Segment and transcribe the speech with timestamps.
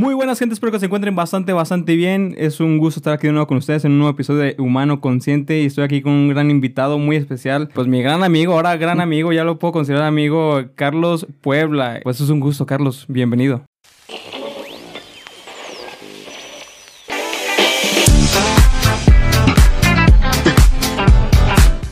[0.00, 2.34] Muy buenas gente, espero que se encuentren bastante, bastante bien.
[2.38, 5.02] Es un gusto estar aquí de nuevo con ustedes en un nuevo episodio de Humano
[5.02, 7.68] Consciente y estoy aquí con un gran invitado muy especial.
[7.74, 12.00] Pues mi gran amigo, ahora gran amigo, ya lo puedo considerar amigo, Carlos Puebla.
[12.02, 13.62] Pues es un gusto, Carlos, bienvenido.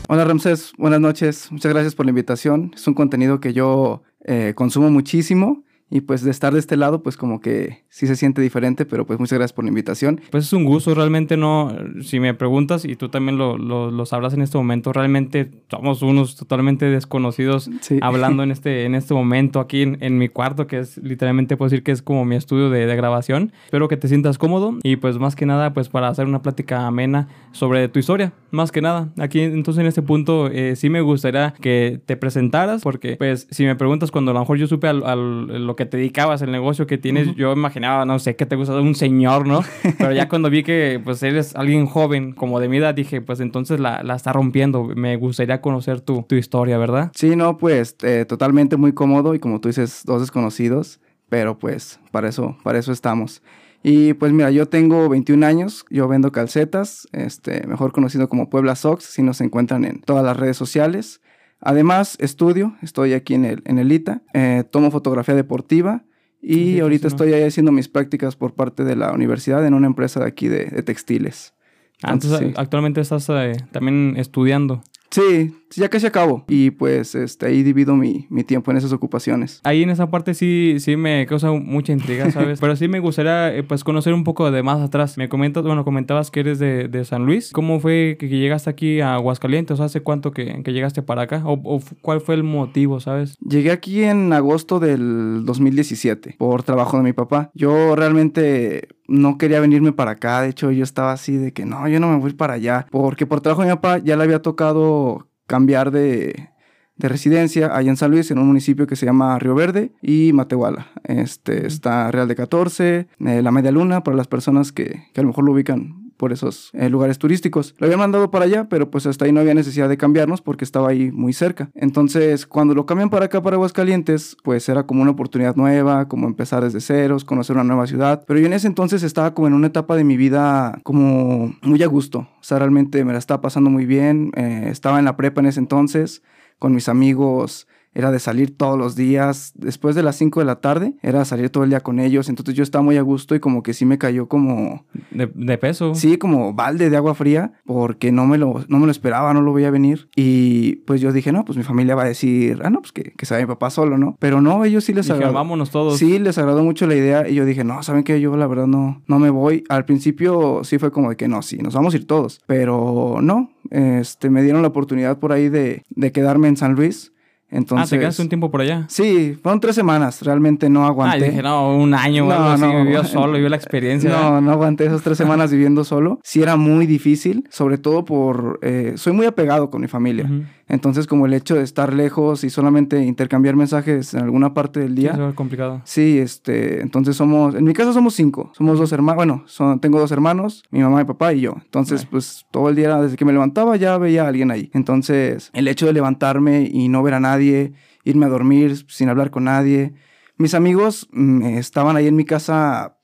[0.07, 1.51] Hola Ramsés, buenas noches.
[1.51, 2.71] Muchas gracias por la invitación.
[2.73, 7.01] Es un contenido que yo eh, consumo muchísimo y pues de estar de este lado,
[7.01, 10.21] pues como que sí se siente diferente, pero pues muchas gracias por la invitación.
[10.29, 14.33] Pues es un gusto, realmente no, si me preguntas y tú también lo, lo, sabrás
[14.33, 17.69] en este momento, realmente somos unos totalmente desconocidos
[18.01, 21.83] hablando en este, en este momento aquí en, mi cuarto, que es literalmente puedo decir
[21.83, 23.51] que es como mi estudio de, de, grabación.
[23.65, 26.85] Espero que te sientas cómodo y pues más que nada pues para hacer una plática
[26.85, 29.09] amena sobre tu historia, más que nada.
[29.17, 33.65] Aquí entonces en este punto eh, sí me gustaría que te presentaras porque pues si
[33.65, 36.51] me preguntas cuando a lo mejor yo supe al, al lo que te dedicabas, el
[36.51, 39.63] negocio que tienes, yo imaginaba, no sé, que te gusta un señor, ¿no?
[39.97, 43.39] Pero ya cuando vi que pues eres alguien joven, como de mi edad, dije, pues
[43.39, 44.83] entonces la, la está rompiendo.
[44.83, 47.13] Me gustaría conocer tu, tu historia, ¿verdad?
[47.15, 50.99] Sí, no, pues eh, totalmente muy cómodo y como tú dices, dos desconocidos,
[51.29, 53.41] pero pues para eso, para eso estamos.
[53.81, 58.75] Y pues mira, yo tengo 21 años, yo vendo calcetas, este, mejor conocido como Puebla
[58.75, 61.21] Sox, si nos encuentran en todas las redes sociales.
[61.61, 66.05] Además, estudio, estoy aquí en el, en el ITA, eh, tomo fotografía deportiva
[66.41, 70.21] y ahorita estoy ahí haciendo mis prácticas por parte de la universidad en una empresa
[70.21, 71.53] de aquí de, textiles.
[72.01, 74.81] Ah, entonces, actualmente estás eh, también estudiando.
[75.11, 76.45] Sí, ya casi acabo.
[76.47, 79.59] Y pues este, ahí divido mi, mi, tiempo en esas ocupaciones.
[79.63, 82.59] Ahí en esa parte sí, sí me causa mucha intriga, ¿sabes?
[82.59, 85.17] Pero sí me gustaría eh, pues conocer un poco de más atrás.
[85.17, 87.51] Me comentas, bueno, comentabas que eres de, de San Luis.
[87.51, 89.79] ¿Cómo fue que, llegaste aquí a Aguascalientes?
[89.79, 91.43] ¿Hace cuánto que, que llegaste para acá?
[91.45, 93.35] ¿O, ¿O, cuál fue el motivo, sabes?
[93.39, 97.51] Llegué aquí en agosto del 2017 por trabajo de mi papá.
[97.53, 100.41] Yo realmente no quería venirme para acá.
[100.41, 102.87] De hecho, yo estaba así de que no, yo no me voy para allá.
[102.91, 106.49] Porque por trabajo de mi papá ya le había tocado cambiar de,
[106.97, 110.87] residencia allá en San Luis, en un municipio que se llama Río Verde y Matehuala.
[111.03, 115.23] Este, está Real de 14, eh, La Media Luna, para las personas que, que a
[115.23, 117.73] lo mejor lo ubican por esos eh, lugares turísticos.
[117.77, 120.65] Lo habían mandado para allá, pero pues hasta ahí no había necesidad de cambiarnos porque
[120.65, 121.71] estaba ahí muy cerca.
[121.75, 126.27] Entonces, cuando lo cambian para acá, para Aguascalientes, pues era como una oportunidad nueva, como
[126.27, 128.25] empezar desde ceros, conocer una nueva ciudad.
[128.27, 131.81] Pero yo en ese entonces estaba como en una etapa de mi vida como muy
[131.83, 132.27] a gusto.
[132.39, 134.31] O sea, realmente me la estaba pasando muy bien.
[134.35, 136.21] Eh, estaba en la prepa en ese entonces,
[136.59, 139.53] con mis amigos era de salir todos los días.
[139.55, 142.29] Después de las 5 de la tarde, era salir todo el día con ellos.
[142.29, 144.85] Entonces yo estaba muy a gusto y como que sí me cayó como...
[145.11, 145.95] De, peso.
[145.95, 149.41] Sí, como balde de agua fría, porque no me, lo, no me lo esperaba, no
[149.41, 150.09] lo veía venir.
[150.15, 153.11] Y pues yo dije, no, pues mi familia va a decir, ah, no, pues que,
[153.11, 154.15] que se mi papá solo, ¿no?
[154.19, 155.33] Pero no, ellos sí les dije, agradó.
[155.33, 155.97] vámonos todos.
[155.97, 158.21] Sí, les agradó mucho la idea y yo dije, no, ¿saben qué?
[158.21, 159.63] Yo la verdad no, no me voy.
[159.69, 162.41] Al principio sí fue como de que no, sí, nos vamos a ir todos.
[162.45, 167.13] Pero no, este, me dieron la oportunidad por ahí de, de quedarme en San Luis.
[167.51, 168.85] Entonces, ah, ¿te quedaste un tiempo por allá?
[168.89, 171.25] Sí, fueron tres semanas, realmente no aguanté.
[171.25, 174.09] Ah, dije, no, un año o algo no, vivió solo, vivió la experiencia.
[174.09, 176.19] No, no aguanté esas tres semanas viviendo solo.
[176.23, 178.59] Sí era muy difícil, sobre todo por...
[178.61, 180.29] Eh, soy muy apegado con mi familia.
[180.69, 184.93] Entonces, como el hecho de estar lejos y solamente intercambiar mensajes en alguna parte del
[184.93, 185.15] día.
[185.15, 185.81] Sí, es complicado.
[185.83, 188.51] Sí, este, entonces somos, en mi caso somos cinco.
[188.55, 191.55] Somos dos hermanos, bueno, son, tengo dos hermanos, mi mamá, mi papá y yo.
[191.65, 194.69] Entonces, pues todo el día, desde que me levantaba, ya veía a alguien ahí.
[194.75, 199.31] Entonces, el hecho de levantarme y no ver a nadie, irme a dormir sin hablar
[199.31, 199.95] con nadie.
[200.37, 202.98] Mis amigos mm, estaban ahí en mi casa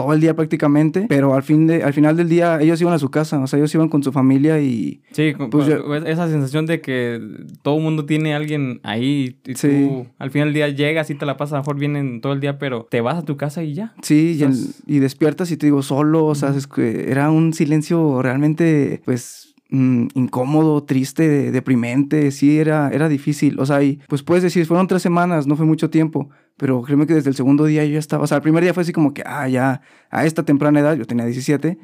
[0.00, 2.98] todo el día prácticamente, pero al, fin de, al final del día ellos iban a
[2.98, 5.02] su casa, o sea, ellos iban con su familia y...
[5.12, 5.68] Sí, pues,
[6.06, 7.20] esa sensación de que
[7.62, 11.14] todo el mundo tiene a alguien ahí y tú al final del día llegas y
[11.14, 13.36] te la pasas, a lo mejor vienen todo el día, pero te vas a tu
[13.36, 13.94] casa y ya.
[14.02, 14.40] Sí,
[14.86, 19.50] y, despiertas y te digo solo, o sea, es que era un silencio realmente, pues
[19.72, 23.60] Mm, incómodo, triste, deprimente, sí, era, era difícil.
[23.60, 26.28] O sea, y pues puedes decir, fueron tres semanas, no fue mucho tiempo,
[26.60, 28.74] pero créeme que desde el segundo día yo ya estaba, o sea, el primer día
[28.74, 31.78] fue así como que, ah, ya, a esta temprana edad, yo tenía 17,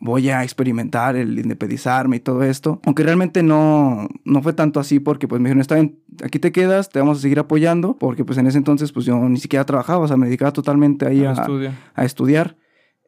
[0.00, 2.80] voy a experimentar el independizarme y todo esto.
[2.86, 6.50] Aunque realmente no, no fue tanto así porque pues me dijeron, está bien, aquí te
[6.50, 9.64] quedas, te vamos a seguir apoyando, porque pues en ese entonces pues yo ni siquiera
[9.64, 11.46] trabajaba, o sea, me dedicaba totalmente ahí a,
[11.94, 12.56] a estudiar.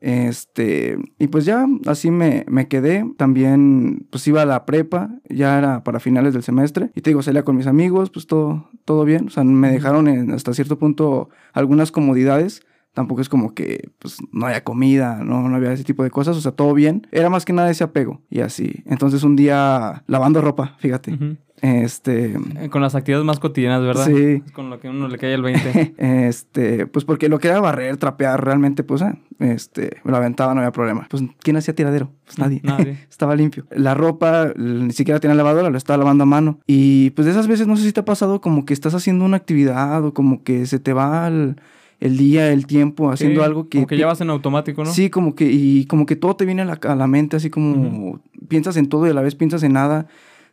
[0.01, 3.05] Este, y pues ya así me, me, quedé.
[3.17, 6.91] También pues iba a la prepa, ya era para finales del semestre.
[6.95, 9.27] Y te digo, salía con mis amigos, pues todo, todo bien.
[9.27, 12.63] O sea, me dejaron en, hasta cierto punto algunas comodidades
[12.95, 16.37] tampoco es como que pues no haya comida, no, no había ese tipo de cosas,
[16.37, 17.07] o sea, todo bien.
[17.13, 18.83] Era más que nada ese apego y así.
[18.87, 21.17] Entonces un día lavando ropa, fíjate.
[21.63, 22.37] Este.
[22.61, 24.07] Eh, con las actividades más cotidianas, ¿verdad?
[24.07, 24.43] Sí.
[24.53, 25.95] con lo que uno le cae el 20.
[26.29, 30.55] este, pues porque lo que era barrer, trapear, realmente, pues, eh, este, me lo aventaba,
[30.55, 31.07] no había problema.
[31.11, 32.11] Pues, ¿quién hacía tiradero?
[32.25, 32.61] Pues nadie.
[32.63, 32.99] Nadie.
[33.11, 33.67] estaba limpio.
[33.71, 36.61] La ropa, ni siquiera tenía lavadora, lo estaba lavando a mano.
[36.67, 39.25] Y pues de esas veces, no sé si te ha pasado como que estás haciendo
[39.25, 41.57] una actividad o como que se te va el,
[42.01, 43.79] día, el tiempo, haciendo algo que...
[43.79, 44.93] Como que ya vas en automático, ¿no?
[44.93, 48.77] Sí, como que, y como que todo te viene a la, mente, así como piensas
[48.77, 50.07] en todo y a la vez piensas en nada.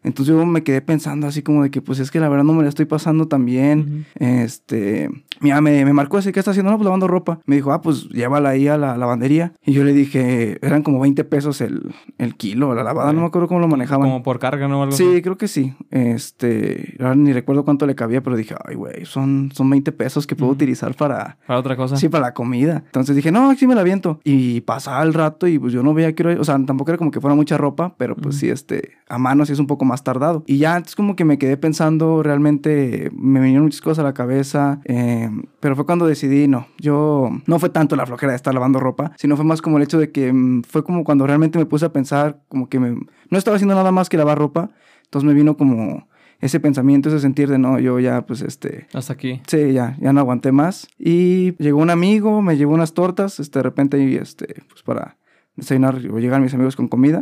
[0.05, 2.53] Entonces yo me quedé pensando así como de que pues es que la verdad no
[2.53, 4.05] me la estoy pasando tan bien.
[4.15, 5.09] Este,
[5.41, 6.71] mira, me, me marcó así, ¿qué está haciendo?
[6.71, 7.39] No, pues lavando ropa.
[7.45, 9.53] Me dijo, ah, pues llévala ahí a la lavandería.
[9.65, 13.27] Y yo le dije, eran como 20 pesos el, el kilo, la lavada, no me
[13.27, 14.07] acuerdo cómo lo manejaban.
[14.07, 14.91] Como por carga, ¿no?
[14.91, 15.73] sí, creo que sí.
[15.89, 20.27] Este, ahora ni recuerdo cuánto le cabía, pero dije, ay, güey, son, son 20 pesos
[20.27, 21.37] que puedo utilizar para...
[21.47, 21.97] Para otra cosa.
[21.97, 22.83] Sí, para la comida.
[22.85, 24.19] Entonces dije, no, sí me la aviento.
[24.23, 26.23] Y pasaba el rato y pues yo no veía que...
[26.27, 29.45] O sea, tampoco era como que fuera mucha ropa, pero pues sí, este, a mano
[29.47, 30.43] sí es un poco más tardado.
[30.47, 34.13] Y ya antes como que me quedé pensando, realmente me vinieron muchas cosas a la
[34.13, 38.53] cabeza, eh, pero fue cuando decidí, no, yo no fue tanto la flojera de estar
[38.53, 41.57] lavando ropa, sino fue más como el hecho de que mm, fue como cuando realmente
[41.57, 42.97] me puse a pensar, como que me,
[43.29, 44.71] no estaba haciendo nada más que lavar ropa,
[45.03, 46.07] entonces me vino como
[46.41, 48.87] ese pensamiento, ese sentir de no, yo ya pues este...
[48.93, 49.41] Hasta aquí.
[49.47, 50.87] Sí, ya, ya no aguanté más.
[50.97, 55.17] Y llegó un amigo, me llevó unas tortas, este, de repente, y este, pues para
[55.55, 57.21] desayunar o llegar mis amigos con comida.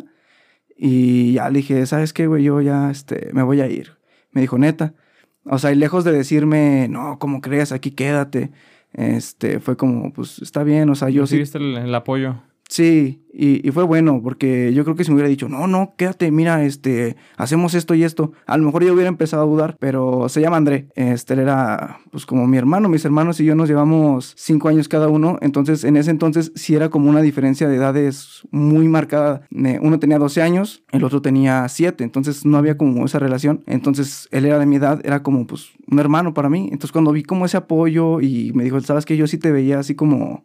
[0.75, 2.43] Y ya le dije, ¿sabes qué, güey?
[2.43, 3.97] Yo ya este, me voy a ir.
[4.31, 4.93] Me dijo, neta.
[5.45, 7.71] O sea, y lejos de decirme, no, ¿cómo crees?
[7.71, 8.51] Aquí quédate.
[8.93, 11.37] Este, fue como, pues está bien, o sea, yo sí.
[11.37, 12.41] viste el apoyo.
[12.73, 16.31] Sí, y, fue bueno, porque yo creo que si me hubiera dicho, no, no, quédate,
[16.31, 20.27] mira, este, hacemos esto y esto, a lo mejor yo hubiera empezado a dudar, pero
[20.27, 24.33] se llama André, este, era, pues como mi hermano, mis hermanos y yo nos llevamos
[24.35, 28.41] cinco años cada uno, entonces en ese entonces sí era como una diferencia de edades
[28.49, 33.19] muy marcada, uno tenía 12 años, el otro tenía 7, entonces no había como esa
[33.19, 36.91] relación, entonces él era de mi edad, era como pues un hermano para mí, entonces
[36.91, 39.93] cuando vi como ese apoyo y me dijo, sabes que yo sí te veía así
[39.93, 40.43] como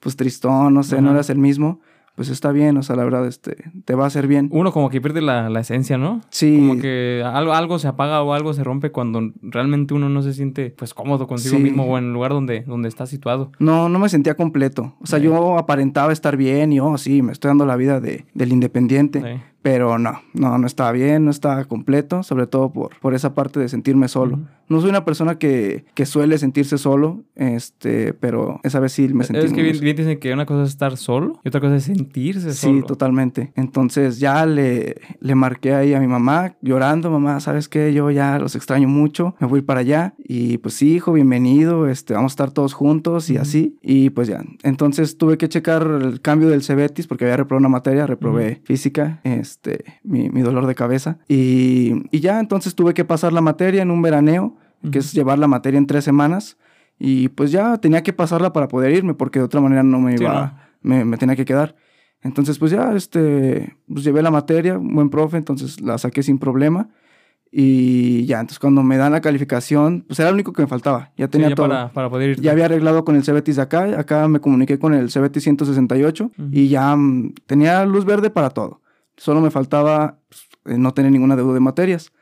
[0.00, 1.80] pues tristón, no sé, no eras el mismo,
[2.16, 4.48] pues está bien, o sea, la verdad, este, te va a hacer bien.
[4.50, 6.22] Uno como que pierde la, esencia, ¿no?
[6.30, 6.56] Sí.
[6.56, 10.32] Como que algo, algo se apaga o algo se rompe cuando realmente uno no se
[10.32, 13.52] siente, pues, cómodo consigo mismo o en el lugar donde, donde está situado.
[13.58, 14.94] No, no me sentía completo.
[15.00, 18.24] O sea, yo aparentaba estar bien y, oh, sí, me estoy dando la vida de,
[18.32, 19.42] del independiente.
[19.62, 23.58] Pero no, no, no estaba bien, no estaba completo, sobre todo por, por esa parte
[23.58, 24.38] de sentirme solo.
[24.68, 29.24] No soy una persona que, que, suele sentirse solo, este, pero esa vez sí me
[29.24, 29.46] sentí.
[29.46, 32.52] Es que bien, dicen que una cosa es estar solo y otra cosa es sentirse
[32.52, 32.80] solo.
[32.80, 33.52] Sí, totalmente.
[33.54, 37.92] Entonces ya le, le marqué ahí a mi mamá llorando, mamá, ¿sabes qué?
[37.92, 40.14] Yo ya los extraño mucho, me voy para allá.
[40.18, 43.76] Y pues sí, hijo, bienvenido, este, vamos a estar todos juntos y así.
[43.82, 47.68] Y pues ya, entonces tuve que checar el cambio del Cebetis porque había reprobado una
[47.68, 49.20] materia, reprobé física.
[49.22, 51.18] Este, este, mi, dolor de cabeza.
[51.28, 54.56] Y, ya entonces tuve que pasar la materia en un veraneo,
[54.92, 56.58] que es llevar la materia en tres semanas.
[56.98, 60.14] Y pues ya tenía que pasarla para poder irme, porque de otra manera no me
[60.14, 61.74] iba, Me, tenía que quedar.
[62.22, 66.38] Entonces, pues ya, este, pues llevé la materia, un buen profe, entonces la saqué sin
[66.38, 66.88] problema.
[67.50, 71.12] Y ya, entonces cuando me dan la calificación, pues era lo único que me faltaba.
[71.16, 71.68] Ya tenía todo.
[71.68, 72.40] Para, poder.
[72.40, 73.98] Ya había arreglado con el CBTIS de acá.
[73.98, 78.80] Acá me comuniqué con el CBT 168 y ya mm, tenía luz verde para todo.
[79.16, 82.12] Solo me faltaba pues, eh, no tener ninguna deuda de materias.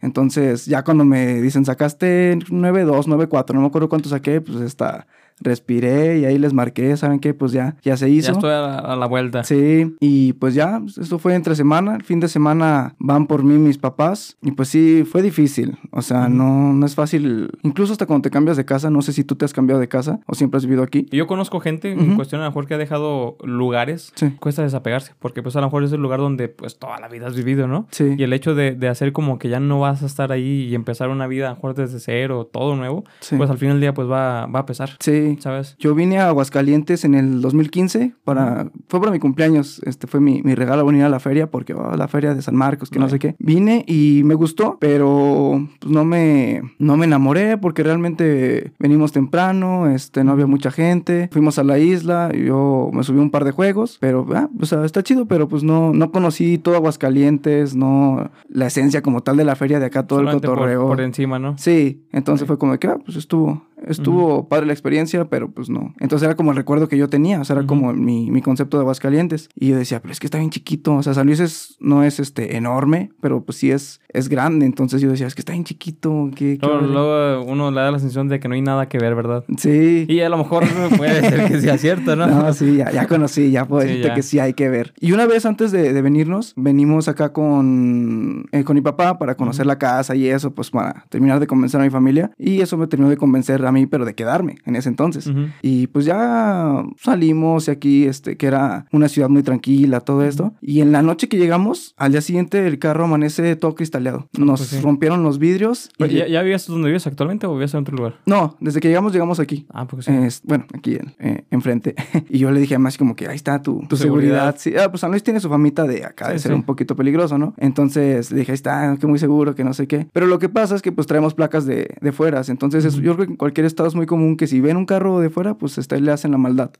[0.00, 5.06] Entonces, ya cuando me dicen, sacaste 9.2, 9.4, no me acuerdo cuánto saqué, pues está
[5.42, 7.34] respiré y ahí les marqué, ¿saben qué?
[7.34, 8.28] Pues ya, ya se hizo.
[8.28, 9.44] Ya estoy a la, vuelta.
[9.44, 13.58] Sí, y pues ya, esto fue entre semana, el fin de semana van por mí
[13.58, 18.06] mis papás y pues sí, fue difícil, o sea, no, no es fácil, incluso hasta
[18.06, 20.34] cuando te cambias de casa, no sé si tú te has cambiado de casa o
[20.34, 21.06] siempre has vivido aquí.
[21.10, 24.30] Yo conozco gente, en cuestión a lo mejor que ha dejado lugares, sí.
[24.40, 27.26] cuesta desapegarse, porque pues a lo mejor es el lugar donde pues toda la vida
[27.26, 27.86] has vivido, ¿no?
[27.90, 28.14] Sí.
[28.16, 30.74] Y el hecho de, de hacer como que ya no vas a estar ahí y
[30.74, 33.04] empezar una vida a lo mejor desde cero, todo nuevo,
[33.36, 34.90] pues al final del día pues va, va a pesar.
[35.00, 35.31] Sí.
[35.40, 35.76] ¿Sabes?
[35.78, 38.70] Yo vine a Aguascalientes en el 2015 para...
[38.88, 41.96] Fue para mi cumpleaños, este fue mi, mi regalo venir a la feria porque oh,
[41.96, 43.34] la feria de San Marcos, que no sé qué.
[43.38, 49.88] Vine y me gustó, pero pues, no me, no me enamoré porque realmente venimos temprano,
[49.88, 51.28] este, no había mucha gente.
[51.32, 54.84] Fuimos a la isla, yo me subí un par de juegos, pero ah, o sea,
[54.84, 59.44] está chido, pero pues no, no conocí todo Aguascalientes, no la esencia como tal de
[59.44, 60.86] la feria de acá, todo el cotorreo.
[60.86, 61.56] Por, encima, ¿no?
[61.58, 65.94] Sí, entonces fue como que, ah, pues estuvo, estuvo padre la experiencia, pero pues no.
[66.00, 68.76] Entonces era como el recuerdo que yo tenía, o sea, era como mi, mi, concepto
[68.76, 69.48] de Aguascalientes.
[69.54, 72.04] Y yo decía, pero es que está bien chiquito, o sea, San Luis es, no
[72.04, 74.66] es este enorme, pero pues sí es, es grande.
[74.66, 76.30] Entonces yo decía, es que está bien chiquito.
[76.34, 79.44] ¿qué, luego, uno le da la sensación de que no hay nada que ver, ¿verdad?
[79.56, 80.06] Sí.
[80.08, 80.64] Y a lo mejor
[80.96, 82.26] puede ser que sea cierto, ¿no?
[82.32, 84.94] No, sí, ya, ya conocí, ya puedo decirte que sí hay que ver.
[84.98, 89.66] Y una vez antes de, venirnos, venimos acá con, eh, con mi papá para conocer
[89.66, 92.32] la casa y eso, pues para terminar de convencer a mi familia.
[92.38, 95.30] Y eso me terminó de convencer a mí, pero de quedarme en ese entonces.
[95.60, 100.54] Y pues ya salimos y aquí, este, que era una ciudad muy tranquila, todo esto.
[100.60, 104.01] Y en la noche que llegamos, al día siguiente el carro amanece todo cristaleado.
[104.10, 105.90] Ah, Nos pues rompieron los vidrios.
[105.98, 106.08] Y...
[106.08, 108.14] ¿Ya, ¿Ya vivías donde vives actualmente o vivías en otro lugar?
[108.26, 109.66] No, desde que llegamos, llegamos aquí.
[109.70, 110.40] Ah, porque sí.
[110.44, 111.94] bueno, aquí eh, enfrente.
[112.28, 114.56] y yo le dije además como que ahí está tu, tu seguridad.
[114.58, 117.38] Sí, ah, pues San Luis tiene su famita de acá, de ser un poquito peligroso,
[117.38, 117.54] ¿no?
[117.58, 120.08] Entonces le dije, ahí está, que muy seguro, que no sé qué.
[120.12, 122.48] Pero lo que pasa es que pues traemos placas de, de fueras.
[122.48, 125.20] Entonces yo creo que en cualquier estado es muy común que si ven un carro
[125.20, 126.70] de fuera, pues este, le hacen la maldad.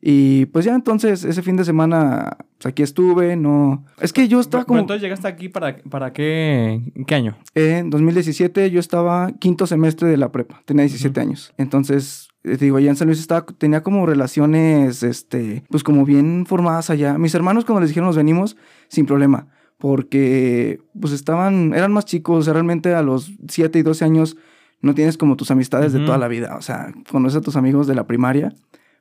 [0.00, 3.84] Y pues ya entonces ese fin de semana pues aquí estuve, no...
[4.00, 4.80] Es que yo estaba como...
[4.80, 7.36] Entonces llegaste aquí para, para qué, qué año?
[7.54, 11.52] En 2017 yo estaba quinto semestre de la prepa, tenía 17 años.
[11.58, 16.46] Entonces, eh, digo, allá en San Luis estaba, tenía como relaciones, este, pues como bien
[16.46, 17.18] formadas allá.
[17.18, 18.56] Mis hermanos cuando les dijeron nos venimos,
[18.88, 19.48] sin problema,
[19.78, 24.36] porque pues estaban, eran más chicos, realmente a los 7 y 12 años
[24.80, 27.86] no tienes como tus amistades de toda la vida, o sea, conoces a tus amigos
[27.86, 28.54] de la primaria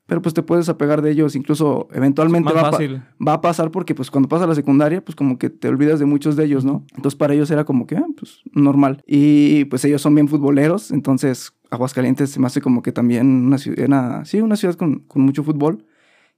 [0.06, 4.12] pero pues te puedes apegar de ellos, incluso eventualmente va, va, a pasar porque pues
[4.12, 6.86] cuando pasa la secundaria, pues como que te olvidas de muchos de ellos, ¿no?
[6.96, 9.04] Entonces para ellos era como que, ah, pues normal.
[9.08, 13.58] Y pues ellos son bien futboleros, entonces Aguascalientes se me hace como que también una
[13.58, 15.86] ciudad, sí, una ciudad con, con mucho fútbol.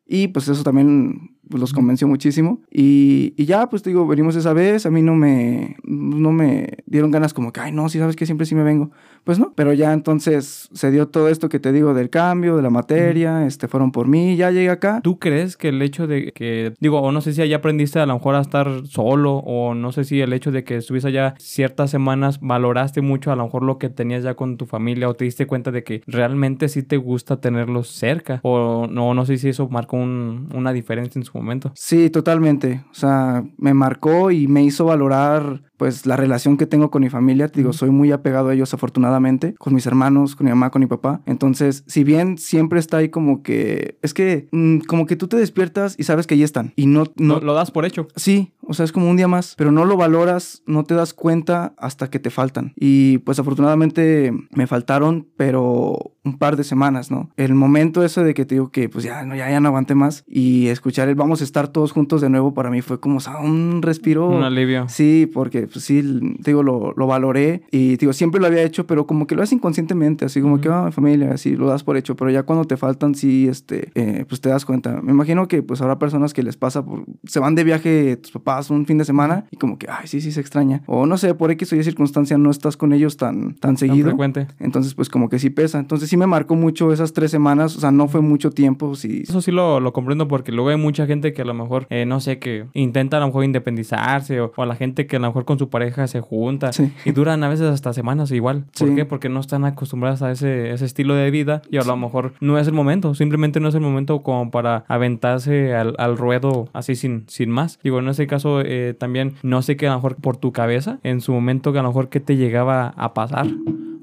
[0.10, 2.62] Y pues eso también pues, los convenció muchísimo.
[2.72, 6.78] Y, y, ya, pues te digo, venimos esa vez, a mí no me, no me
[6.86, 8.92] dieron ganas como que, ay, no, si sabes que siempre sí me vengo.
[9.28, 12.62] Pues no, pero ya entonces se dio todo esto que te digo del cambio, de
[12.62, 15.02] la materia, este, fueron por mí, ya llegué acá.
[15.04, 18.06] ¿Tú crees que el hecho de que, digo, o no sé si allá aprendiste a
[18.06, 21.36] lo mejor a estar solo, o no sé si el hecho de que estuviste allá
[21.40, 25.14] ciertas semanas, valoraste mucho a lo mejor lo que tenías ya con tu familia, o
[25.14, 29.36] te diste cuenta de que realmente sí te gusta tenerlos cerca, o no, no sé
[29.36, 31.74] si eso marcó un, una diferencia en su momento.
[31.76, 32.86] Sí, totalmente.
[32.92, 37.10] O sea, me marcó y me hizo valorar pues la relación que tengo con mi
[37.10, 40.72] familia, te digo, soy muy apegado a ellos afortunadamente, con mis hermanos, con mi mamá,
[40.72, 41.22] con mi papá.
[41.26, 45.38] Entonces, si bien siempre está ahí como que, es que mm, como que tú te
[45.38, 47.40] despiertas y sabes que ahí están y no, no...
[47.40, 48.08] Lo das por hecho.
[48.16, 51.14] Sí, o sea, es como un día más, pero no lo valoras, no te das
[51.14, 52.74] cuenta hasta que te faltan.
[52.76, 57.30] Y pues afortunadamente me faltaron, pero un par de semanas, ¿no?
[57.38, 59.96] El momento ese de que te digo que pues ya no, ya, ya no aguanté
[59.96, 63.18] más y escuchar el vamos a estar todos juntos de nuevo para mí fue como
[63.18, 64.28] o sea, un respiro.
[64.28, 64.88] Un alivio.
[64.90, 66.02] Sí, porque pues sí,
[66.44, 69.44] te digo, lo, lo valoré y digo, siempre lo había hecho, pero como que lo
[69.44, 72.66] haces inconscientemente, así como que, ah, familia, así lo das por hecho, pero ya cuando
[72.66, 75.02] te faltan, sí, este, eh, pues te das cuenta.
[75.02, 78.32] Me imagino que pues habrá personas que les pasa, por, se van de viaje tus
[78.32, 80.84] papás un fin de semana y como que, ay, sí, sí, se extraña.
[80.86, 84.08] O no sé, por X o Y circunstancia no estás con ellos tan, tan seguido.
[84.08, 84.48] frecuente.
[84.60, 85.80] Entonces, pues como que sí pesa.
[85.80, 88.96] Entonces sí me marcó mucho esas tres semanas, o sea, no fue mucho tiempo.
[88.96, 89.24] Sí.
[89.28, 92.06] Eso sí lo, lo comprendo porque luego hay mucha gente que a lo mejor, eh,
[92.06, 95.28] no sé, que intenta a lo mejor independizarse o, a la gente que a lo
[95.28, 96.72] mejor con su pareja se junta
[97.06, 98.66] y duran a veces hasta semanas igual.
[98.78, 99.06] ¿Por qué?
[99.06, 102.58] Porque no están acostumbradas a ese, ese estilo de vida y a lo mejor no
[102.58, 106.96] es el momento, simplemente no es el momento como para aventarse al, al ruedo así
[106.96, 107.80] sin, sin más.
[107.84, 111.00] Digo, en ese caso eh, también no sé qué a lo mejor por tu cabeza
[111.04, 113.48] en su momento que a lo mejor qué te llegaba a pasar.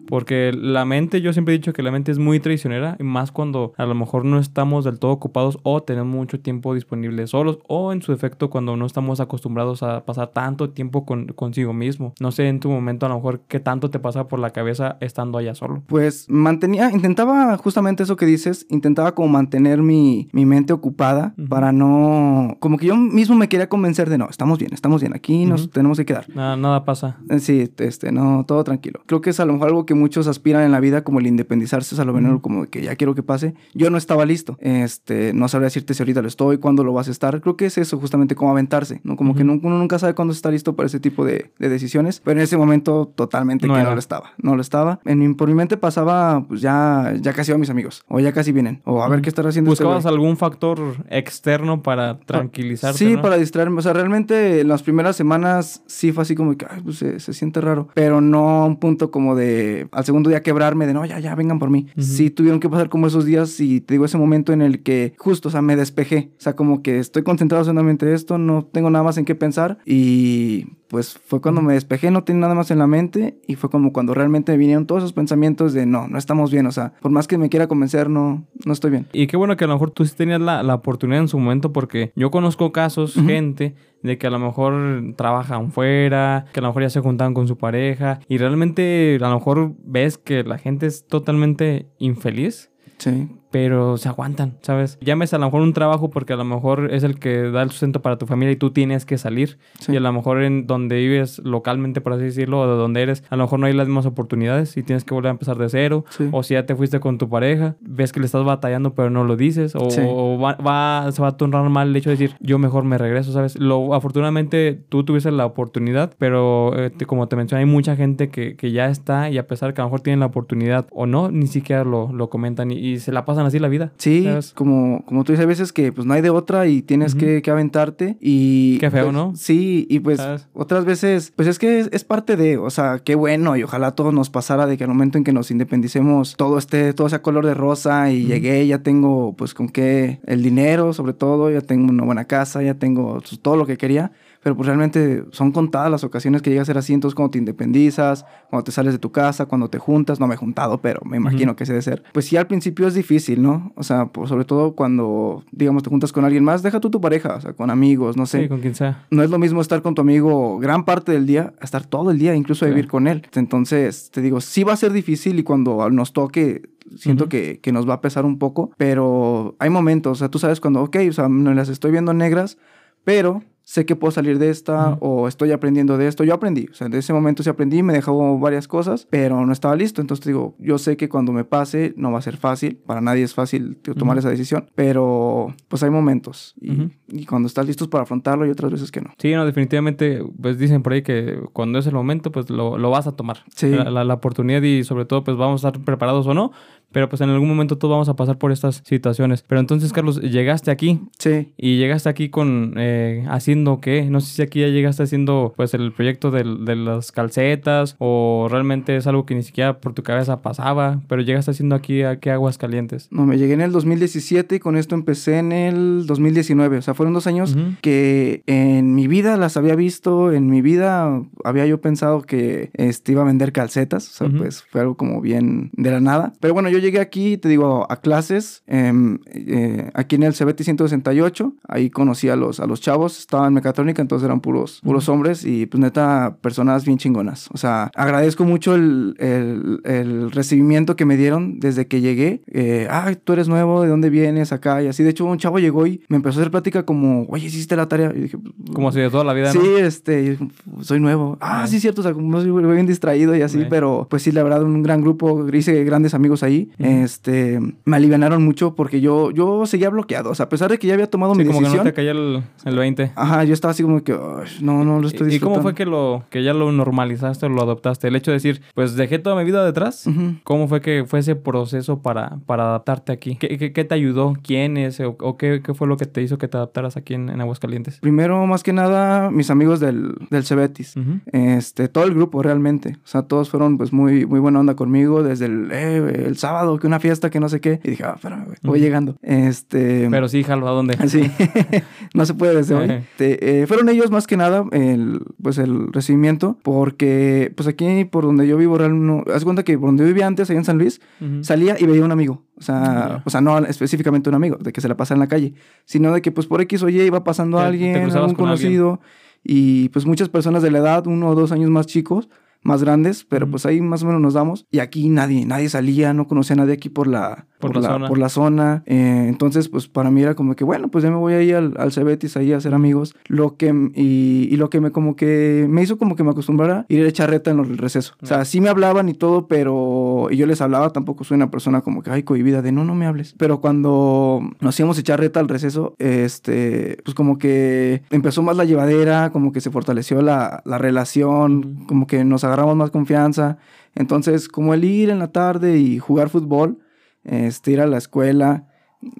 [0.08, 3.72] Porque la mente, yo siempre he dicho que la mente es muy traicionera, más cuando
[3.76, 7.92] a lo mejor no estamos del todo ocupados o tenemos mucho tiempo disponible solos, o
[7.92, 12.14] en su efecto cuando no estamos acostumbrados a pasar tanto tiempo con, consigo mismo.
[12.20, 14.96] No sé en tu momento a lo mejor qué tanto te pasa por la cabeza
[15.00, 15.82] estando allá solo.
[15.86, 21.72] Pues mantenía, intentaba justamente eso que dices, intentaba como mantener mi, mi mente ocupada para
[21.72, 25.46] no, como que yo mismo me quería convencer de no, estamos bien, estamos bien, aquí
[25.46, 26.26] nos tenemos que quedar.
[26.34, 27.18] Nada, nada pasa.
[27.30, 29.00] Eh, sí, este, no, todo tranquilo.
[29.06, 31.26] Creo que es a lo mejor algo que muchos aspiran en la vida, como el
[31.26, 33.54] independizarse, a lo menos como que ya quiero que pase.
[33.74, 34.56] Yo no estaba listo.
[34.60, 37.40] Este, no sabría decirte si ahorita lo estoy, cuándo lo vas a estar.
[37.40, 39.16] Creo que es eso, justamente como aventarse, ¿no?
[39.16, 42.44] Como que uno nunca sabe cuándo está listo para ese tipo de, decisiones, pero en
[42.44, 44.32] ese momento totalmente no, que no lo estaba.
[44.38, 45.00] No lo estaba.
[45.04, 48.52] En por mi mente pasaba, pues ya, ya casi a mis amigos, o ya casi
[48.52, 49.72] vienen, o a ver qué estar haciendo.
[49.72, 52.98] Este ¿Buscabas algún factor externo para ah, tranquilizarte?
[52.98, 53.78] Sí, para distraerme.
[53.78, 57.20] O sea, realmente en las primeras semanas sí fue así como que, ay, pues se,
[57.20, 60.94] se siente raro, pero no a un punto como de al segundo día quebrarme de
[60.94, 61.86] no, ya, ya, vengan por mí.
[61.98, 65.14] Sí tuvieron que pasar como esos días y te digo ese momento en el que
[65.18, 66.30] justo, o sea, me despejé.
[66.38, 69.34] O sea, como que estoy concentrado solamente en esto, no tengo nada más en qué
[69.34, 73.56] pensar y pues fue cuando me despejé, no tenía nada más en la mente y
[73.56, 76.70] fue como cuando realmente me vinieron todos esos pensamientos de no, no estamos bien, o
[76.70, 79.08] sea, por más que me quiera convencer, no, no estoy bien.
[79.12, 81.36] Y qué bueno que a lo mejor tú sí tenías la, la oportunidad en su
[81.36, 83.74] momento porque yo conozco casos, gente
[84.04, 87.48] de que a lo mejor trabajan fuera, que a lo mejor ya se juntaban con
[87.48, 92.70] su pareja y realmente a lo mejor ves que la gente es totalmente infeliz.
[92.98, 94.98] Sí pero se aguantan, ¿sabes?
[95.00, 97.70] Llames a lo mejor un trabajo porque a lo mejor es el que da el
[97.70, 99.58] sustento para tu familia y tú tienes que salir.
[99.86, 103.22] Y a lo mejor en donde vives localmente, por así decirlo, o de donde eres,
[103.30, 105.68] a lo mejor no hay las mismas oportunidades y tienes que volver a empezar de
[105.68, 106.04] cero.
[106.32, 109.22] O si ya te fuiste con tu pareja, ves que le estás batallando pero no
[109.22, 109.76] lo dices.
[109.76, 113.30] O, va, se va a tornar mal el hecho de decir, yo mejor me regreso,
[113.30, 113.56] ¿sabes?
[113.56, 118.56] Lo, afortunadamente tú tuviste la oportunidad, pero eh, como te mencioné, hay mucha gente que,
[118.56, 121.30] que, ya está y a pesar que a lo mejor tienen la oportunidad o no,
[121.30, 123.92] ni siquiera lo, lo comentan y, y se la pasan así la vida.
[123.98, 127.14] Sí, como, como tú dices, a veces que pues no hay de otra y tienes
[127.14, 128.78] que, aventarte y...
[128.78, 129.32] Qué feo, pues, ¿no?
[129.36, 130.20] Sí, y pues
[130.52, 134.12] otras veces, pues es que es, parte de, o sea, qué bueno y ojalá todo
[134.12, 137.46] nos pasara de que al momento en que nos independicemos todo esté, todo sea color
[137.46, 141.90] de rosa y llegué, ya tengo pues con qué el dinero sobre todo, ya tengo
[141.90, 144.12] una buena casa, ya tengo pues, todo lo que quería
[144.44, 147.38] pero pues realmente son contadas las ocasiones que llega a ser así, entonces cuando te
[147.38, 151.00] independizas, cuando te sales de tu casa, cuando te juntas, no me he juntado, pero
[151.06, 153.72] me imagino que se debe ser, pues sí al principio es difícil, ¿no?
[153.74, 157.00] O sea, pues sobre todo cuando, digamos, te juntas con alguien más, deja tú tu
[157.00, 158.42] pareja, o sea, con amigos, no sé.
[158.42, 159.06] Sí, con quien sea.
[159.10, 162.10] No es lo mismo estar con tu amigo gran parte del día, a estar todo
[162.10, 163.26] el día, incluso vivir con él.
[163.34, 167.72] Entonces, te digo, sí va a ser difícil y cuando nos toque siento que, que,
[167.72, 170.98] nos va a pesar un poco, pero hay momentos, o sea, tú sabes cuando, ok,
[171.08, 172.58] o sea, me las estoy viendo negras,
[173.04, 176.24] pero sé que puedo salir de esta o estoy aprendiendo de esto.
[176.24, 179.52] Yo aprendí, o sea, en ese momento sí aprendí, me dejó varias cosas, pero no
[179.52, 180.00] estaba listo.
[180.00, 183.22] Entonces digo, yo sé que cuando me pase no va a ser fácil, para nadie
[183.24, 188.04] es fácil tomar esa decisión, pero pues hay momentos y, y, cuando estás listo para
[188.04, 189.10] afrontarlo y otras veces que no.
[189.18, 192.90] Sí, no, definitivamente, pues dicen por ahí que cuando es el momento, pues lo, lo
[192.90, 193.38] vas a tomar.
[193.54, 193.70] Sí.
[193.70, 196.52] La, la, oportunidad y sobre todo, pues vamos a estar preparados o no,
[196.94, 199.42] pero pues en algún momento todos vamos a pasar por estas situaciones.
[199.42, 201.00] Pero entonces, Carlos, llegaste aquí.
[201.18, 201.48] Sí.
[201.56, 204.04] Y llegaste aquí con, eh, haciendo qué?
[204.08, 208.46] No sé si aquí ya llegaste haciendo pues el proyecto de, de, las calcetas o
[208.48, 212.20] realmente es algo que ni siquiera por tu cabeza pasaba, pero llegaste haciendo aquí a
[212.20, 213.08] qué aguas calientes.
[213.10, 216.78] No, me llegué en el 2017 y con esto empecé en el 2019.
[216.78, 221.22] O sea, fueron dos años que en mi vida las había visto, en mi vida
[221.42, 224.08] había yo pensado que este, iba a vender calcetas.
[224.08, 226.34] O sea, pues fue algo como bien de la nada.
[226.38, 230.62] Pero bueno, yo llegué aquí, te digo, a clases, em, eh, aquí en el CBT
[230.62, 235.08] 168, ahí conocí a los, a los chavos, estaba en mecatrónica, entonces eran puros, puros
[235.08, 237.48] hombres y pues neta, personas bien chingonas.
[237.52, 242.42] O sea, agradezco mucho el, el, recibimiento que me dieron desde que llegué.
[242.46, 244.82] Eh, Ay, tú eres nuevo, ¿de dónde vienes acá?
[244.82, 247.46] Y así, de hecho, un chavo llegó y me empezó a hacer plática como, oye,
[247.46, 248.12] ¿hiciste la tarea?
[248.14, 248.38] Y dije,
[248.72, 250.38] como si de toda la vida, Sí, este,
[250.80, 251.38] soy nuevo.
[251.40, 254.42] Ah, sí, cierto, o sea, como soy bien distraído y así, pero pues sí, la
[254.42, 259.66] verdad, un gran grupo, hice grandes amigos ahí este, me alivianaron mucho porque yo, yo
[259.66, 260.30] seguía bloqueado.
[260.30, 261.84] O sea, a pesar de que ya había tomado mi como decisión.
[261.84, 263.12] Que no te caía el, el 20.
[263.14, 264.12] Ajá, yo estaba así como que,
[264.60, 265.34] no, no lo estoy disfrutando.
[265.34, 268.08] ¿Y cómo fue que, lo, que ya lo normalizaste o lo adoptaste?
[268.08, 270.08] El hecho de decir, pues dejé toda mi vida detrás.
[270.44, 273.36] ¿Cómo fue que fue ese proceso para, para adaptarte aquí?
[273.36, 274.34] ¿Qué, qué, te ayudó?
[274.42, 275.00] ¿Quiénes?
[275.00, 277.40] ¿O, o qué, qué, fue lo que te hizo que te adaptaras aquí en, en
[277.40, 277.98] Aguascalientes?
[278.00, 280.94] Primero, más que nada, mis amigos del, del Cebetis.
[281.32, 282.96] este, todo el grupo realmente.
[283.04, 286.53] O sea, todos fueron pues muy, muy buena onda conmigo desde el, eh, el sábado
[286.80, 287.80] que una fiesta, que no sé qué.
[287.84, 289.16] Y dije, ah, espérame, voy llegando.
[289.22, 290.08] Este...
[290.10, 290.96] Pero sí, jalo, ¿a dónde?
[291.08, 291.30] Sí,
[292.14, 292.90] no se puede desde hoy.
[292.90, 298.24] Este, eh, fueron ellos más que nada el, pues el recibimiento, porque pues aquí por
[298.24, 300.64] donde yo vivo, realmente, no, haz cuenta que por donde yo vivía antes, allá en
[300.64, 301.00] San Luis,
[301.42, 302.42] salía y veía un amigo.
[302.56, 305.26] O sea, o sea, no específicamente un amigo, de que se la pasa en la
[305.26, 309.00] calle, sino de que pues por X o Y iba pasando alguien, algún conocido,
[309.44, 312.28] y pues muchas personas de la edad, uno o dos años más chicos,
[312.64, 314.66] más grandes, pero pues ahí más o menos nos damos.
[314.70, 318.08] Y aquí nadie, nadie salía, no conocía a nadie aquí por la, por, la, zona.
[318.08, 318.82] Por la zona.
[318.86, 321.74] Eh, entonces, pues para mí era como que, bueno, pues ya me voy ahí al,
[321.78, 323.14] al Cebetis ahí a hacer amigos.
[323.26, 326.80] Lo que, y, y, lo que me como que me hizo como que me acostumbrara
[326.80, 328.14] a ir a echar reta en el receso.
[328.22, 331.50] O sea, sí me hablaban y todo, pero y yo les hablaba, tampoco soy una
[331.50, 333.34] persona como que, ay, cohibida de no, no me hables.
[333.38, 338.56] Pero cuando nos íbamos a echar reta al receso, este, pues como que empezó más
[338.56, 343.58] la llevadera, como que se fortaleció la, la relación, como que nos agarramos más confianza.
[343.94, 346.78] Entonces, como el ir en la tarde y jugar fútbol,
[347.24, 348.68] este, ir a la escuela,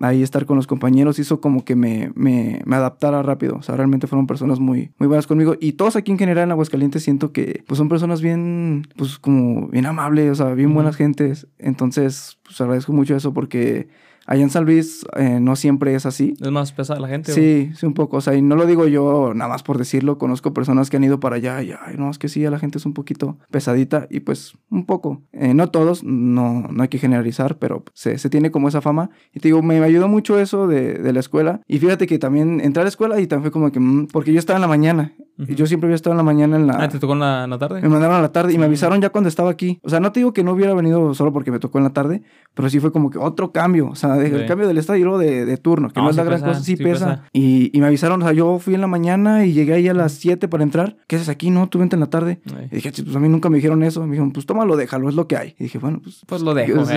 [0.01, 3.57] ahí estar con los compañeros, hizo como que me, me, me, adaptara rápido.
[3.57, 5.57] O sea, realmente fueron personas muy, muy buenas conmigo.
[5.61, 9.69] Y todos aquí en general en Aguascalientes siento que pues, son personas bien, pues como
[9.69, 11.47] bien amables, o sea, bien buenas gentes.
[11.59, 13.89] Entonces, pues agradezco mucho eso porque
[14.27, 16.35] Allá en San Luis eh, no siempre es así.
[16.41, 17.33] ¿Es más pesada la gente?
[17.33, 18.19] Sí, sí, un poco.
[18.19, 20.19] O sea, y no lo digo yo nada más por decirlo.
[20.19, 22.79] Conozco personas que han ido para allá y, ay, no, es que sí, la gente
[22.79, 25.23] es un poquito pesadita y pues un poco.
[25.33, 29.11] Eh, no todos, no, no hay que generalizar, pero se, se, tiene como esa fama.
[29.33, 31.61] Y te digo, me ayudó mucho eso de, de, la escuela.
[31.69, 34.33] Y fíjate que también entré a la escuela y también fue como que, mm, porque
[34.33, 35.15] yo estaba en la mañana.
[35.37, 36.77] Y yo siempre había estado en la mañana en la...
[36.81, 37.83] Ah, ¿te tocó en la, tarde?
[37.83, 39.81] Me mandaron a la tarde y me avisaron ya cuando estaba aquí.
[39.83, 41.93] O sea, no te digo que no hubiera venido solo porque me tocó en la
[41.93, 42.23] tarde,
[42.55, 43.89] pero sí fue como que otro cambio.
[43.89, 46.25] O sea, el cambio del estadio y luego de, de turno, que no, es la
[46.25, 47.25] gran cosa, sí, pesa.
[47.33, 49.95] Y, y, me avisaron, o sea, yo fui en la mañana y llegué ahí a
[49.95, 50.97] las 7 para entrar.
[51.07, 51.51] ¿Qué haces aquí?
[51.51, 52.41] No, tú vente en la tarde.
[52.71, 54.01] Y dije, pues a mí nunca me dijeron eso.
[54.03, 55.55] Me dijeron, pues tómalo, déjalo, es lo que hay.
[55.59, 56.23] Y dije, bueno, pues...
[56.27, 56.85] Pues lo dejo.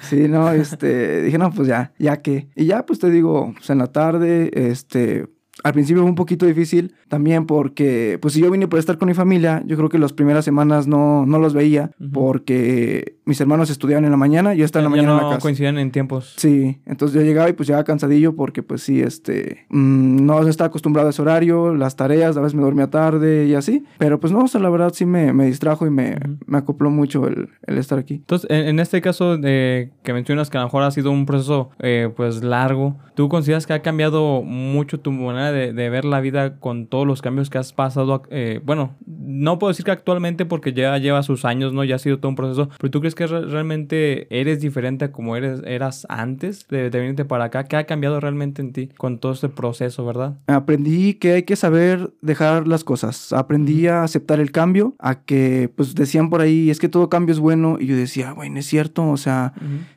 [0.00, 1.22] Sí, sí no, este...
[1.22, 2.48] Dije, no, pues ya, ya que...
[2.54, 5.26] Y ya, pues te digo, pues en la tarde, este
[5.64, 9.08] al principio fue un poquito difícil también porque, pues si yo vine por estar con
[9.08, 13.70] mi familia, yo creo que las primeras semanas no, no los veía porque mis hermanos
[13.70, 15.40] estudiaban en la mañana, yo estaba en la mañana en la casa.
[15.40, 16.34] coincidían en tiempos.
[16.36, 20.68] Sí, entonces yo llegaba y pues llegaba cansadillo porque pues sí, este, mmm, no estaba
[20.68, 24.32] acostumbrado a ese horario, las tareas, a veces me dormía tarde y así, pero pues
[24.32, 26.16] no, o sea, la verdad sí me, me distrajo y me,
[26.46, 28.14] me acopló mucho el, el, estar aquí.
[28.14, 31.26] Entonces, en, en este caso de que mencionas que a lo mejor ha sido un
[31.26, 36.04] proceso eh, pues largo, ¿tú consideras que ha cambiado mucho tu manera de, de, ver
[36.04, 38.22] la vida con todos los cambios que has pasado.
[38.30, 41.84] Eh, bueno, no puedo decir que actualmente porque ya lleva sus años, ¿no?
[41.84, 42.68] Ya ha sido todo un proceso.
[42.78, 47.24] Pero tú crees que realmente eres diferente a como eres, eras antes de, de venirte
[47.24, 47.64] para acá?
[47.64, 50.38] ¿Qué ha cambiado realmente en ti con todo este proceso, verdad?
[50.46, 53.32] Aprendí que hay que saber dejar las cosas.
[53.32, 57.32] Aprendí a aceptar el cambio, a que pues decían por ahí, es que todo cambio
[57.32, 57.78] es bueno.
[57.80, 59.52] Y yo decía, bueno, es cierto, o sea,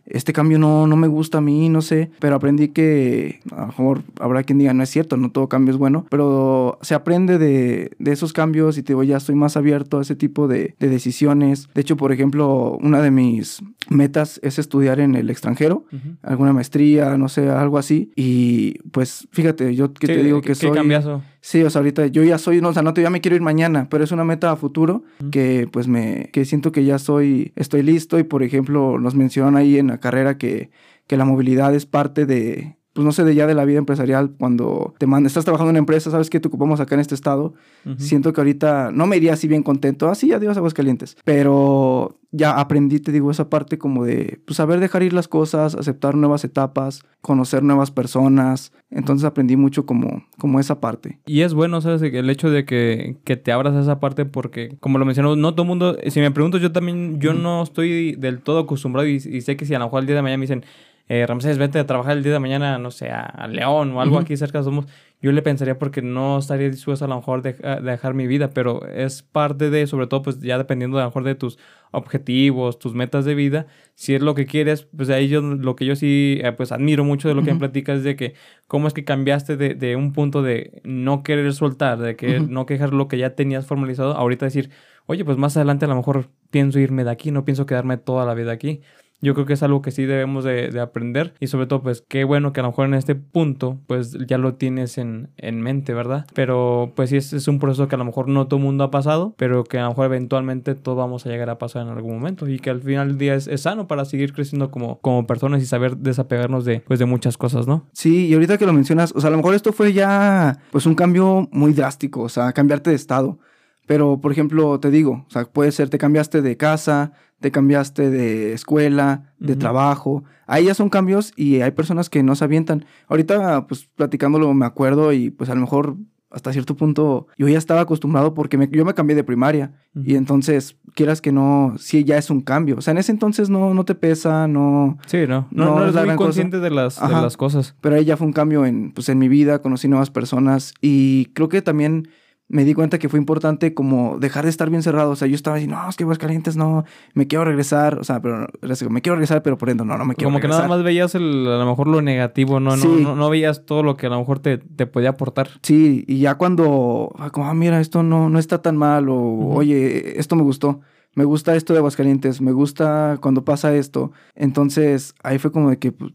[0.06, 2.12] este cambio no, no me gusta a mí, no sé.
[2.20, 5.74] Pero aprendí que a lo mejor habrá quien diga, no es cierto, no todo cambio
[5.74, 9.58] es bueno, pero se aprende de, de esos cambios y te digo, ya estoy más
[9.58, 11.70] abierto a ese tipo de, de, decisiones.
[11.74, 16.18] De hecho, por ejemplo, una de mis metas es estudiar en el extranjero, uh -huh.
[16.24, 18.12] alguna maestría, no sé, algo así.
[18.16, 20.72] Y pues fíjate, yo que sí, te digo que ¿qué soy...
[20.72, 21.22] cambiazo?
[21.42, 23.36] Sí, o sea, ahorita yo ya soy, no, o sea, no te, ya me quiero
[23.36, 25.30] ir mañana, pero es una meta a futuro uh -huh.
[25.32, 29.56] que pues me, que siento que ya soy, estoy listo y por ejemplo nos mencionan
[29.56, 30.70] ahí en la carrera que,
[31.08, 34.32] que la movilidad es parte de, pues no sé, de ya de la vida empresarial,
[34.38, 37.16] cuando te mandas, estás trabajando en una empresa, sabes que te ocupamos acá en este
[37.16, 37.54] estado,
[37.86, 38.00] uh -huh.
[38.00, 42.60] siento que ahorita no me iría así bien contento, así, ah, adiós Aguascalientes, pero ya
[42.60, 46.44] aprendí, te digo, esa parte como de, pues saber dejar ir las cosas, aceptar nuevas
[46.44, 51.20] etapas, conocer nuevas personas, entonces aprendí mucho como, como esa parte.
[51.26, 52.02] Y es bueno, ¿sabes?
[52.02, 55.54] El hecho de que, que te abras a esa parte porque, como lo mencionó, no
[55.54, 57.42] todo el mundo, si me pregunto yo también, yo uh -huh.
[57.42, 60.16] no estoy del todo acostumbrado y, y sé que si a lo mejor el día
[60.16, 60.64] de mañana me dicen,
[61.08, 64.16] eh, Ramsés, vete a trabajar el día de mañana, no sé, a, León o algo
[64.16, 64.24] uh -huh.
[64.24, 64.86] aquí cerca somos,
[65.22, 68.52] yo le pensaría porque no estaría dispuesto a lo mejor de, de, dejar mi vida,
[68.54, 71.60] pero es parte de, sobre todo, pues ya dependiendo a lo mejor de tus
[71.92, 75.86] objetivos, tus metas de vida, si es lo que quieres, pues ahí yo, lo que
[75.86, 77.48] yo sí, eh, pues admiro mucho de lo uh -huh.
[77.48, 78.34] que me platicas es de que
[78.68, 82.44] cómo es que cambiaste de, de, un punto de no querer soltar, de que uh
[82.44, 82.48] -huh.
[82.50, 84.70] no quejar lo que ya tenías formalizado, ahorita decir,
[85.06, 88.26] oye, pues más adelante a lo mejor pienso irme de aquí, no pienso quedarme toda
[88.26, 88.82] la vida aquí.
[89.22, 92.04] Yo creo que es algo que sí debemos de, de, aprender y sobre todo pues
[92.08, 95.62] qué bueno que a lo mejor en este punto pues ya lo tienes en, en
[95.62, 96.26] mente, ¿verdad?
[96.34, 98.84] Pero pues sí es, es, un proceso que a lo mejor no todo el mundo
[98.84, 101.90] ha pasado, pero que a lo mejor eventualmente todos vamos a llegar a pasar en
[101.90, 105.00] algún momento y que al final del día es, es sano para seguir creciendo como,
[105.00, 107.86] como personas y saber desapegarnos de, pues, de muchas cosas, ¿no?
[107.94, 110.86] Sí, y ahorita que lo mencionas, o sea, a lo mejor esto fue ya pues
[110.86, 113.40] un cambio muy drástico, o sea, cambiarte de estado.
[113.88, 118.10] Pero, por ejemplo, te digo, o sea, puede ser, te cambiaste de casa, te cambiaste
[118.10, 119.60] de escuela, de uh -huh.
[119.60, 120.24] trabajo.
[120.46, 122.86] Ahí ya son cambios y hay personas que no se avientan.
[123.08, 125.96] Ahorita, pues platicándolo me acuerdo y pues a lo mejor
[126.30, 130.00] hasta cierto punto yo ya estaba acostumbrado porque me, yo me cambié de primaria uh
[130.00, 130.04] -huh.
[130.08, 132.78] y entonces quieras que no, sí ya es un cambio.
[132.78, 134.98] O sea, en ese entonces no, no te pesa, no...
[135.08, 137.76] Sí, no, no, no, no eres muy consciente de las, de las cosas.
[137.82, 141.26] Pero ahí ya fue un cambio en, pues, en mi vida, conocí nuevas personas y
[141.34, 142.08] creo que también
[142.52, 145.12] me di cuenta que fue importante como dejar de estar bien cerrado.
[145.12, 146.84] O sea, yo estaba diciendo, no, es que calientes no,
[147.14, 147.98] me quiero regresar.
[147.98, 148.48] O sea, pero
[148.90, 150.64] me quiero regresar, pero por dentro, no, no me quiero como regresar.
[150.64, 152.76] Como que nada más veías el, a lo mejor lo negativo, ¿no?
[152.76, 152.88] Sí.
[152.88, 155.50] No, no, no, veías todo lo que a lo mejor te, te podía aportar.
[155.64, 159.54] Sí, y ya cuando, como, ah, mira, esto no, no está tan mal, o uh
[159.54, 159.58] -huh.
[159.58, 160.82] oye, esto me gustó.
[161.14, 164.12] Me gusta esto de Aguascalientes, me gusta cuando pasa esto.
[164.34, 166.14] Entonces, ahí fue como de que pues,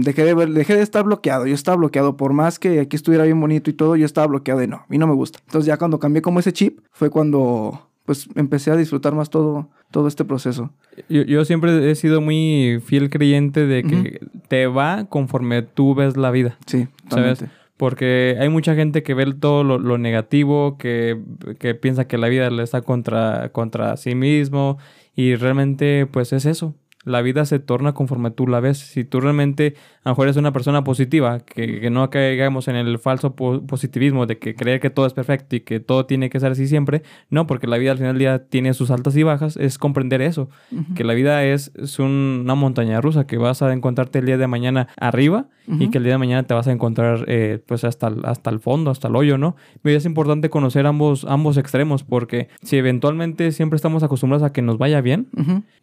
[0.00, 1.46] dejé de ver, dejé de estar bloqueado.
[1.46, 2.16] Yo estaba bloqueado.
[2.16, 4.86] Por más que aquí estuviera bien bonito y todo, yo estaba bloqueado de no, a
[4.88, 5.40] mí no me gusta.
[5.46, 9.68] Entonces ya cuando cambié como ese chip, fue cuando pues empecé a disfrutar más todo,
[9.90, 10.70] todo este proceso.
[11.08, 14.48] Yo, yo siempre he sido muy fiel creyente de que uh -huh.
[14.48, 16.58] te va conforme tú ves la vida.
[16.66, 17.46] Sí, totalmente.
[17.46, 17.62] ¿sabes?
[17.76, 21.20] Porque hay mucha gente que ve todo lo, lo negativo, que,
[21.58, 24.78] que, piensa que la vida le está contra, contra sí mismo
[25.16, 28.78] y realmente pues es eso la vida se torna conforme tú la ves.
[28.78, 32.76] Si tú realmente, a lo mejor eres una persona positiva, que, que no caigamos en
[32.76, 36.40] el falso positivismo de que creer que todo es perfecto y que todo tiene que
[36.40, 39.22] ser así siempre, no, porque la vida al final del día tiene sus altas y
[39.22, 40.48] bajas, es comprender eso,
[40.96, 44.46] que la vida es, es una montaña rusa, que vas a encontrarte el día de
[44.46, 48.12] mañana arriba y que el día de mañana te vas a encontrar eh, pues hasta,
[48.24, 49.54] hasta el fondo, hasta el hoyo, ¿no?
[49.84, 54.62] Y es importante conocer ambos, ambos extremos, porque si eventualmente siempre estamos acostumbrados a que
[54.62, 55.28] nos vaya bien,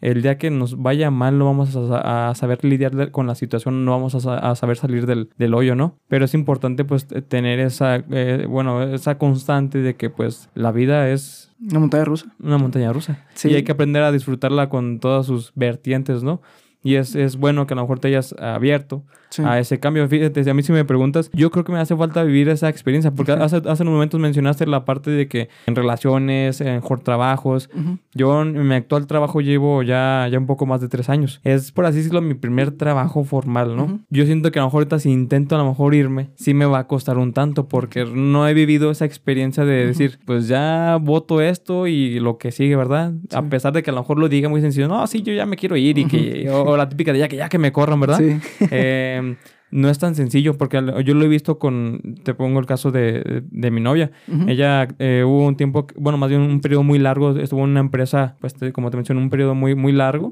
[0.02, 3.92] el día que nos vaya mal no vamos a, saber lidiar con la situación, no
[3.92, 5.98] vamos a, saber salir del, del, hoyo, ¿no?
[6.08, 11.10] Pero es importante pues tener esa, eh, bueno, esa constante de que pues la vida
[11.10, 11.52] es...
[11.60, 12.26] Una montaña rusa.
[12.42, 13.26] Una montaña rusa.
[13.34, 13.50] Sí.
[13.50, 16.42] Y hay que aprender a disfrutarla con todas sus vertientes, ¿no?
[16.82, 19.04] Y es, es bueno que a lo mejor te hayas abierto
[19.38, 20.08] a ese cambio.
[20.08, 23.12] Fíjate, a mí si me preguntas, yo creo que me hace falta vivir esa experiencia,
[23.12, 27.70] porque hace, hace unos momentos mencionaste la parte de que en relaciones, en mejor trabajos,
[28.14, 31.40] yo en mi actual trabajo llevo ya, ya un poco más de tres años.
[31.44, 34.00] Es, por así decirlo, mi primer trabajo formal, ¿no?
[34.10, 36.66] Yo siento que a lo mejor ahorita si intento a lo mejor irme, sí me
[36.66, 40.98] va a costar un tanto, porque no he vivido esa experiencia de decir, pues ya
[41.02, 43.14] voto esto y lo que sigue, ¿verdad?
[43.34, 45.46] A pesar de que a lo mejor lo diga muy sencillo, no, sí, yo ya
[45.46, 48.00] me quiero ir y que, o, la típica de ya que ya que me corran,
[48.00, 48.18] ¿verdad?
[48.18, 48.38] Sí.
[48.72, 49.36] eh, Em,
[49.72, 53.44] no es tan sencillo porque yo lo he visto con, te pongo el caso de,
[53.52, 54.12] mi novia.
[54.48, 57.80] Ella eh, hubo un tiempo, bueno, más bien un periodo muy largo, estuvo en una
[57.80, 60.32] empresa, pues como te mencioné, un periodo muy, muy largo.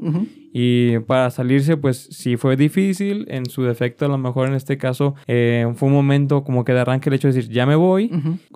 [0.54, 3.26] Y para salirse, pues sí fue difícil.
[3.30, 6.74] En su defecto, a lo mejor en este caso, eh, fue un momento como que
[6.74, 8.12] de arranque el hecho de decir, ya me voy.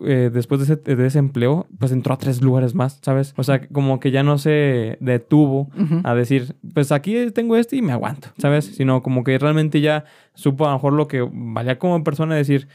[0.06, 3.34] Eh, después de ese, de ese, empleo, pues entró a tres lugares más, ¿sabes?
[3.38, 5.69] O sea, como que ya no se detuvo
[6.04, 8.65] a decir, pues aquí tengo este y me aguanto, ¿sabes?
[8.65, 12.67] Sino como que realmente ya supo a lo mejor lo que valía como persona decir,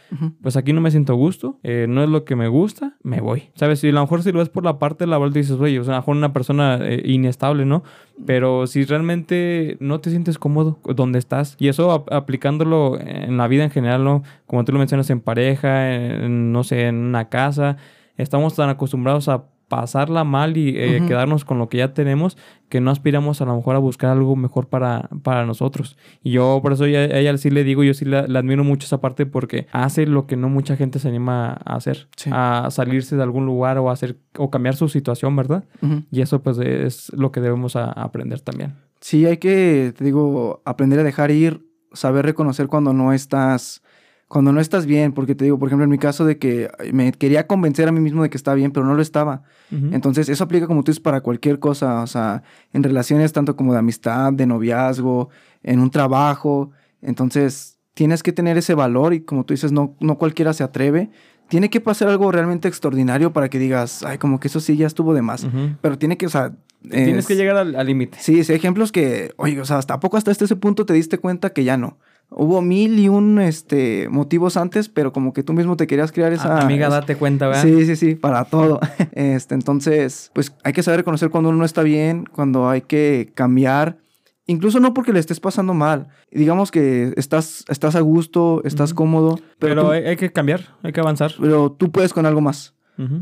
[0.43, 3.51] pues aquí no me siento gusto, eh, no es lo que me gusta, me voy.
[3.55, 3.83] ¿Sabes?
[3.85, 5.95] Y a lo mejor si lo ves por la parte laboral dices, oye, o sea,
[5.95, 7.83] a lo mejor una persona eh, inestable, ¿no?
[8.25, 13.65] Pero si realmente no te sientes cómodo donde estás, y eso aplicándolo en la vida
[13.65, 14.23] en general, ¿no?
[14.47, 15.91] Como tú lo mencionas en pareja,
[16.29, 17.77] no sé, en una casa,
[18.17, 22.37] estamos tan acostumbrados a pasarla mal y eh, quedarnos con lo que ya tenemos,
[22.69, 25.97] que no aspiramos a lo mejor a buscar algo mejor para, para nosotros.
[26.23, 29.01] Y yo por eso a ella, sí le digo, yo sí le, admiro mucho esa
[29.01, 33.23] parte porque hace lo que no mucha gente se anima a hacer, a salirse de
[33.23, 35.65] algún lugar o hacer o cambiar su situación, ¿verdad?
[36.11, 38.75] Y eso pues es lo que debemos aprender también.
[39.01, 43.83] Sí, hay que, te digo, aprender a dejar ir, saber reconocer cuando no estás
[44.29, 47.13] cuando no estás bien, porque te digo, por ejemplo, en mi caso de que me
[47.13, 49.43] quería convencer a mí mismo de que estaba bien, pero no lo estaba.
[49.71, 53.73] Entonces, eso aplica como tú dices para cualquier cosa, o sea, en relaciones tanto como
[53.73, 55.29] de amistad, de noviazgo,
[55.63, 56.73] en un trabajo.
[57.03, 61.11] Entonces, tienes que tener ese valor y como tú dices, no, no cualquiera se atreve.
[61.49, 64.89] Tiene que pasar algo realmente extraordinario para que digas, ay, como que eso sí ya
[64.89, 65.47] estuvo de más.
[65.81, 66.53] Pero tiene que, o sea,
[66.91, 68.19] Tienes que llegar al límite.
[68.21, 71.51] Sí, sí, ejemplos que, oye, o sea, hasta poco hasta este punto te diste cuenta
[71.51, 71.99] que ya no.
[72.29, 76.33] Hubo mil y un este, motivos antes, pero como que tú mismo te querías crear
[76.33, 76.59] esa...
[76.59, 77.63] amiga, date cuenta, ¿verdad?
[77.63, 78.81] Sí, sí, sí, para todo.
[79.13, 83.31] este, entonces, pues hay que saber reconocer cuando uno no está bien, cuando hay que
[83.35, 83.99] cambiar.
[84.47, 86.09] Incluso no porque le estés pasando mal.
[86.31, 89.39] Digamos que estás, estás a gusto, estás cómodo.
[89.59, 91.33] Pero, hay, que cambiar, hay que avanzar.
[91.41, 92.75] Pero tú puedes con algo más.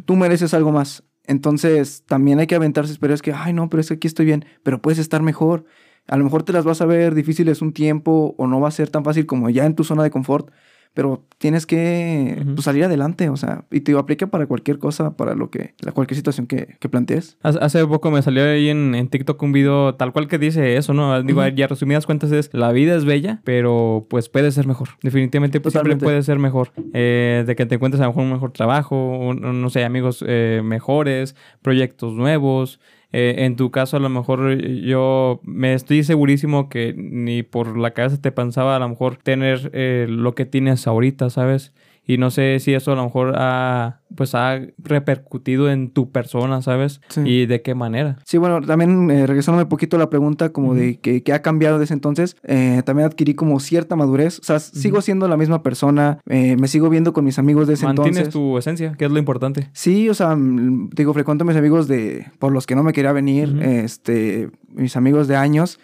[0.04, 1.02] Tú mereces algo más.
[1.26, 4.26] Entonces, también hay que aventarse, pero es que, ay, no, pero es que aquí estoy
[4.26, 5.64] bien, pero puedes estar mejor.
[6.08, 8.72] A lo mejor te las vas a ver difíciles un tiempo o no va a
[8.72, 10.50] ser tan fácil como ya en tu zona de confort,
[10.94, 15.34] pero tienes que pues, salir adelante, o sea, y te aplica para cualquier cosa, para
[15.34, 17.36] lo que, la cualquier situación que, que plantees.
[17.42, 20.94] Hace poco me salió ahí en, en, TikTok un video tal cual que dice eso,
[20.94, 21.20] ¿no?
[21.22, 24.90] Digo, ya resumidas cuentas es, la vida es bella, pero pues puede ser mejor.
[25.02, 26.70] Definitivamente pues, siempre puede ser mejor.
[26.92, 30.62] Eh, de que te encuentres a lo mejor un mejor trabajo, no sé, amigos eh,
[30.64, 32.78] mejores, proyectos nuevos.
[33.16, 37.92] Eh, en tu caso, a lo mejor yo me estoy segurísimo que ni por la
[37.92, 41.72] cabeza te pensaba a lo mejor tener eh, lo que tienes ahorita, ¿sabes?
[42.06, 46.60] Y no sé si eso a lo mejor ha, pues ha repercutido en tu persona,
[46.60, 47.00] ¿sabes?
[47.24, 48.18] Y de qué manera.
[48.24, 51.78] Sí, bueno, también eh, regresándome un poquito a la pregunta como de que, ha cambiado
[51.78, 54.38] desde entonces, eh, también adquirí como cierta madurez.
[54.38, 57.74] O sea, sigo siendo la misma persona, eh, me sigo viendo con mis amigos de
[57.74, 58.34] ese Mantienes entonces.
[58.34, 59.70] tu esencia, que es lo importante.
[59.72, 63.12] Sí, o sea, digo, frecuento a mis amigos de, por los que no me quería
[63.12, 65.80] venir, este, mis amigos de años,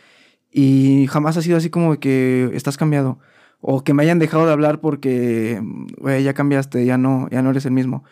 [0.53, 3.21] y jamás ha sido así como que estás cambiado
[3.61, 5.63] o que me hayan dejado de hablar porque,
[6.23, 8.05] ya cambiaste, ya no, ya no eres el mismo.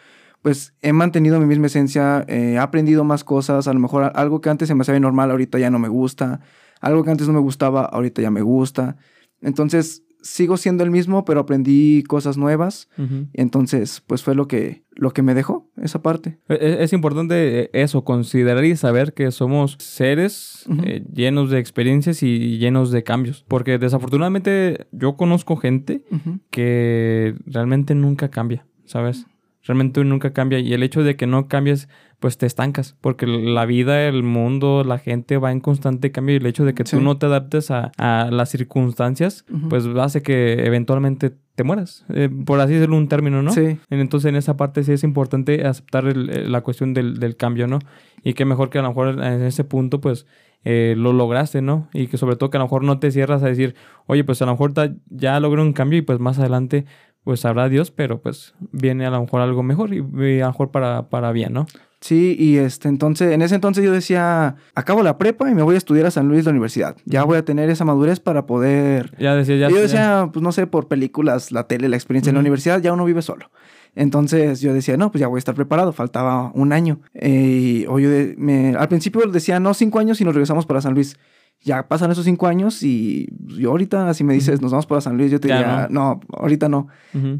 [0.43, 4.41] Pues he mantenido mi misma esencia, eh, he aprendido más cosas, a lo mejor algo
[4.41, 6.41] que antes se me hacía normal, ahorita ya no me gusta,
[6.81, 8.97] algo que antes no me gustaba, ahorita ya me gusta.
[9.41, 12.89] Entonces, sigo siendo el mismo, pero aprendí cosas nuevas.
[13.33, 15.71] Entonces, pues fue lo que, lo que me dejó.
[15.83, 16.39] esa parte.
[16.49, 21.59] E, e, es, importante eh, eso, considerar y saber que somos seres eh, llenos de
[21.59, 23.45] experiencias y llenos de cambios.
[23.49, 26.05] Porque desafortunadamente yo conozco gente
[26.51, 29.27] que realmente nunca cambia, ¿sabes?
[29.63, 31.89] Realmente nunca cambia y el hecho de que no cambies
[32.21, 36.39] pues te estancas, porque la vida, el mundo, la gente va en constante cambio y
[36.39, 37.93] el hecho de que tú no te adaptes a,
[38.31, 43.53] las circunstancias, pues hace que eventualmente te mueras, eh, por así decirlo un término, ¿no?
[43.53, 43.79] Sí.
[43.91, 46.15] Entonces en esa parte sí es importante aceptar eh,
[46.49, 47.79] la cuestión del, cambio, ¿no?
[48.23, 50.27] Y que mejor que a lo mejor en ese punto, pues,
[50.65, 51.89] eh, lo lograste, ¿no?
[51.93, 53.77] Y que sobre todo que a lo mejor no te cierras a decir,
[54.07, 54.73] oye, pues a lo mejor
[55.09, 56.85] ya logré un cambio y pues más adelante
[57.23, 60.71] pues sabrá Dios, pero pues viene a lo mejor algo mejor y, a lo mejor
[60.71, 61.67] para, para bien, ¿no?
[62.01, 65.75] Sí, y este, entonces, en ese entonces yo decía, acabo la prepa y me voy
[65.75, 66.97] a estudiar a San Luis de la universidad.
[67.05, 69.17] Ya voy a tener esa madurez para poder...
[69.19, 69.69] Ya decía, ya.
[69.69, 72.93] yo decía, pues no sé, por películas, la tele, la experiencia en la universidad, ya
[72.93, 73.51] uno vive solo.
[73.97, 77.01] Entonces yo decía, no, pues ya voy a estar preparado, faltaba un año.
[77.15, 80.95] Eh, o yo me, al principio decía, no, cinco años y nos regresamos para San
[80.95, 81.17] Luis.
[81.63, 85.17] Ya pasan esos cinco años y yo ahorita, si me dices, nos vamos para San
[85.17, 86.21] Luis, yo te diría, no.
[86.33, 86.87] ahorita no.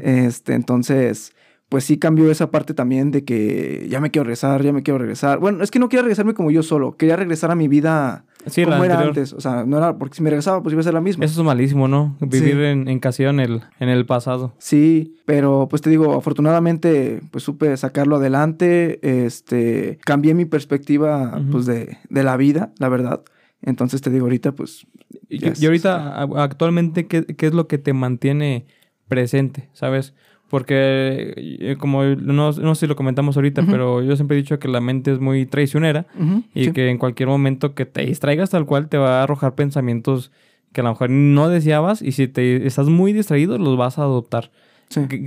[0.01, 1.33] Este, entonces
[1.69, 4.97] pues sí cambió esa parte también de que ya me quiero regresar, ya me quiero
[4.97, 5.37] regresar.
[5.37, 8.83] Bueno, es que no quería regresarme como yo solo, quería regresar a mi vida como
[8.83, 9.33] era antes.
[9.33, 11.25] O sea, no era porque si me regresaba, pues iba a ser la misma.
[11.25, 12.17] Eso es malísimo, ¿no?
[12.19, 14.53] Vivir en, en en el, en el pasado.
[14.57, 18.99] Sí, pero pues te digo, afortunadamente, pues supe sacarlo adelante.
[19.25, 23.21] Este, cambié mi perspectiva, pues, de, de la vida, la verdad.
[23.61, 24.87] Entonces te digo, ahorita, pues.
[25.27, 28.65] Y, y ahorita, actualmente, ¿qué, ¿qué es lo que te mantiene
[29.07, 29.69] presente?
[29.73, 30.13] ¿Sabes?
[30.49, 34.57] Porque, eh, como no, no, sé si lo comentamos ahorita, pero yo siempre he dicho
[34.57, 36.07] que la mente es muy traicionera
[36.55, 40.31] y que en cualquier momento que te distraigas tal cual te va a arrojar pensamientos
[40.73, 44.03] que a lo mejor no deseabas y si te estás muy distraído los vas a
[44.03, 44.51] adoptar.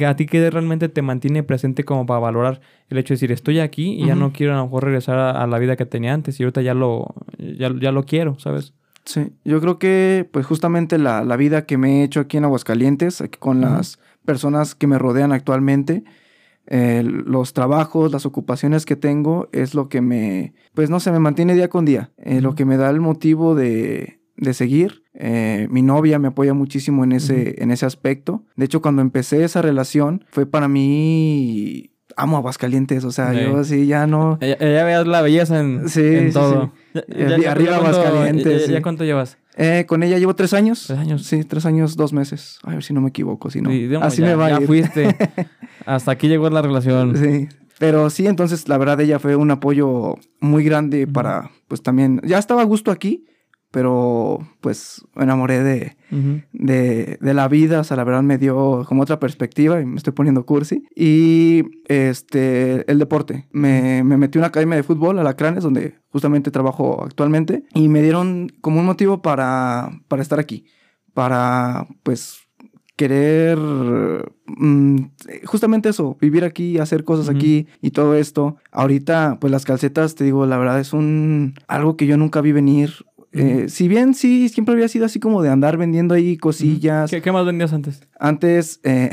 [0.06, 3.60] a ti que realmente te mantiene presente como para valorar el hecho de decir estoy
[3.60, 6.38] aquí y ya no quiero a lo mejor regresar a, la vida que tenía antes
[6.40, 8.74] y ahorita ya lo, ya, ya lo quiero, ¿sabes?
[9.04, 12.44] Sí, yo creo que pues justamente la, la vida que me he hecho aquí en
[12.44, 16.04] Aguascalientes, con las personas que me rodean actualmente,
[16.66, 21.54] los trabajos, las ocupaciones que tengo es lo que me, pues no sé, me mantiene
[21.54, 25.02] día con día, eh, lo que me da el motivo de, de seguir.
[25.14, 28.44] Eh, mi novia me apoya muchísimo en ese, en ese aspecto.
[28.56, 33.86] De hecho, cuando empecé esa relación, fue para mí amo Aguascalientes, o sea, yo así
[33.86, 34.38] ya no...
[34.40, 36.72] Ya, veas la belleza en, todo.
[37.48, 38.68] arriba Aguascalientes.
[38.68, 39.38] ¿Ya cuánto llevas?
[39.56, 40.84] Eh, con ella llevo tres años.
[40.86, 41.24] Tres años.
[41.24, 42.58] Sí, tres años, dos meses.
[42.62, 43.70] A ver si no me equivoco, si no.
[44.02, 45.16] así me va ya fuiste.
[45.86, 47.16] Hasta aquí llegó la relación.
[47.16, 47.48] Sí.
[47.78, 52.38] Pero sí, entonces la verdad ella fue un apoyo muy grande para, pues también, ya
[52.38, 53.24] estaba a gusto aquí,
[53.72, 55.96] pero pues me enamoré de,
[56.52, 59.96] de, de, la vida, o sea, la verdad me dio como otra perspectiva y me
[59.96, 60.84] estoy poniendo cursi.
[60.94, 65.64] Y este, el deporte, me, me metí a una academia de fútbol, a la Cranes,
[65.64, 70.66] donde justamente trabajo actualmente, y me dieron como un motivo para, para estar aquí,
[71.14, 72.42] para pues
[72.96, 73.58] querer
[74.46, 74.96] mm,
[75.44, 78.56] justamente eso, vivir aquí, hacer cosas aquí y todo esto.
[78.70, 82.52] Ahorita, pues las calcetas, te digo, la verdad es un algo que yo nunca vi
[82.52, 82.92] venir.
[83.32, 87.10] Eh, si bien sí, siempre había sido así como de andar vendiendo ahí cosillas.
[87.10, 88.02] ¿Qué, más vendías antes?
[88.18, 89.10] Antes eh,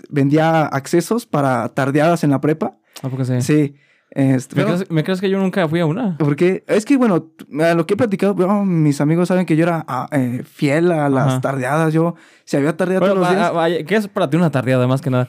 [0.10, 2.76] vendía accesos para tardeadas en la prepa.
[3.02, 3.40] ¿A poco sí?
[3.40, 3.76] Sí.
[4.10, 4.56] Este,
[4.90, 6.18] ¿Me, crees, que yo nunca fui a una?
[6.18, 9.86] Porque es que, bueno, a lo que he platicado, mis amigos saben que yo era
[9.88, 11.94] ah, eh, fiel a las tardeadas.
[11.94, 13.84] Yo, si había tardeadas todos los días.
[13.86, 15.28] ¿Qué es para ti una tardeada, más que nada?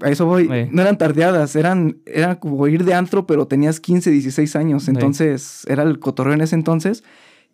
[0.00, 0.48] a eso voy.
[0.70, 4.88] No eran tardeadas, eran, eran como ir de antro, pero tenías 15, 16 años.
[4.88, 7.04] Entonces, era el cotorreo en ese entonces.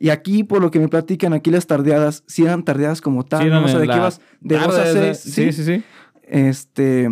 [0.03, 3.49] Y aquí, por lo que me platican, aquí las tardeadas, sí eran tardeadas como tal.
[3.49, 5.19] no sé de qué ibas de a seis.
[5.21, 5.85] Sí, sí, sí,
[6.25, 7.09] Este,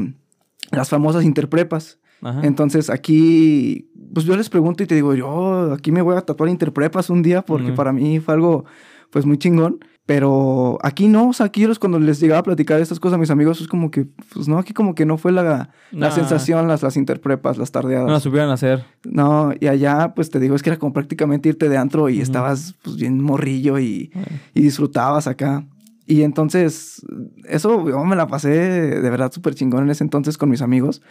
[0.72, 2.00] las famosas interprepas.
[2.42, 6.50] Entonces aquí, pues yo les pregunto y te digo, yo aquí me voy a tatuar
[6.50, 8.64] interprepas un día porque para mí fue algo,
[9.10, 9.78] pues muy chingón.
[10.10, 13.30] Pero aquí no, o sea, aquí cuando les llegaba a platicar estas cosas a mis
[13.30, 16.82] amigos, es como que, pues no, aquí como que no fue la, la sensación, las,
[16.82, 18.08] las interprepas, las tardeadas.
[18.08, 18.84] No las supieron hacer.
[19.04, 22.20] No, y allá, pues te digo, es que era como prácticamente irte de antro y
[22.20, 24.10] estabas pues bien morrillo y,
[24.52, 25.64] y, disfrutabas acá.
[26.08, 27.06] Y entonces,
[27.44, 31.02] eso yo me la pasé de verdad súper chingón en ese entonces con mis amigos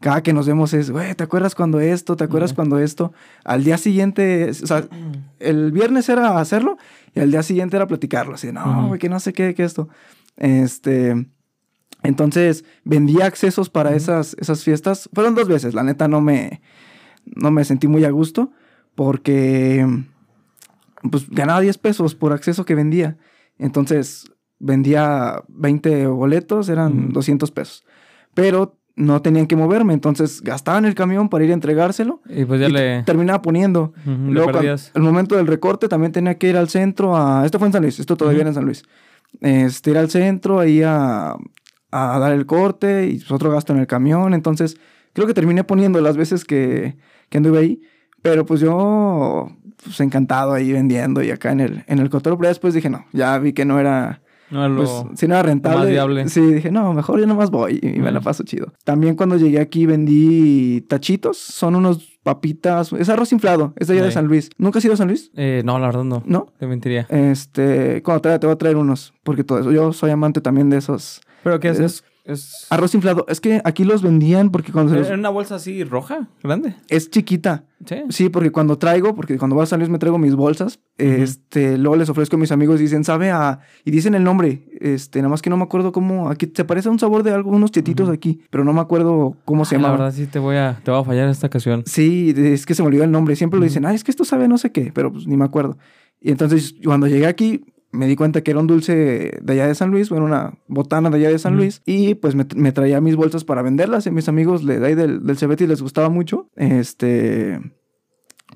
[0.00, 2.16] cada que nos vemos es, güey, ¿te acuerdas cuando esto?
[2.16, 3.12] ¿Te acuerdas cuando esto?
[3.44, 4.88] Al día siguiente, o sea,
[5.38, 6.78] el viernes era hacerlo
[7.14, 8.34] y al día siguiente era platicarlo.
[8.34, 9.88] Así, no, güey, que no sé qué, qué esto.
[10.36, 11.26] Este.
[12.02, 15.10] Entonces, vendía accesos para esas, esas fiestas.
[15.12, 16.62] Fueron dos veces, la neta no me,
[17.26, 18.52] no me sentí muy a gusto
[18.94, 19.86] porque
[21.10, 23.18] pues ganaba 10 pesos por acceso que vendía.
[23.58, 27.84] Entonces, vendía 20 boletos, eran 200 pesos.
[28.32, 32.20] Pero no tenían que moverme, entonces gastaban el camión para ir a entregárselo.
[32.28, 33.02] Y pues ya le...
[33.04, 33.92] Terminaba poniendo.
[34.04, 37.44] Luego, el momento del recorte también tenía que ir al centro a...
[37.44, 38.82] Esto fue en San Luis, esto todavía era en San Luis.
[39.40, 41.36] Este, ir al centro ahí a,
[41.90, 44.34] a dar el corte y pues, otro gasto en el camión.
[44.34, 44.76] Entonces,
[45.12, 46.96] creo que terminé poniendo las veces que,
[47.28, 47.82] que anduve ahí.
[48.22, 49.50] Pero pues yo,
[49.82, 53.38] pues encantado ahí vendiendo y acá en el, en el Pero después dije, no, ya
[53.38, 54.20] vi que no era
[54.50, 56.28] no lo pues, si no era rentable.
[56.28, 58.72] Sí, dije, no, mejor yo nomás voy y me la paso chido.
[58.84, 61.38] También cuando llegué aquí vendí tachitos.
[61.38, 62.92] Son unos papitas.
[62.92, 63.72] Es arroz inflado.
[63.76, 64.50] Es de allá de San Luis.
[64.58, 65.30] ¿Nunca has ido a San Luis?
[65.36, 66.22] Eh, no, la verdad no.
[66.26, 66.46] ¿No?
[66.58, 67.06] Te mentiría.
[67.08, 69.12] Este, cuando te, te voy a traer unos.
[69.22, 69.72] Porque todo eso.
[69.72, 71.20] Yo soy amante también de esos.
[71.42, 71.70] ¿Pero qué
[72.24, 72.66] es?
[72.70, 73.24] Arroz inflado.
[73.28, 74.94] Es que aquí los vendían porque cuando...
[74.98, 76.28] ¿Es una bolsa así roja?
[76.42, 76.74] ¿Grande?
[76.88, 77.64] Es chiquita.
[77.86, 77.96] ¿Sí?
[78.10, 81.78] Sí, porque cuando traigo, porque cuando voy a San Luis me traigo mis bolsas, este,
[81.78, 83.60] luego les ofrezco a mis amigos y dicen, sabe a...
[83.84, 86.28] Y dicen el nombre, este, nada más que no me acuerdo cómo...
[86.28, 89.36] Aquí se parece a un sabor de algo, unos chetitos aquí, pero no me acuerdo
[89.44, 89.88] cómo se llama.
[89.88, 91.82] La verdad sí te voy a, te voy a fallar esta ocasión.
[91.86, 93.34] Sí, es que se me olvidó el nombre.
[93.36, 95.44] Siempre lo dicen, ah, es que esto sabe no sé qué, pero pues ni me
[95.44, 95.78] acuerdo.
[96.20, 99.74] Y entonces cuando llegué aquí, me di cuenta que era un dulce de allá de
[99.74, 103.16] San Luis, bueno, una botana de allá de San Luis, y pues me, traía mis
[103.16, 106.48] bolsas para venderlas, y mis amigos de ahí del, del Cebeti les gustaba mucho.
[106.56, 107.60] Este...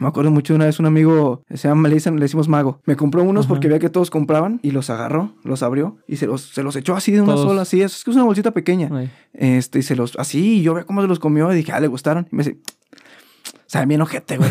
[0.00, 2.80] Me acuerdo mucho de una vez un amigo, se llama, le, dicen, le decimos mago.
[2.84, 6.26] Me compró unos porque veía que todos compraban y los agarró, los abrió y se
[6.26, 7.80] los, se los echó así de una sola, así.
[7.80, 8.90] Es que es una bolsita pequeña.
[9.32, 11.80] Este, y se los, así, y yo veía cómo se los comió y dije, ah,
[11.80, 12.26] le gustaron.
[12.32, 12.58] Y me dice,
[13.74, 14.50] sea, bien ojete, güey.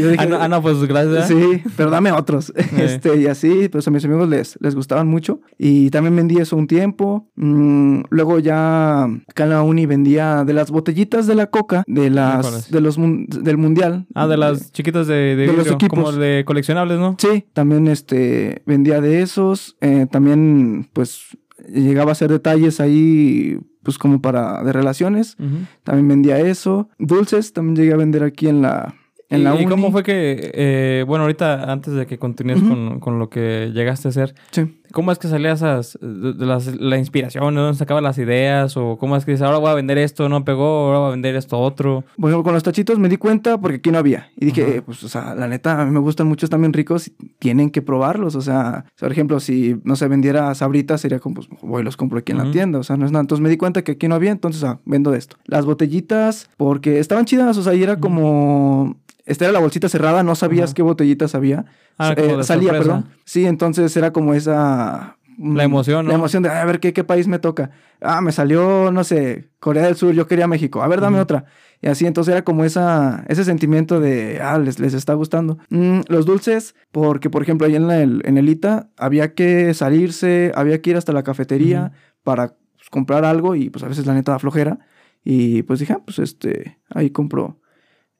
[0.00, 1.28] yo dije, ah, no, pues gracias.
[1.28, 2.52] Sí, pero dame otros.
[2.76, 5.40] Este, y así, pues a mis amigos les, les gustaban mucho.
[5.56, 7.28] Y también vendí eso un tiempo.
[7.36, 12.10] Mm, luego ya acá en la uni vendía de las botellitas de la coca, de
[12.10, 14.06] las, de los, del mundial.
[14.14, 15.98] Ah, de las chiquitas de, de, los equipos.
[15.98, 17.16] Como de coleccionables, ¿no?
[17.18, 19.76] Sí, también este, vendía de esos.
[19.80, 21.36] Eh, también, pues,
[21.68, 25.36] llegaba a hacer detalles ahí pues como para de relaciones.
[25.84, 26.88] También vendía eso.
[26.98, 28.94] Dulces también llegué a vender aquí en la,
[29.28, 33.18] en la ¿Y, cómo fue que, eh, bueno, ahorita antes de que continúes con, con,
[33.18, 34.78] lo que llegaste a hacer, sí.
[34.92, 38.76] ¿cómo es que salía esas, de las, la inspiración, de dónde sacaban las ideas?
[38.76, 41.10] ¿O cómo es que dices, ahora voy a vender esto, no pegó, ahora voy a
[41.10, 42.04] vender esto otro?
[42.16, 44.30] Bueno, con los tachitos me di cuenta porque aquí no había.
[44.36, 47.08] Y dije, pues, o sea, la neta, a mí me gustan mucho, están bien ricos
[47.08, 48.36] y tienen que probarlos.
[48.36, 51.96] O sea, por ejemplo, si, no se vendiera sabritas, sería como, pues, voy y los
[51.96, 52.78] compro aquí en la tienda.
[52.78, 53.22] O sea, no es nada.
[53.22, 55.36] Entonces me di cuenta que aquí no había, entonces, ah, vendo esto.
[55.44, 58.96] Las botellitas, porque estaban chidas, o sea, y era como
[59.26, 61.66] esta era la bolsita cerrada, no sabías qué botellitas había.
[61.98, 63.06] Ah, eh, salía, perdón.
[63.24, 65.18] Sí, entonces era como esa...
[65.36, 66.10] Mm, la emoción, ¿no?
[66.10, 67.70] La emoción de, a ver, ¿qué, ¿qué país me toca?
[68.00, 70.80] Ah, me salió, no sé, Corea del Sur, yo quería México.
[70.82, 71.44] A ver, dame otra.
[71.82, 75.58] Y así, entonces era como esa, ese sentimiento de, ah, les, les está gustando.
[75.70, 80.52] Mm, los dulces, porque por ejemplo, ahí en, el, en el ITA había que salirse,
[80.54, 84.14] había que ir hasta la cafetería para pues, comprar algo y pues a veces la
[84.14, 84.78] neta da flojera.
[85.24, 87.58] Y pues dije, ah, pues este, ahí compro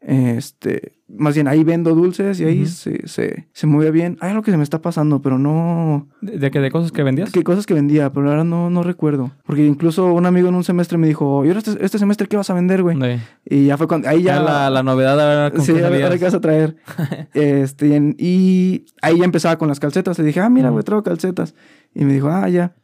[0.00, 4.18] este, más bien ahí vendo dulces y ahí se, se, se, mueve bien.
[4.20, 6.08] Hay algo que se me está pasando, pero no.
[6.20, 6.60] ¿De, qué?
[6.60, 7.32] ¿De cosas que vendías?
[7.32, 8.12] ¿Qué cosas que vendía?
[8.12, 9.32] Pero ahora no, no recuerdo.
[9.44, 12.36] Porque incluso un amigo en un semestre me dijo, ¿y ahora este, este semestre qué
[12.36, 12.98] vas a vender, güey?
[13.44, 14.08] Y ya fue cuando.
[14.08, 14.40] Ahí ya.
[14.40, 16.76] La, la novedad, a ver, Sí, a ver, qué vas a traer.
[17.34, 20.18] este, y ahí ya empezaba con las calcetas.
[20.18, 21.54] Le dije, ah, mira, güey, traigo calcetas.
[21.94, 22.76] Y me dijo, ah, ya.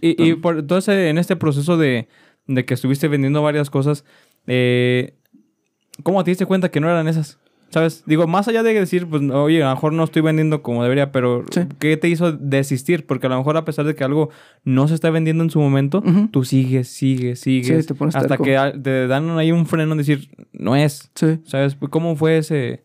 [0.00, 2.08] Y, y, por, entonces, en este proceso de,
[2.46, 4.04] de que estuviste vendiendo varias cosas,
[4.46, 5.14] eh
[6.02, 7.38] ¿Cómo te diste cuenta que no eran esas?
[7.70, 8.02] ¿Sabes?
[8.04, 11.10] Digo, más allá de decir, pues, oye, a lo mejor no estoy vendiendo como debería,
[11.10, 11.42] pero
[11.78, 13.06] ¿qué te hizo desistir?
[13.06, 14.28] Porque a lo mejor a pesar de que algo
[14.62, 17.84] no se está vendiendo en su momento, tú sigues, sigues, sigues.
[17.84, 21.10] Sí, te pones hasta que te dan ahí un freno en decir, no es.
[21.14, 21.38] Sí.
[21.44, 21.76] ¿Sabes?
[21.88, 22.84] ¿Cómo fue ese...?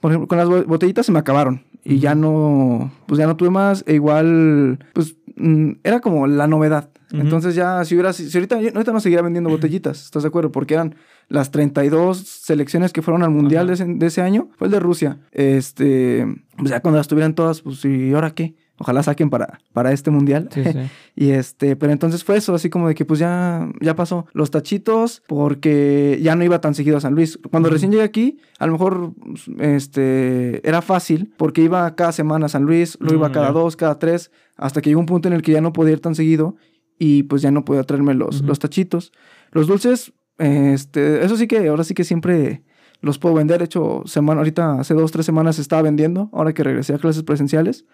[0.00, 1.62] Por ejemplo, con las botellitas se me acabaron.
[1.84, 3.84] Y ya no, pues ya no tuve más.
[3.86, 6.90] E igual, pues, mm, era como la novedad.
[7.12, 10.52] Entonces ya, si hubiera, si ahorita, ahorita no seguiría vendiendo botellitas, ¿estás de acuerdo?
[10.52, 10.94] Porque eran
[11.28, 15.18] las 32 selecciones que fueron al Mundial de ese, año, fue el de Rusia.
[15.32, 16.24] Este,
[16.56, 18.54] pues ya cuando las tuvieran todas, pues, ¿y ahora qué?
[18.82, 20.48] Ojalá saquen para, para este mundial.
[20.50, 20.78] Sí, sí.
[21.14, 24.26] y este, pero entonces fue eso, así como de que pues ya, ya pasó.
[24.32, 27.38] Los tachitos, porque ya no iba tan seguido a San Luis.
[27.50, 29.12] Cuando recién llegué aquí, a lo mejor
[29.58, 33.76] este, era fácil, porque iba cada semana a San Luis, luego iba mm, cada dos,
[33.76, 36.14] cada tres, hasta que llegó un punto en el que ya no podía ir tan
[36.14, 36.56] seguido
[36.98, 39.12] y pues ya no podía traerme los, los tachitos.
[39.52, 42.62] Los dulces, este, eso sí que ahora sí que siempre
[43.02, 43.58] los puedo vender.
[43.58, 47.22] De hecho, semana, ahorita hace dos, tres semanas estaba vendiendo, ahora que regresé a clases
[47.22, 47.84] presenciales.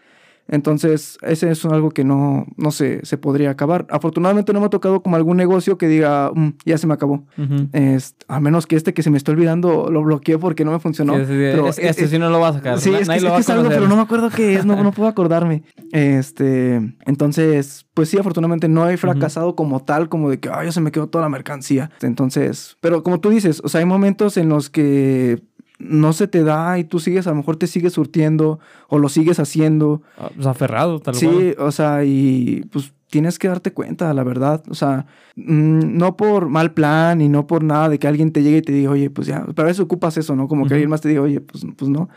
[0.48, 3.86] Entonces, ese es algo que no, no se, se podría acabar.
[3.90, 7.24] Afortunadamente no me ha tocado como algún negocio que diga, mm, ya se me acabó.
[7.72, 10.78] es, a menos que este que se me está olvidando lo bloqueé porque no me
[10.78, 11.14] funcionó.
[11.14, 12.80] pero, este sí no lo va a sacar.
[12.80, 15.64] Sí, es, que, es algo, pero no me acuerdo qué es, no, no puedo acordarme.
[15.92, 16.76] Este,
[17.06, 20.80] entonces, pues sí, afortunadamente no he fracasado como tal, como de que, ay, ya se
[20.80, 21.90] me quedó toda la mercancía.
[22.02, 25.42] Entonces, pero como tú dices, o sea, hay momentos en los que
[25.78, 28.58] no se te da y tú sigues, a lo mejor te sigues surtiendo
[28.88, 30.02] o lo sigues haciendo.
[30.18, 34.24] Ah, pues aferrado, tal sí, Sí, o sea, y pues tienes que darte cuenta, la
[34.24, 34.62] verdad.
[34.68, 35.06] O sea,
[35.36, 38.62] mm, no por mal plan y no por nada de que alguien te llegue y
[38.62, 40.48] te diga, oye, pues ya, para eso ocupas eso, ¿no?
[40.48, 42.08] Como que alguien más te diga, oye, pues, pues no.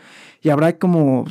[0.42, 1.26] Y habrá como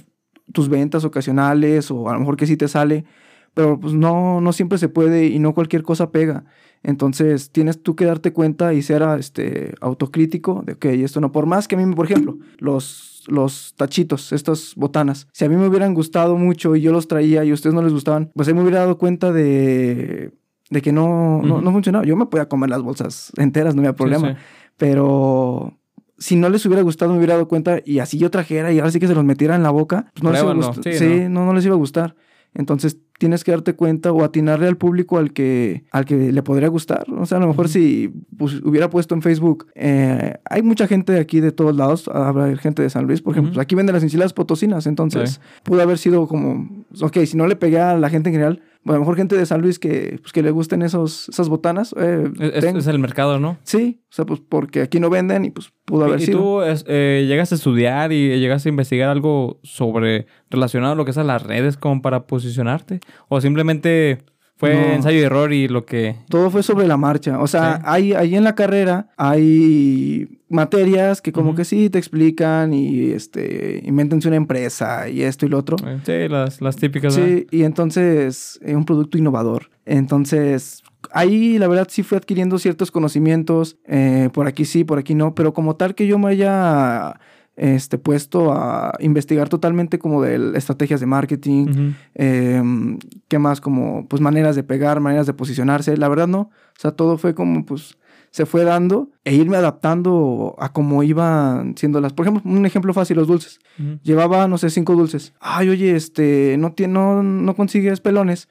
[0.51, 3.05] tus ventas ocasionales o a lo mejor que sí te sale,
[3.53, 6.45] pero pues no, no siempre se puede y no cualquier cosa pega.
[6.83, 11.45] Entonces tienes tú que darte cuenta y ser este, autocrítico de, que esto no, por
[11.45, 15.67] más que a mí, por ejemplo, los, los tachitos, estas botanas, si a mí me
[15.67, 18.53] hubieran gustado mucho y yo los traía y a ustedes no les gustaban, pues ahí
[18.53, 20.31] me hubiera dado cuenta de,
[20.69, 22.05] de que no, no, no, funcionaba.
[22.05, 24.37] Yo me podía comer las bolsas enteras, no había problema,
[24.77, 25.73] pero
[26.17, 28.91] si no les hubiera gustado, me hubiera dado cuenta y así yo trajera y ahora
[28.91, 30.93] sí que se los metiera en la boca, pues no les iba a gustar.
[30.93, 32.15] Sí, no, no les iba a gustar.
[32.59, 36.67] Entonces tienes que darte cuenta o atinarle al público al que, al que le podría
[36.67, 37.05] gustar.
[37.09, 41.13] O sea, a lo mejor si pues, hubiera puesto en Facebook, eh, hay mucha gente
[41.13, 44.03] de aquí de todos lados, habrá gente de San Luis, por ejemplo, aquí venden las
[44.03, 48.27] enchiladas potosinas, entonces pudo haber sido como, ok, si no le pegué a la gente
[48.27, 50.81] en general, bueno, a lo mejor gente de San Luis que, pues, que le gusten
[50.81, 51.93] esos, esas botanas.
[51.97, 53.57] Eh, es, es, el mercado, ¿no?
[53.63, 56.37] Sí, o sea, pues porque aquí no venden y pues pudo haber sido.
[56.37, 61.03] ¿Y tú eh, llegas a estudiar y llegas a investigar algo sobre relacionado a lo
[61.03, 63.01] que es a las redes como para posicionarte?
[63.27, 64.19] ¿O simplemente
[64.59, 66.17] fue ensayo y error y lo que...
[66.27, 67.39] Todo fue sobre la marcha.
[67.39, 72.73] O sea, hay, ahí en la carrera hay materias que como que sí te explican
[72.73, 75.77] y este, invéntense una empresa y esto y lo otro.
[76.05, 77.13] Sí, las, las típicas.
[77.13, 79.69] Sí, y entonces es un producto innovador.
[79.85, 80.83] Entonces,
[81.13, 85.35] ahí la verdad sí fui adquiriendo ciertos conocimientos, eh, por aquí sí, por aquí no,
[85.35, 87.17] pero como tal que yo me haya
[87.59, 92.97] este, puesto a investigar totalmente como de estrategias de marketing, em,
[93.27, 96.91] qué más como pues maneras de pegar, maneras de posicionarse, la verdad no, o sea,
[96.91, 97.97] todo fue como pues
[98.31, 102.13] se fue dando e irme adaptando a cómo iban siendo las.
[102.13, 103.59] Por ejemplo, un ejemplo fácil, los dulces.
[104.03, 105.33] Llevaba, no sé, cinco dulces.
[105.39, 108.47] Ay, oye, este, no, no, no consigues pelones.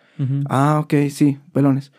[0.48, 1.92] Ah, ok, sí, pelones.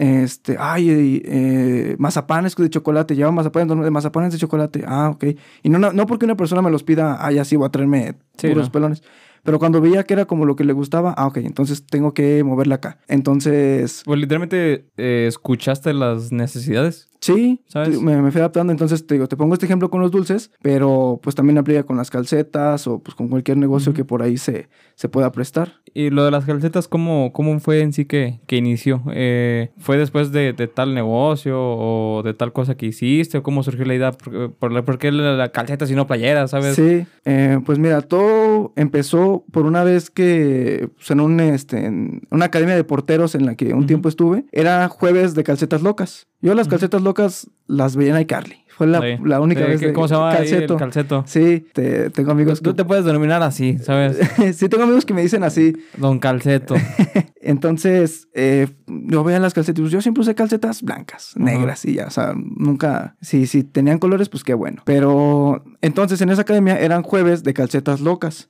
[0.00, 4.82] Este, ay, eh, mazapanes de chocolate, lleva mazapanes de mazapanes de chocolate.
[4.86, 5.24] Ah, ok.
[5.62, 8.70] Y no, no, porque una persona me los pida, ay, así voy a traerme puros
[8.70, 9.02] pelones.
[9.42, 12.42] Pero cuando veía que era como lo que le gustaba, ah, ok, entonces tengo que
[12.42, 12.96] moverla acá.
[13.08, 14.00] Entonces.
[14.06, 17.09] Pues literalmente eh, escuchaste las necesidades.
[17.20, 18.00] Sí, ¿sabes?
[18.00, 18.72] Me, me, fui adaptando.
[18.72, 21.96] Entonces te digo, te pongo este ejemplo con los dulces, pero pues también aplica con
[21.96, 25.80] las calcetas o pues con cualquier negocio que por ahí se, se pueda prestar.
[25.92, 29.02] Y lo de las calcetas, ¿cómo, cómo fue en sí que, que inició?
[29.12, 33.38] Eh, ¿Fue después de, de, tal negocio o de tal cosa que hiciste?
[33.38, 34.12] ¿O cómo surgió la idea?
[34.12, 36.76] ¿Por, por, qué la, calceta si no playera, sabes?
[36.76, 42.22] Sí, eh, pues mira, todo empezó por una vez que pues, en, un, este, en
[42.30, 46.29] una academia de porteros en la que un tiempo estuve, era jueves de calcetas locas.
[46.40, 48.64] Yo las calcetas locas las veía en iCarly.
[48.80, 49.92] Fue la, la única vez.
[49.92, 50.72] ¿Cómo se llama calceto.
[50.72, 51.22] el calceto?
[51.26, 52.62] Sí, te, tengo amigos.
[52.62, 54.16] Tú te puedes denominar así, ¿sabes?
[54.56, 55.76] sí, tengo amigos que me dicen así.
[55.98, 56.76] Don Calceto.
[57.42, 59.90] Entonces, eh, yo veía las calcetas.
[59.90, 62.06] Yo siempre usé calcetas blancas, negras y ya.
[62.06, 63.16] O sea, nunca.
[63.20, 64.80] Si, si tenían colores, pues qué bueno.
[64.86, 68.48] Pero entonces en esa academia eran jueves de calcetas locas.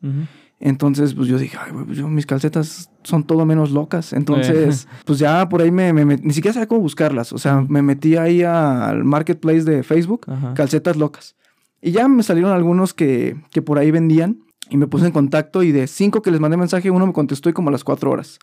[0.60, 4.12] Entonces, pues yo dije, ay, pues, yo, mis calcetas son todo menos locas.
[4.12, 7.32] Entonces, pues ya por ahí me, me, ni siquiera sabía cómo buscarlas.
[7.32, 11.34] O sea, me metí ahí al marketplace de Facebook, calcetas locas.
[11.80, 15.62] Y ya me salieron algunos que, que por ahí vendían y me puse en contacto
[15.62, 18.10] y de cinco que les mandé mensaje, uno me contestó y como a las cuatro
[18.10, 18.38] horas.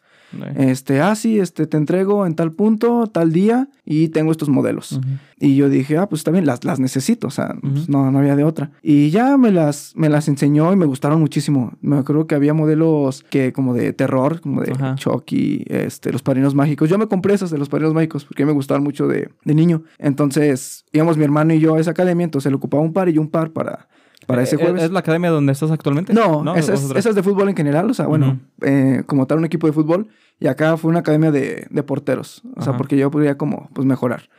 [0.55, 4.99] Este, ah, sí, este, te entrego en tal punto, tal día y tengo estos modelos.
[5.39, 8.19] Y yo dije, ah, pues está bien, las, las necesito, o sea, pues, no, no
[8.19, 8.71] había de otra.
[8.81, 11.73] Y ya me las, me las enseñó y me gustaron muchísimo.
[11.81, 16.55] Me acuerdo que había modelos que como de terror, como de Chucky, este, los padrinos
[16.55, 16.89] mágicos.
[16.89, 19.83] Yo me compré esas de los padrinos mágicos porque me gustaban mucho de, de niño.
[19.97, 23.13] Entonces íbamos mi hermano y yo a esa academia, entonces le ocupaba un par y
[23.13, 23.87] yo un par para
[24.27, 24.83] para ese eh, jueves.
[24.83, 26.13] ¿Es la academia donde estás actualmente?
[26.13, 26.55] No, ¿No?
[26.55, 29.73] Esa, es, de fútbol en general, o sea, bueno, eh, como tal un equipo de
[29.73, 30.07] fútbol.
[30.39, 33.87] Y acá fue una academia de, de porteros, o sea, porque yo podía como, pues,
[33.87, 34.29] mejorar.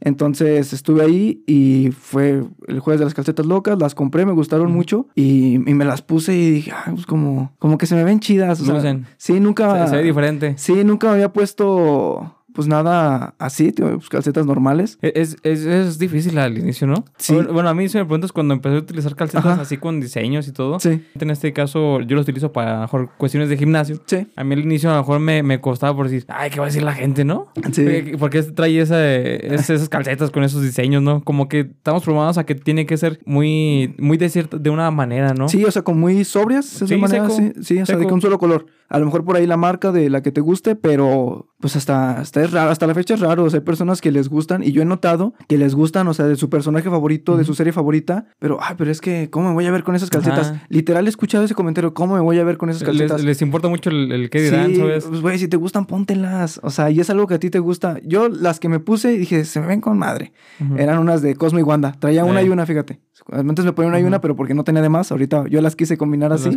[0.00, 4.70] Entonces estuve ahí y fue el jueves de las calcetas locas, las compré, me gustaron
[4.70, 8.04] mucho y, y, me las puse y dije, ay, pues como, como que se me
[8.04, 8.60] ven chidas.
[8.60, 9.86] O sea, sí, nunca...
[9.86, 10.54] Se, se, ve diferente.
[10.58, 14.98] Sí, nunca me había puesto pues nada así, tío, pues calcetas normales.
[15.02, 17.04] E, es, es, es, difícil al inicio, ¿no?
[17.18, 17.34] Sí.
[17.34, 20.52] Bueno, a mí si me preguntas cuando empecé a utilizar calcetas así con diseños y
[20.52, 20.80] todo.
[20.80, 21.02] Sí.
[21.20, 24.00] En este caso yo los utilizo para mejor cuestiones de gimnasio.
[24.06, 24.26] Sí.
[24.36, 26.64] A mí al inicio a lo mejor me, me costaba por decir, ay, ¿qué va
[26.64, 27.48] a decir la gente, no?
[27.72, 28.12] Sí.
[28.18, 31.22] Porque trae esa, esas calcetas con esos diseños, ¿no?
[31.22, 34.90] Como que estamos programados a que tiene que ser muy, muy de cierta, de una
[34.90, 35.50] manera, ¿no?
[35.50, 38.12] Sí, o sea, como muy sobrias, de sí, manera, sí, sí, o sea, de que
[38.14, 38.66] un solo color.
[38.88, 42.20] A lo mejor por ahí la marca de la que te guste, pero pues hasta,
[42.20, 43.44] hasta es raro, hasta la fecha es raro.
[43.44, 46.14] O sea, hay personas que les gustan y yo he notado que les gustan, o
[46.14, 49.48] sea, de su personaje favorito, de su serie favorita, pero, ay, pero es que, ¿cómo
[49.48, 50.54] me voy a ver con esas calcetas?
[50.68, 53.22] Literal he escuchado ese comentario, ¿cómo me voy a ver con esas calcetas?
[53.22, 56.60] Les, importa mucho el, el qué dirán, sí, Pues, güey, si te gustan, póntelas.
[56.62, 57.98] O sea, y es algo que a ti te gusta.
[58.04, 60.32] Yo las que me puse, dije, se me ven con madre.
[60.76, 61.92] Eran unas de Cosmo y Wanda.
[61.98, 63.00] Traía una y una, fíjate.
[63.30, 65.10] Antes me ponía una y una, pero porque no tenía de más.
[65.10, 66.50] Ahorita yo las quise combinar así.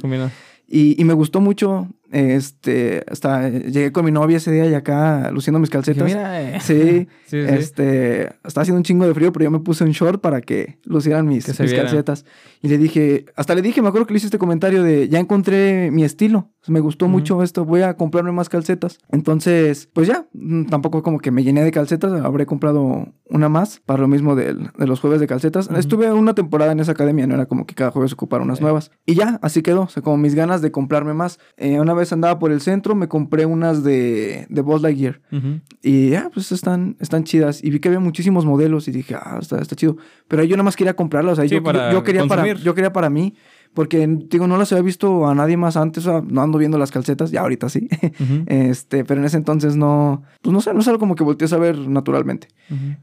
[0.67, 1.87] Y, y, me gustó mucho.
[2.11, 6.11] Este, hasta llegué con mi novia ese día y acá luciendo mis calcetas.
[6.11, 6.59] Eh.
[6.61, 10.21] Sí, sí, este, estaba haciendo un chingo de frío, pero yo me puse un short
[10.21, 12.25] para que lucieran mis, mis calcetas.
[12.61, 15.19] Y le dije, hasta le dije, me acuerdo que le hice este comentario de, ya
[15.19, 16.49] encontré mi estilo.
[16.67, 18.99] Me gustó mucho esto, voy a comprarme más calcetas.
[19.11, 23.79] Entonces, pues ya, mm, tampoco como que me llené de calcetas, habré comprado una más
[23.85, 25.69] para lo mismo de, de los jueves de calcetas.
[25.71, 28.91] Estuve una temporada en esa academia, no era como que cada jueves ocupara unas nuevas.
[29.05, 31.39] Y ya, así quedó, o sea, como mis ganas de comprarme más.
[31.57, 35.21] Eh, una vez andaba por el centro, me compré unas de, de Buzz Lightyear.
[35.81, 37.63] Y ya, pues están, están chidas.
[37.63, 39.97] Y vi que había muchísimos modelos y dije, ah, está, está chido.
[40.27, 43.09] Pero yo nada más quería comprarlas, o sea, yo, yo, quería para, yo quería para
[43.09, 43.35] mí.
[43.73, 46.77] Porque, digo, no las había visto a nadie más antes, o sea, no ando viendo
[46.77, 47.87] las calcetas, ya ahorita sí.
[48.47, 51.47] este, pero en ese entonces no, pues no sé, no es algo como que volteé
[51.51, 52.47] a ver naturalmente.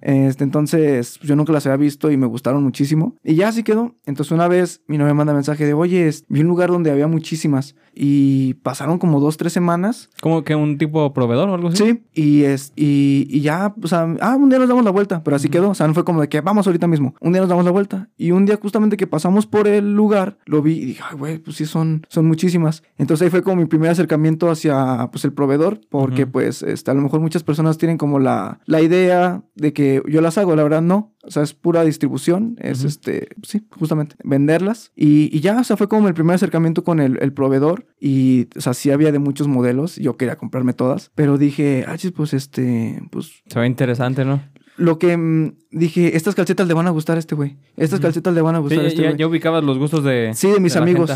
[0.00, 3.16] Este, entonces, pues, yo nunca las había visto y me gustaron muchísimo.
[3.24, 3.94] Y ya así quedó.
[4.06, 7.06] Entonces, una vez mi novia me manda mensaje de, oye, vi un lugar donde había
[7.06, 7.74] muchísimas.
[7.98, 10.10] Y pasaron como dos, tres semanas.
[10.20, 11.78] ¿Como que un tipo proveedor o algo así?
[11.82, 15.24] Sí, y, es, y, y ya, o sea, ah, un día nos damos la vuelta,
[15.24, 15.70] pero así quedó.
[15.70, 17.14] O sea, no fue como de que vamos ahorita mismo.
[17.22, 18.10] Un día nos damos la vuelta.
[18.18, 21.38] Y un día justamente que pasamos por el lugar, lo vi y dije, ay, güey,
[21.38, 22.82] pues sí, son, son muchísimas.
[22.98, 26.94] Entonces ahí fue como mi primer acercamiento hacia, pues, el proveedor, porque, pues, este, a
[26.94, 30.62] lo mejor muchas personas tienen como la, la idea de que yo las hago, la
[30.62, 31.14] verdad no.
[31.26, 34.92] O sea, es pura distribución, es este, sí, justamente, venderlas.
[34.94, 37.86] Y, y, ya, o sea, fue como el primer acercamiento con el, el, proveedor.
[38.00, 39.96] Y, o sea, sí había de muchos modelos.
[39.96, 41.10] Yo quería comprarme todas.
[41.14, 43.42] Pero dije, ah, pues este, pues.
[43.46, 44.40] Se ve interesante, ¿no?
[44.76, 47.56] Lo que mm, dije, estas calcetas le van a gustar a este güey.
[47.76, 49.16] Estas calcetas le van a gustar a este güey.
[49.16, 50.32] Ya, ubicabas los gustos de.
[50.34, 51.10] Sí, de mis amigos.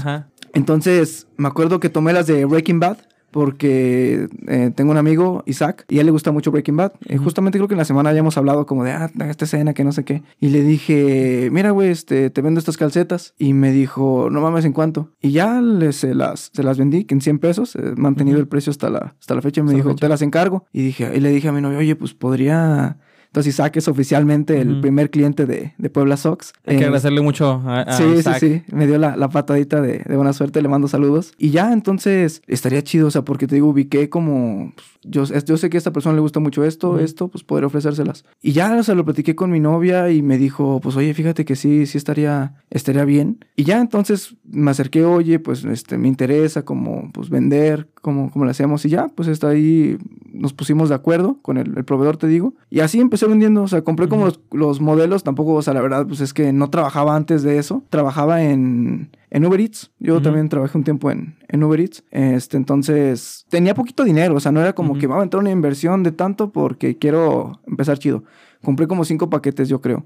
[0.52, 2.98] Entonces, me acuerdo que tomé las de Breaking Bad
[3.30, 6.92] porque eh, tengo un amigo, Isaac, y a él le gusta mucho Breaking Bad.
[7.06, 9.74] Eh, justamente creo que en la semana ya hemos hablado como de, ah, esta escena
[9.74, 10.22] que no sé qué.
[10.40, 13.34] Y le dije, mira, güey, este, te vendo estas calcetas.
[13.38, 15.10] Y me dijo, no mames, ¿en cuánto?
[15.20, 18.48] Y ya le, se, las, se las vendí, que en 100 pesos, he mantenido el
[18.48, 19.60] precio hasta la, hasta la fecha.
[19.60, 20.66] Y me dijo, te las encargo.
[20.72, 22.98] Y dije, y le dije a mi novio, oye, pues podría
[23.30, 26.52] entonces Isaac es oficialmente el primer cliente de, de Puebla Sox.
[26.66, 30.16] Hay que agradecerle mucho a, sí, Sí, sí, Me dio la, la patadita de, de,
[30.16, 31.32] buena suerte, le mando saludos.
[31.38, 34.72] Y ya entonces estaría chido, o sea, porque te digo, ubiqué como...
[34.74, 37.64] Pues, yo, yo sé que a esta persona le gusta mucho esto, esto, pues poder
[37.64, 38.24] ofrecérselas.
[38.42, 41.44] Y ya, o sea, lo platiqué con mi novia y me dijo, pues oye, fíjate
[41.44, 43.44] que sí, sí estaría, estaría bien.
[43.54, 48.44] Y ya entonces me acerqué, oye, pues este, me interesa como, pues vender, como, como
[48.44, 48.84] lo hacemos.
[48.84, 49.98] Y ya, pues está ahí,
[50.32, 52.54] nos pusimos de acuerdo con el, el proveedor, te digo.
[52.70, 55.80] Y así empecé vendiendo, o sea, compré como los, los modelos, tampoco, o sea, la
[55.80, 57.82] verdad, pues es que no trabajaba antes de eso.
[57.90, 59.90] Trabajaba en en Uber Eats.
[59.98, 62.02] Yo también trabajé un tiempo en, en, Uber Eats.
[62.10, 64.34] Este, entonces, tenía poquito dinero.
[64.34, 67.60] O sea, no era como que va a entrar una inversión de tanto porque quiero
[67.66, 68.24] empezar chido.
[68.62, 70.04] Compré como cinco paquetes, yo creo.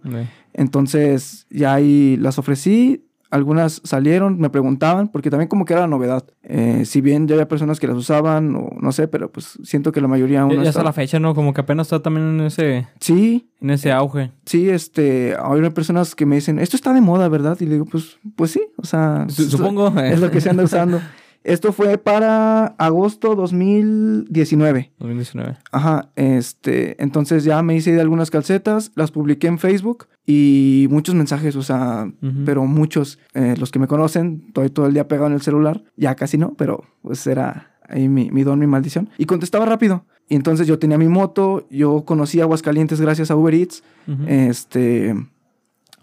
[0.52, 3.04] Entonces, ya ahí las ofrecí
[3.34, 6.24] algunas salieron, me preguntaban, porque también como que era la novedad.
[6.44, 9.90] Eh, si bien ya había personas que las usaban, o no sé, pero pues siento
[9.90, 11.34] que la mayoría aún Ya, está la fecha, ¿no?
[11.34, 12.86] Como que apenas está también en ese...
[13.00, 13.50] Sí.
[13.60, 14.30] En ese auge.
[14.46, 15.34] Sí, este...
[15.36, 17.56] Hay personas que me dicen, esto está de moda, ¿verdad?
[17.60, 19.26] Y le digo, pues, pues sí, o sea...
[19.28, 19.92] Supongo.
[20.00, 21.00] Es lo que se anda usando.
[21.44, 24.92] Esto fue para agosto 2019.
[24.98, 25.58] 2019.
[25.70, 31.14] Ajá, este, entonces ya me hice de algunas calcetas, las publiqué en Facebook y muchos
[31.14, 32.10] mensajes, o sea,
[32.46, 35.84] pero muchos, eh, los que me conocen, estoy todo el día pegado en el celular,
[35.96, 39.10] ya casi no, pero pues era ahí mi, mi don, mi maldición.
[39.18, 40.06] Y contestaba rápido.
[40.30, 43.82] Y entonces yo tenía mi moto, yo conocí Aguascalientes gracias a Uber Eats,
[44.26, 45.14] este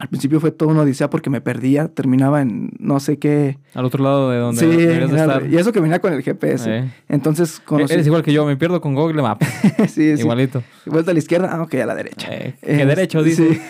[0.02, 3.60] al principio fue todo una odisea porque me perdía, terminaba en no sé qué.
[3.76, 5.46] Al otro lado de donde sí, estar.
[5.46, 6.76] Y eso que venía con el GPS.
[6.76, 6.92] Eh.
[7.08, 7.94] Entonces e-, conocí...
[7.94, 9.46] Eres igual que yo, me pierdo con Google Maps.
[9.90, 10.22] sí, sí.
[10.22, 10.64] Igualito.
[10.88, 12.30] Vuelta a la izquierda, ah, ok, a la derecha.
[12.32, 13.62] Eh, ¿Qué eh, derecho, dice?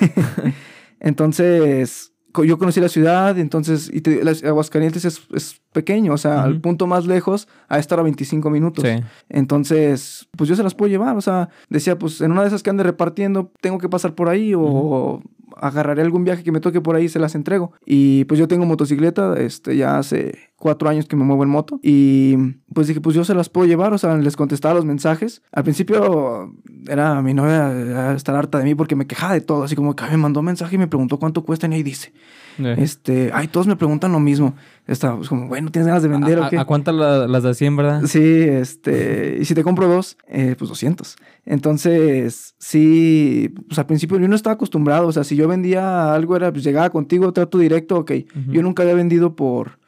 [1.02, 2.14] Entonces
[2.46, 6.88] yo conocí la ciudad, entonces, y te, Aguascalientes es, es, pequeño, o sea, al punto
[6.88, 8.86] más lejos a estar a 25 minutos.
[9.28, 12.64] Entonces, pues yo se las puedo llevar, o sea, decía, pues en una de esas
[12.64, 15.22] que ande repartiendo, tengo que pasar por ahí o
[15.58, 17.74] agarraré algún viaje que me toque por ahí y se las entrego.
[17.86, 21.80] Y pues yo tengo motocicleta, este, ya hace cuatro años que me muevo en moto.
[21.82, 22.38] Y
[22.74, 25.42] pues dije, pues yo se las puedo llevar, o sea, les contestaba los mensajes.
[25.52, 26.54] Al principio
[26.88, 30.06] era mi novia estar harta de mí porque me quejaba de todo, así como que
[30.06, 32.14] me mandó mensaje y me preguntó cuánto cuesta y ahí dice.
[32.60, 32.76] Eh.
[32.78, 34.56] Este, ay, todos me preguntan lo mismo.
[34.88, 36.58] Estaba pues, como, bueno, ¿tienes ganas de vender o qué?
[36.58, 38.02] ¿A, cuántas las de 100, verdad?
[38.06, 41.16] Sí, este, y si te compro dos, eh, pues 200.
[41.46, 46.36] Entonces, sí, pues al principio yo no estaba acostumbrado, o sea, si yo vendía algo
[46.36, 48.12] era, pues llegaba contigo, trato directo, ok.
[48.48, 49.80] Yo nunca había vendido por,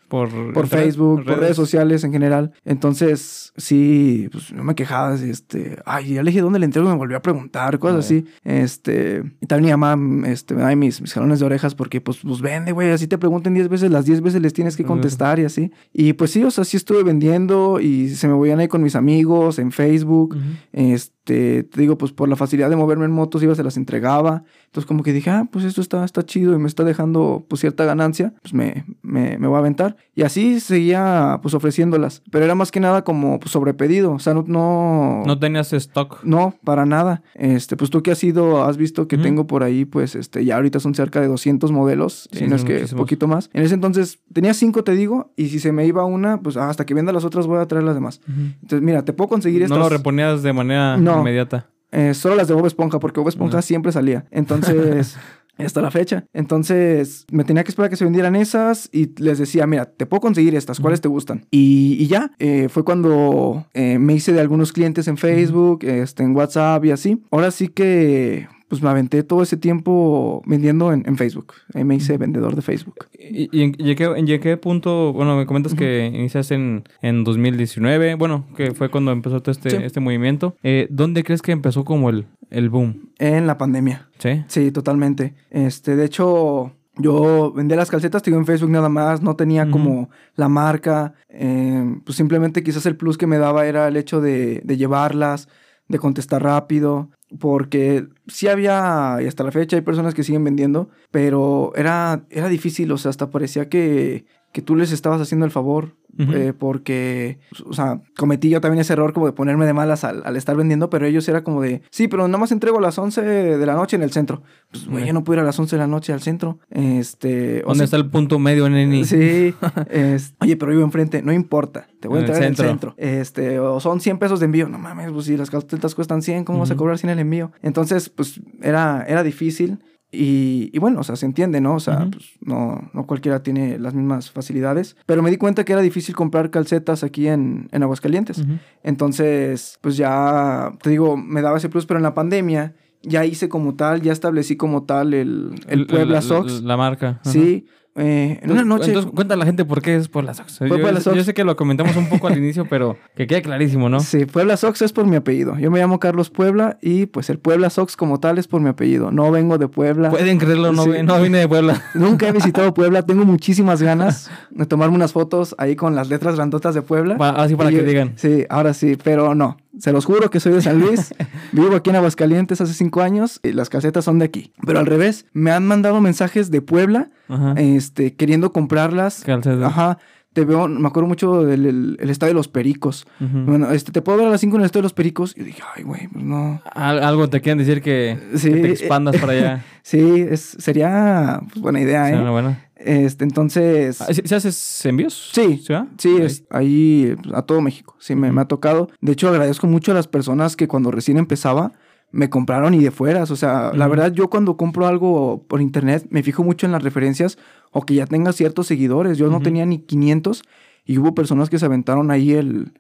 [0.54, 2.52] por, Facebook, por redes sociales en general.
[2.66, 5.16] Entonces, sí, pues no me quejaba.
[5.16, 8.26] Este, ay, ya le dije dónde le entrego y me volvió a preguntar, cosas así.
[8.44, 12.20] Este, y también mi mamá este, me da mis, mis jalones de orejas porque, pues,
[12.20, 12.92] pues vende, güey.
[12.92, 15.72] Así te pregunten 10 veces, las 10 veces les tienes que contestar y así.
[15.92, 18.84] Y pues sí, o sea, sí estuve vendiendo y se me voy a ir con
[18.84, 20.38] mis amigos en Facebook.
[20.74, 24.44] Este, te digo, pues por la facilidad de moverme en motos, iba, se las entregaba.
[24.66, 27.62] Entonces, como que dije, ah, pues esto está, está chido y me está dejando, pues,
[27.62, 29.96] cierta ganancia, pues me, me, me voy a aventar.
[30.16, 32.22] Y así seguía pues ofreciéndolas.
[32.32, 34.14] Pero era más que nada como pues, sobrepedido.
[34.14, 35.24] O sea, no, no.
[35.26, 36.24] No tenías stock.
[36.24, 37.24] No, para nada.
[37.36, 40.56] Este, pues tú que has ido, has visto que tengo por ahí, pues, este, ya
[40.56, 43.50] ahorita son cerca de 200 modelos, si no es que un poquito más.
[43.54, 46.86] En ese entonces tenía cinco, te digo, y si se me iba una, pues hasta
[46.86, 48.22] que venda las otras voy a traer las demás.
[48.28, 49.78] Entonces, mira, te puedo conseguir estas.
[49.78, 51.70] No lo reponías de manera inmediata.
[51.92, 54.26] Eh, solo las de Bob Esponja, porque Bob Esponja siempre salía.
[54.32, 55.18] Entonces.
[55.58, 56.26] hasta la fecha.
[56.34, 60.06] Entonces me tenía que esperar a que se vendieran esas y les decía, mira, te
[60.06, 61.46] puedo conseguir estas, ¿cuáles te gustan?
[61.52, 66.36] Y, ya, eh, fue cuando eh, me hice de algunos clientes en Facebook, este, en
[66.36, 67.24] WhatsApp y así.
[67.32, 71.54] Ahora sí que pues me aventé todo ese tiempo vendiendo en, Facebook.
[71.76, 73.06] Ahí me hice vendedor de Facebook.
[73.20, 78.90] ¿Y, en, qué, punto, bueno, me comentas que iniciaste en, en 2019, bueno, que fue
[78.90, 80.56] cuando empezó todo este, este movimiento.
[80.64, 83.12] Eh, ¿Dónde crees que empezó como el, el boom?
[83.20, 84.10] En la pandemia.
[84.18, 84.44] Sí.
[84.48, 85.36] Sí, totalmente.
[85.52, 90.10] Este, de hecho, yo vendía las calcetas, tengo en Facebook nada más, no tenía como
[90.36, 94.62] la marca, eh, pues simplemente quizás el plus que me daba era el hecho de,
[94.64, 95.48] de llevarlas,
[95.88, 97.10] de contestar rápido,
[97.40, 102.50] porque sí había, y hasta la fecha hay personas que siguen vendiendo, pero era, era
[102.50, 107.40] difícil, o sea, hasta parecía que, que tú les estabas haciendo el favor eh, porque,
[107.66, 110.90] o sea, cometí yo también ese error como de ponerme de malas al, estar vendiendo,
[110.90, 113.74] pero ellos era como de, sí, pero nada más entrego a las 11 de la
[113.74, 114.44] noche en el centro.
[114.72, 116.60] Pues, güey, yo no puedo ir a las 11 de la noche al centro.
[116.70, 117.62] Este...
[117.62, 119.06] ¿Dónde está el punto medio, neni?
[119.06, 119.54] Sí.
[120.40, 122.94] oye, pero vivo enfrente, no importa, te voy a entrar en el centro.
[122.98, 124.70] Este, o son 100 pesos de envío.
[124.70, 127.52] No mames, pues si las calcetas cuestan 100, ¿cómo vas a cobrar sin el envío?
[127.62, 129.80] Entonces, pues era, era difícil.
[130.16, 131.76] Y, bueno, o sea, se entiende, ¿no?
[131.76, 134.96] O sea, pues no, no cualquiera tiene las mismas facilidades.
[135.08, 138.44] Pero me di cuenta que era difícil comprar calcetas aquí en, en Aguascalientes.
[138.84, 143.50] Entonces, pues ya, te digo, me daba ese plus, pero en la pandemia ya hice
[143.50, 146.62] como tal, ya establecí como tal el, el Puebla Sox.
[146.62, 147.20] La, marca.
[147.24, 148.88] Sí, eh, en una noche.
[148.88, 150.60] Entonces, cuenta a la gente por qué es Puebla Sox.
[150.60, 154.00] Yo, yo, sé que lo comentamos un poco al inicio, pero que quede clarísimo, ¿no?
[154.00, 155.58] Sí, Puebla Sox es por mi apellido.
[155.60, 158.70] Yo me llamo Carlos Puebla y pues el Puebla Sox como tal es por mi
[158.70, 159.12] apellido.
[159.12, 160.10] No vengo de Puebla.
[160.10, 161.84] Pueden creerlo, no, no vine de Puebla.
[161.94, 163.04] Nunca he visitado Puebla.
[163.04, 167.16] Tengo muchísimas ganas de tomarme unas fotos ahí con las letras grandotas de Puebla.
[167.38, 168.14] así para que digan.
[168.16, 169.58] Sí, ahora sí, pero no.
[169.80, 171.14] Se los juro que soy de San Luis.
[171.52, 174.54] Vivo aquí en Aguascalientes hace cinco años y las casetas son de aquí.
[174.66, 177.10] Pero al revés, me han mandado mensajes de Puebla
[177.58, 179.28] este, queriendo comprarlas.
[179.28, 179.98] Ajá.
[180.34, 183.06] Te veo, me acuerdo mucho del el, estadio de los Pericos.
[183.20, 185.36] Bueno, este, te puedo ver a las 5 en el estadio de los Pericos.
[185.38, 186.60] Y dije, ay, güey, pues no.
[186.74, 189.66] algo te quieren decir que, te expandas para allá.
[189.84, 192.30] sí, es, sería pues, buena idea, ¿eh?
[192.30, 192.66] buena.
[192.86, 194.02] Este, entonces.
[194.02, 195.32] Ah, ¿Se haces envíos?
[195.34, 195.64] Sí.
[195.66, 195.74] ¿Sí?
[195.98, 197.96] Sí, es ahí a todo México.
[198.00, 198.90] Sí, me, me, ha tocado.
[199.02, 201.72] De hecho, agradezco mucho a las personas que cuando recién empezaba
[202.14, 203.32] me compraron y de fueras.
[203.32, 206.84] O sea, la verdad, yo cuando compro algo por internet me fijo mucho en las
[206.84, 207.38] referencias
[207.72, 209.18] o que ya tenga ciertos seguidores.
[209.18, 210.44] Yo no tenía ni 500
[210.86, 212.72] y hubo personas que se aventaron ahí el,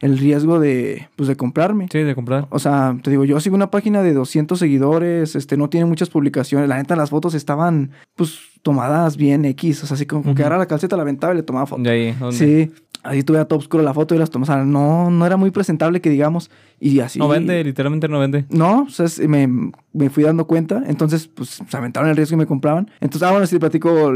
[0.00, 1.86] el riesgo de, pues, de comprarme.
[1.90, 2.48] Sí, de comprar.
[2.50, 6.08] O sea, te digo, yo sigo una página de 200 seguidores, este, no tiene muchas
[6.08, 6.68] publicaciones.
[6.68, 9.82] La neta, las fotos estaban, pues, tomadas bien X.
[9.82, 11.82] O sea, así como que ahora la calceta la aventaba y le tomaba foto.
[11.82, 12.16] ¿De ahí?
[12.32, 12.70] Sí.
[13.02, 14.54] Ahí tuve a todo oscuro la foto y las tomaba.
[14.54, 16.50] O sea, no, no era muy presentable que digamos.
[16.78, 17.18] Y así.
[17.18, 18.44] No vende, literalmente no vende.
[18.50, 19.48] No, o sea, me,
[19.92, 20.82] me fui dando cuenta.
[20.86, 22.90] Entonces, pues, se aventaron el riesgo y me compraban.
[23.00, 24.08] Entonces, ah, bueno, si te platico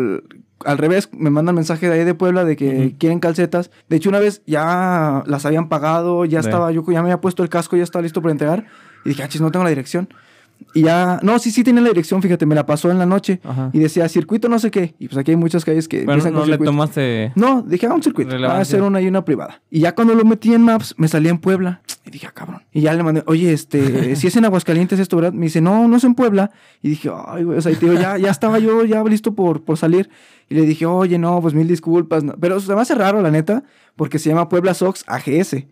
[0.64, 3.70] al revés, me mandan mensaje de ahí de Puebla de que quieren calcetas.
[3.88, 7.42] De hecho, una vez ya las habían pagado, ya estaba, yo ya me había puesto
[7.42, 8.66] el casco, ya estaba listo para entregar.
[9.05, 10.09] Y dije, ah, chis, no tengo la dirección.
[10.74, 13.40] Y ya, no, sí, sí tiene la dirección, fíjate, me la pasó en la noche.
[13.72, 14.96] Y decía circuito no sé qué.
[14.98, 16.05] Y pues aquí hay muchas calles que...
[16.05, 17.32] Bueno, no le tomaste...
[17.36, 18.36] No, dije, ah, un circuito.
[18.40, 19.62] Va a hacer una y una privada.
[19.70, 21.80] Y ya cuando lo metí en Maps, me salía en Puebla.
[22.05, 22.62] Y dije, ah, cabrón.
[22.72, 25.32] Y ya le mandé, oye, este, si es en Aguascalientes esto, ¿verdad?
[25.32, 26.50] Me dice, no, no es en Puebla.
[26.82, 29.78] Y dije, ay, güey, o sea, y ya, ya estaba yo ya listo por, por
[29.78, 30.11] salir.
[30.48, 32.24] Y le dije, oye, no, pues mil disculpas.
[32.40, 33.62] Pero se me hace raro, la neta,
[33.94, 35.66] porque se llama Puebla Sox AGS.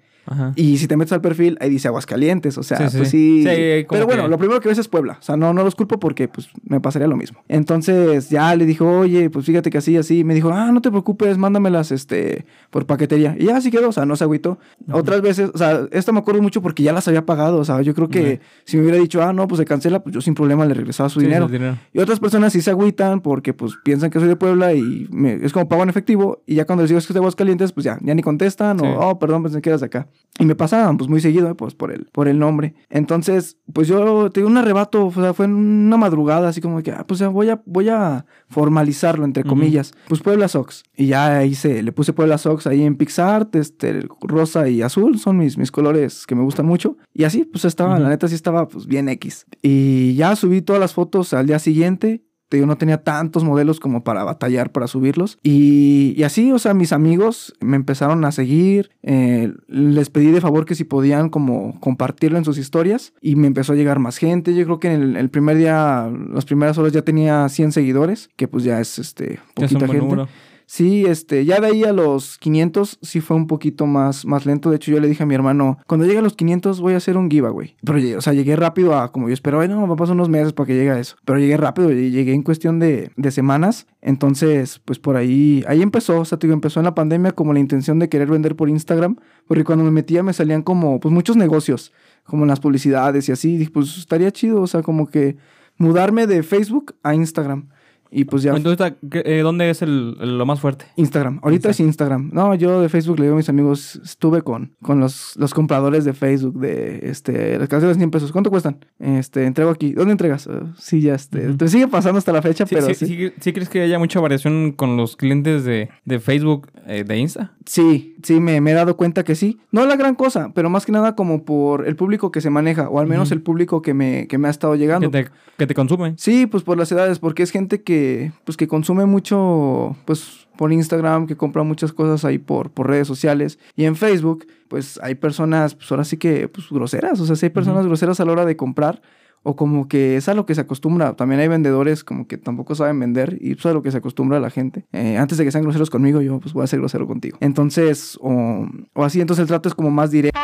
[0.57, 3.45] Y si te metes al perfil, ahí dice Aguascalientes, o sea, pues sí.
[3.89, 5.19] Pero bueno, lo primero que ves es Puebla.
[5.21, 7.43] O sea, no, no los culpo porque pues me pasaría lo mismo.
[7.49, 10.25] Entonces ya le dijo, oye, pues fíjate que así, así.
[10.25, 13.37] Me dijo, ah, no te preocupes, mándamelas este, por paquetería.
[13.39, 14.59] Y ya así quedó, o sea, no se agüitó.
[14.91, 17.59] Otras veces, o sea, esto me acuerdo mucho porque ya las había pagado.
[17.59, 20.15] O sea, yo creo que si me hubiera dicho, ah, no, pues se cancela, pues
[20.15, 21.49] yo sin problema le regresaba su dinero.
[21.93, 25.09] Y otras personas sí se agüitan porque pues piensan que soy de Puebla y
[25.43, 26.43] es como pago en efectivo.
[26.47, 29.09] Y ya cuando les digo que es de Aguascalientes, pues ya, ya ni contestan o,
[29.09, 30.09] oh, perdón, pensé que eras de acá.
[30.39, 32.75] Y me pasaban pues muy seguido, eh, pues por el, por el nombre.
[32.89, 36.91] Entonces, pues yo tengo un arrebato, o sea, fue en una madrugada, así como que,
[36.91, 39.93] ah, pues voy a, voy a formalizarlo, entre comillas.
[40.09, 40.85] Pues Puebla Sox.
[40.97, 45.37] Y ya hice, le puse Puebla Sox ahí en PixArt, este, rosa y azul, son
[45.37, 46.97] mis, mis colores que me gustan mucho.
[47.13, 49.47] Y así, pues estaba, la neta sí estaba pues bien X.
[49.61, 52.25] Y ya subí todas las fotos al día siguiente
[52.59, 55.39] yo no tenía tantos modelos como para batallar para subirlos.
[55.43, 58.91] Y, así, o sea, mis amigos me empezaron a seguir.
[59.03, 63.13] Eh, les pedí de favor que si podían como compartirlo en sus historias.
[63.21, 64.55] Y me empezó a llegar más gente.
[64.55, 68.49] Yo creo que en el, primer día, las primeras horas ya tenía 100 seguidores, que
[68.49, 70.27] pues ya es este, poquita gente.
[70.73, 74.71] Sí, este, ya de ahí a los 500 sí fue un poquito más, más lento.
[74.71, 76.97] De hecho, yo le dije a mi hermano, cuando llegue a los 500 voy a
[76.97, 77.77] hacer un giveaway.
[77.85, 79.69] Pero, o sea, llegué rápido a como yo esperaba.
[79.69, 81.17] No, me pasar unos meses para que llegue a eso.
[81.27, 83.87] Pero llegué rápido, llegué en cuestión de, de semanas.
[84.01, 86.21] Entonces, pues por ahí, ahí empezó.
[86.21, 89.17] O sea, digo, empezó en la pandemia como la intención de querer vender por Instagram.
[89.47, 91.93] Porque cuando me metía me salían como, pues muchos negocios,
[92.25, 93.59] como en las publicidades y así.
[93.59, 95.37] Dije, pues estaría chido, o sea, como que
[95.77, 97.69] mudarme de Facebook a Instagram.
[98.15, 98.55] Y pues ya.
[98.55, 100.85] Entonces, eh, ¿dónde es el, lo más fuerte?
[100.97, 101.41] Instagram.
[101.43, 102.31] Ahorita es Instagram.
[102.33, 106.05] No, yo de Facebook le digo a mis amigos, estuve con, con los, los compradores
[106.05, 108.31] de Facebook de este, las canciones de 100 pesos.
[108.31, 108.85] ¿Cuánto cuestan?
[108.99, 109.93] Este, entrego aquí.
[109.93, 110.47] ¿Dónde entregas?
[110.47, 111.55] Uh, sí, ya este.
[111.55, 113.33] Te sigue pasando hasta la fecha, pero sí sí.
[113.41, 113.53] sí.
[113.55, 117.55] crees que haya mucha variación con los clientes de, de Facebook, eh, de Insta?
[117.65, 119.61] Sí, sí, me, me, he dado cuenta que sí.
[119.71, 122.89] No la gran cosa, pero más que nada como por el público que se maneja,
[122.89, 125.11] o al menos el público que me, que me ha estado llegando.
[125.11, 126.15] Que te, que te consume.
[126.17, 130.73] Sí, pues por las edades, porque es gente que pues, que consume mucho, pues, por
[130.73, 133.59] Instagram, que compra muchas cosas ahí por, por redes sociales.
[133.77, 137.21] Y en Facebook, pues, hay personas, pues, ahora sí que, pues, groseras.
[137.21, 139.03] O sea, si hay personas groseras a la hora de comprar,
[139.43, 141.15] o como que es a lo que se acostumbra.
[141.15, 144.41] También hay vendedores como que tampoco saben vender y es a lo que se acostumbra
[144.41, 144.87] la gente.
[144.93, 147.39] Eh, antes de que sean groseros conmigo, yo pues voy a ser grosero contigo.
[147.41, 150.39] Entonces, o, o así, entonces el trato es como más directo.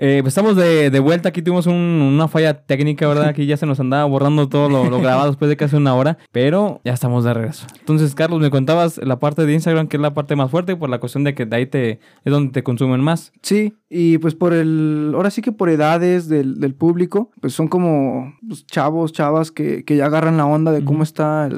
[0.00, 1.28] Eh, pues estamos de, de, vuelta.
[1.30, 3.24] Aquí tuvimos una falla técnica, ¿verdad?
[3.28, 6.18] Aquí ya se nos andaba borrando todo lo, grabado después de casi una hora.
[6.30, 7.66] Pero ya estamos de regreso.
[7.80, 10.88] Entonces, Carlos, me contabas la parte de Instagram, que es la parte más fuerte, por
[10.88, 13.32] la cuestión de que de ahí te, es donde te consumen más.
[13.42, 15.12] Sí, y pues por el.
[15.14, 19.84] Ahora sí que por edades del, del público, pues son como pues, chavos, chavas que,
[19.84, 21.48] que, ya agarran la onda de cómo está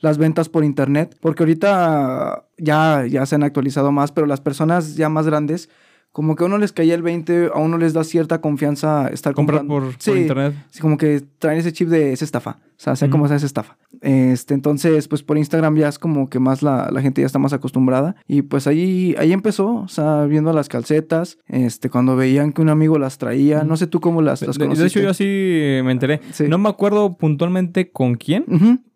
[0.00, 1.14] las ventas por internet.
[1.20, 5.68] Porque ahorita ya, ya se han actualizado más, pero las personas ya más grandes
[6.12, 9.32] como que a uno les caía el 20, a uno les da cierta confianza estar
[9.32, 9.66] comprando.
[9.72, 10.54] Por, por, internet.
[10.70, 12.58] Sí, como que traen ese chip de esa estafa.
[12.60, 13.78] O sea, sea como sea esa estafa.
[14.02, 17.38] Este, entonces, pues por Instagram ya es como que más la, la, gente ya está
[17.38, 18.16] más acostumbrada.
[18.28, 22.68] Y pues ahí, ahí empezó, o sea, viendo las calcetas, este, cuando veían que un
[22.68, 23.64] amigo las traía.
[23.64, 24.82] No sé tú cómo las, las conociste.
[24.82, 25.24] De hecho, yo así
[25.84, 26.20] me enteré.
[26.46, 28.44] No me acuerdo puntualmente con quién.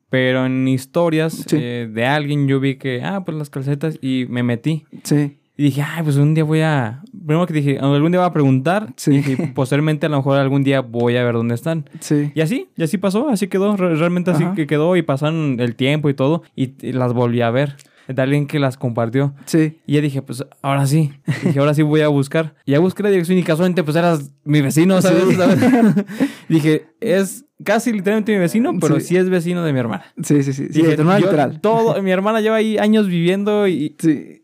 [0.09, 4.43] Pero en historias eh, de alguien yo vi que, ah, pues las calcetas y me
[4.43, 4.85] metí.
[5.03, 5.39] Sí.
[5.59, 7.03] Y dije, ay, pues un día voy a.
[7.11, 8.93] Primero que dije, algún día voy a preguntar.
[8.97, 9.23] Sí.
[9.27, 11.89] Y posteriormente, a lo mejor algún día voy a ver dónde están.
[12.01, 12.31] Sí.
[12.35, 13.75] Y así, y así pasó, así quedó.
[13.77, 16.43] Realmente así que quedó y pasaron el tiempo y todo.
[16.55, 17.77] Y, las volví a ver.
[18.07, 19.35] De alguien que las compartió.
[19.47, 19.79] Sí.
[19.85, 21.11] Y ya dije, pues ahora sí.
[21.43, 22.55] dije, ahora sí voy a buscar.
[22.65, 25.25] Y ya busqué la dirección y casualmente, pues eras mi vecino, ¿sabes?
[26.49, 29.17] dije, es casi literalmente mi vecino, pero sí.
[29.17, 30.05] es vecino de mi hermana.
[30.23, 30.69] Sí, sí, sí.
[30.71, 31.61] sí literal.
[31.61, 33.97] Todo, mi hermana lleva ahí años viviendo y,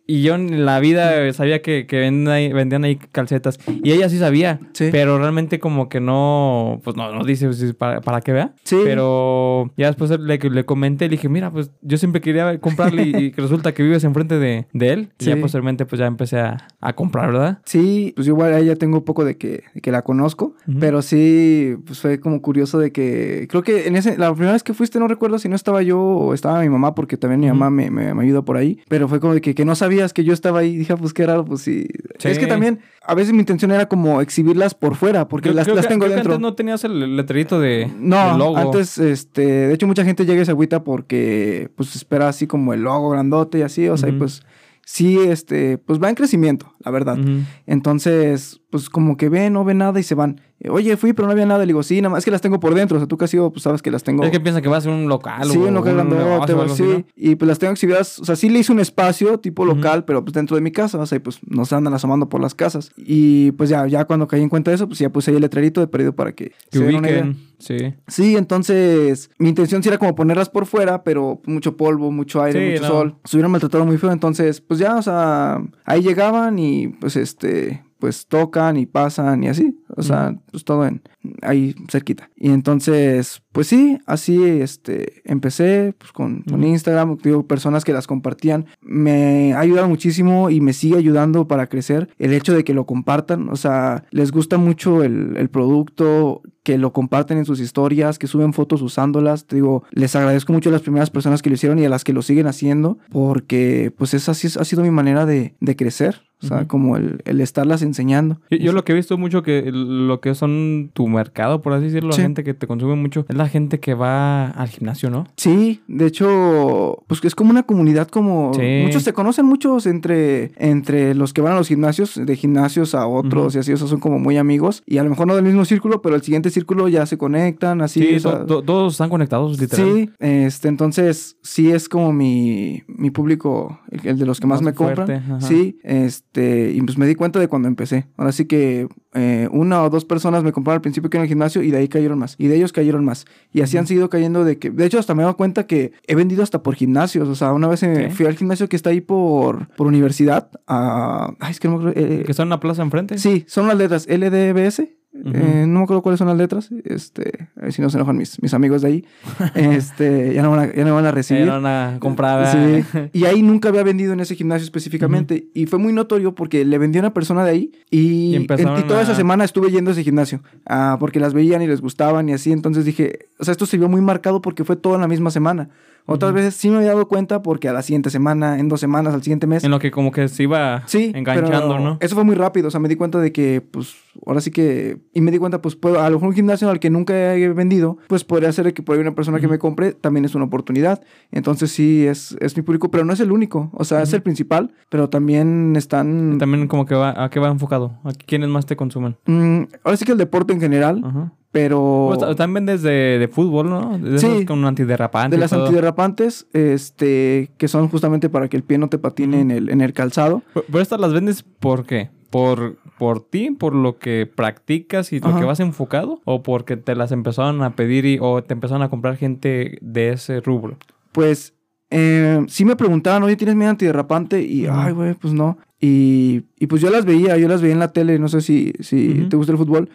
[0.07, 3.59] y yo en la vida sabía que, que vendían, ahí, calcetas.
[3.83, 4.61] Y ella sí sabía.
[4.77, 8.55] Pero realmente como que no, pues no, no dice para, para que vea.
[8.65, 8.79] Sí.
[8.85, 13.33] Pero ya después le, le comenté, le dije, mira, pues yo siempre quería comprarle y,
[13.37, 15.13] resulta que vives enfrente de, de él.
[15.19, 17.61] Y ya posteriormente pues ya empecé a, a, comprar, ¿verdad?
[17.65, 20.57] Sí, pues igual a ella tengo un poco de que, de que la conozco.
[20.79, 24.63] Pero sí, pues fue como curioso de que creo que en ese, la primera vez
[24.63, 27.47] que fuiste, no recuerdo si no estaba yo o estaba mi mamá, porque también mi
[27.49, 30.25] mamá me, me, ayudó por ahí, pero fue como de que, que, no sabías que
[30.25, 30.77] yo estaba ahí.
[30.77, 31.89] Dije, ah, pues qué raro, pues sí.
[32.23, 35.89] Es que también a veces mi intención era como exhibirlas por fuera, porque las, las
[35.89, 36.33] tengo dentro.
[36.33, 38.57] antes no tenías el letrerito de no, logo.
[38.57, 42.75] antes, este, de hecho mucha gente llega a esa agüita porque pues espera así como
[42.75, 44.43] el logo grandote y así, o sea, y pues
[44.85, 47.19] sí, este, pues va en crecimiento, la verdad.
[47.67, 50.41] Entonces, pues como que ven, no ven nada y se van.
[50.71, 51.61] Oye, fui, pero no había nada.
[51.61, 52.97] Le digo, sí, nada más es que las tengo por dentro.
[52.97, 54.23] O sea, tú casi pues sabes que las tengo.
[54.25, 57.05] Es que piensa que va a ser un local sí, un local grandote, sí.
[57.17, 58.19] Y pues las tengo exhibidas.
[58.19, 60.99] O sea, sí le hice un espacio tipo local, pero pues dentro de mi casa.
[60.99, 62.91] O sea, y pues nos andan asomando por las casas.
[62.97, 65.43] Y pues ya, ya cuando caí en cuenta de eso, pues ya puse ahí el
[65.43, 67.37] letrerito de perdido para que, que se ubiquen.
[67.59, 67.95] Sí.
[68.09, 72.73] Sí, entonces mi intención sí era como ponerlas por fuera, pero mucho polvo, mucho aire,
[72.73, 73.17] mucho sol.
[73.25, 74.11] Se hubieran maltratado muy feo.
[74.11, 79.49] Entonces, pues ya, o sea, ahí llegaban y pues este pues tocan y pasan y
[79.49, 79.79] así.
[80.03, 81.03] O sea, pues todo en
[81.43, 82.31] ahí cerquita.
[82.37, 88.67] Y entonces, pues sí, así este, empecé pues, con, Instagram, digo, personas que las compartían.
[88.81, 92.87] Me ha ayudado muchísimo y me sigue ayudando para crecer el hecho de que lo
[92.87, 93.49] compartan.
[93.51, 98.27] O sea, les gusta mucho el, el producto, que lo comparten en sus historias, que
[98.27, 99.47] suben fotos usándolas.
[99.47, 102.05] Te digo, les agradezco mucho a las primeras personas que lo hicieron y a las
[102.05, 106.23] que lo siguen haciendo, porque pues esa sí ha sido mi manera de, de crecer.
[106.43, 108.41] O sea, como el, el, estarlas enseñando.
[108.51, 112.11] Yo, lo que he visto mucho que lo que son tu mercado, por así decirlo,
[112.11, 115.27] la gente que te consume mucho, es la gente que va al gimnasio, ¿no?
[115.37, 118.53] Sí, de hecho, pues es como una comunidad como...
[118.83, 123.07] Muchos se conocen muchos entre, entre los que van a los gimnasios, de gimnasios a
[123.07, 124.83] otros y así, o sea, son como muy amigos.
[124.87, 127.81] Y a lo mejor no del mismo círculo, pero el siguiente círculo ya se conectan,
[127.81, 128.19] así.
[128.19, 129.87] Sí, todos están conectados, literal.
[129.87, 134.75] Sí, este, entonces sí es como mi, mi público, el, de los que más, me
[134.75, 135.41] compran.
[135.41, 138.07] Sí, este este, y pues me di cuenta de cuando empecé.
[138.17, 141.29] Ahora sí que eh, una o dos personas me compraron al principio que en el
[141.29, 142.35] gimnasio y de ahí cayeron más.
[142.39, 143.27] Y de ellos cayeron más.
[143.53, 144.71] Y así han seguido cayendo de que...
[144.71, 147.29] De hecho, hasta me he dado cuenta que he vendido hasta por gimnasios.
[147.29, 147.81] O sea, una vez
[148.15, 150.51] fui al gimnasio que está ahí por, por universidad.
[150.67, 152.01] A, ay, es que no me acuerdo.
[152.01, 153.19] Eh, ¿Que está en una plaza enfrente?
[153.19, 154.89] Sí, son las letras LDBS.
[155.15, 156.71] Eh, no me acuerdo cuáles son las letras.
[156.85, 159.05] Este, a ver si no se enojan mis, mis amigos de ahí.
[159.55, 161.45] este, ya no van a, ya no van a recibir.
[161.45, 162.51] Ya no van a comprar.
[162.51, 162.85] Sí.
[163.13, 165.49] Y ahí nunca había vendido en ese gimnasio específicamente.
[165.55, 169.03] Y fue muy notorio porque le vendí a una persona de ahí y, y, toda
[169.03, 170.43] esa semana estuve yendo a ese gimnasio.
[170.67, 172.51] Ah, porque las veían y les gustaban y así.
[172.53, 175.31] Entonces dije, o sea, esto se vio muy marcado porque fue todo en la misma
[175.31, 175.69] semana.
[176.07, 179.15] Otras veces sí me había dado cuenta porque a la siguiente semana, en dos semanas,
[179.15, 179.65] al siguiente mes.
[179.65, 181.97] En lo que como que se iba sí, enganchando, ¿no?
[182.01, 182.69] Eso fue muy rápido.
[182.69, 183.95] O sea, me di cuenta de que, pues,
[184.27, 184.99] ahora sí que.
[185.15, 187.49] Y me di cuenta, pues, puedo, a lo mejor un gimnasio al que nunca he
[187.51, 190.45] vendido, pues podría ser que por ahí una persona que me compre también es una
[190.45, 191.03] oportunidad.
[191.31, 193.71] Entonces sí, es, es mi público, pero no es el único.
[193.75, 196.39] O sea, es el principal, pero también están.
[196.39, 197.99] También como que va, ¿a qué va enfocado?
[198.05, 199.17] ¿A quiénes más te consumen?
[199.27, 201.33] Mm, ahora sí que el deporte en general.
[201.53, 202.15] Pero.
[202.19, 203.99] Pues, también desde de fútbol, ¿no?
[203.99, 204.47] De sí.
[204.47, 205.39] Con antiderrapantes.
[205.39, 209.51] De las antiderrapantes, este, que son justamente para que el pie no te patine en,
[209.51, 210.43] el, en el calzado.
[210.55, 212.11] Pero, estas las vendes por qué?
[212.31, 213.51] ¿Por, ¿Por ti?
[213.51, 216.23] ¿Por lo que practicas y lo que vas enfocado?
[216.25, 220.13] ¿O porque te las empezaron a pedir y, o te empezaron a comprar gente de
[220.13, 220.79] ese rubro?
[221.13, 221.53] Pues
[221.91, 224.41] eh, sí me preguntaban, oye, ¿tienes miedo antiderrapante?
[224.41, 225.59] Y, ay, güey, pues no.
[225.79, 228.73] Y, y, pues yo las veía, yo las veía en la tele, no sé si,
[228.81, 229.91] si te gusta el fútbol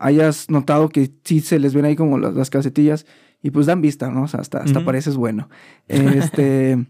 [0.00, 3.06] hayas notado que sí se les ven ahí como las, las calcetillas
[3.42, 4.24] y pues dan vista, ¿no?
[4.24, 5.48] O sea, hasta, hasta pareces bueno.
[5.88, 6.86] Este,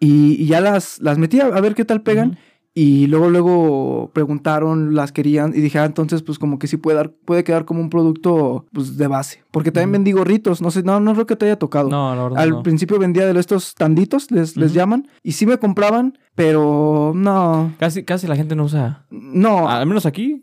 [0.00, 2.38] y, ya las, las metí a, ver qué tal pegan.
[2.74, 6.96] Y luego, luego preguntaron, las querían y dije, ah, entonces pues como que sí puede,
[6.96, 9.42] dar, puede quedar como un producto pues de base.
[9.50, 11.88] Porque también vendí gorritos, no sé, no, no creo que te haya tocado.
[11.88, 16.18] No, no, Al principio vendía de estos tanditos, les, les llaman, y sí me compraban,
[16.36, 17.72] pero no.
[17.80, 19.06] Casi, casi la gente no usa.
[19.10, 19.68] No.
[19.68, 20.37] Al menos aquí,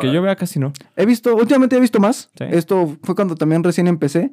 [0.00, 0.72] que yo vea casi no.
[0.96, 2.30] He visto, últimamente he visto más.
[2.38, 4.32] Esto fue cuando también recién empecé.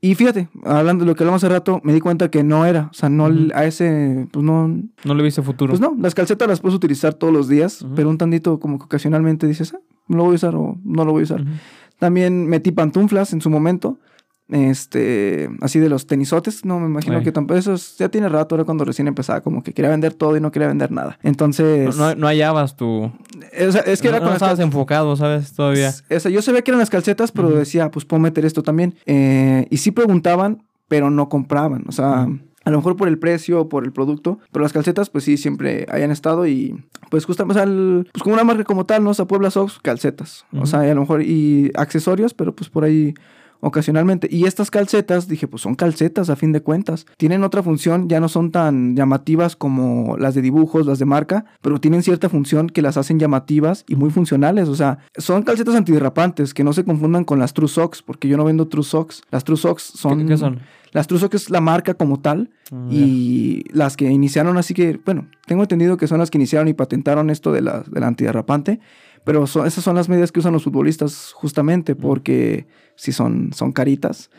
[0.00, 2.88] Y fíjate, hablando de lo que hablamos hace rato, me di cuenta que no era.
[2.92, 4.68] O sea, no a ese, pues no.
[5.04, 5.70] No le viste futuro.
[5.70, 8.84] Pues no, las calcetas las puedes utilizar todos los días, pero un tantito como que
[8.84, 11.44] ocasionalmente dices, ah, lo voy a usar o no lo voy a usar.
[11.98, 13.98] También metí pantuflas en su momento
[14.48, 18.64] este, así de los tenisotes, no me imagino que tampoco, eso ya tiene rato, era
[18.64, 21.18] cuando recién empezaba, como que quería vender todo y no quería vender nada.
[21.22, 21.96] Entonces...
[21.96, 23.12] No, no, hallabas tu...
[23.52, 25.52] es que era no, estabas enfocado, ¿sabes?
[25.52, 25.92] Todavía.
[26.08, 28.94] Eso, yo sabía que eran las calcetas, pero decía, pues puedo meter esto también.
[29.06, 32.26] Eh, y sí preguntaban, pero no compraban, o sea...
[32.64, 35.38] A lo mejor por el precio o por el producto, pero las calcetas, pues sí,
[35.38, 39.10] siempre hayan estado y pues justamente, o pues como una marca como tal, ¿no?
[39.10, 40.44] O sea, Puebla Sox, calcetas.
[40.52, 43.14] O sea, a lo mejor y accesorios, pero pues por ahí
[43.60, 44.28] ocasionalmente.
[44.30, 47.06] Y estas calcetas, dije, pues son calcetas a fin de cuentas.
[47.16, 51.44] Tienen otra función, ya no son tan llamativas como las de dibujos, las de marca,
[51.60, 54.68] pero tienen cierta función que las hacen llamativas y muy funcionales.
[54.68, 58.36] O sea, son calcetas antiderrapantes, que no se confundan con las True Socks, porque yo
[58.36, 59.22] no vendo True Socks.
[59.30, 60.26] Las True Socks son...
[60.26, 60.60] ¿Qué, son?
[60.92, 64.98] Las True Socks es la marca como tal ah, y las que iniciaron, así que,
[65.04, 68.06] bueno, tengo entendido que son las que iniciaron y patentaron esto de la, de la
[68.06, 68.80] antiderrapante.
[69.28, 72.66] Pero esas son las medidas que usan los futbolistas justamente porque
[72.96, 74.30] si son, son caritas.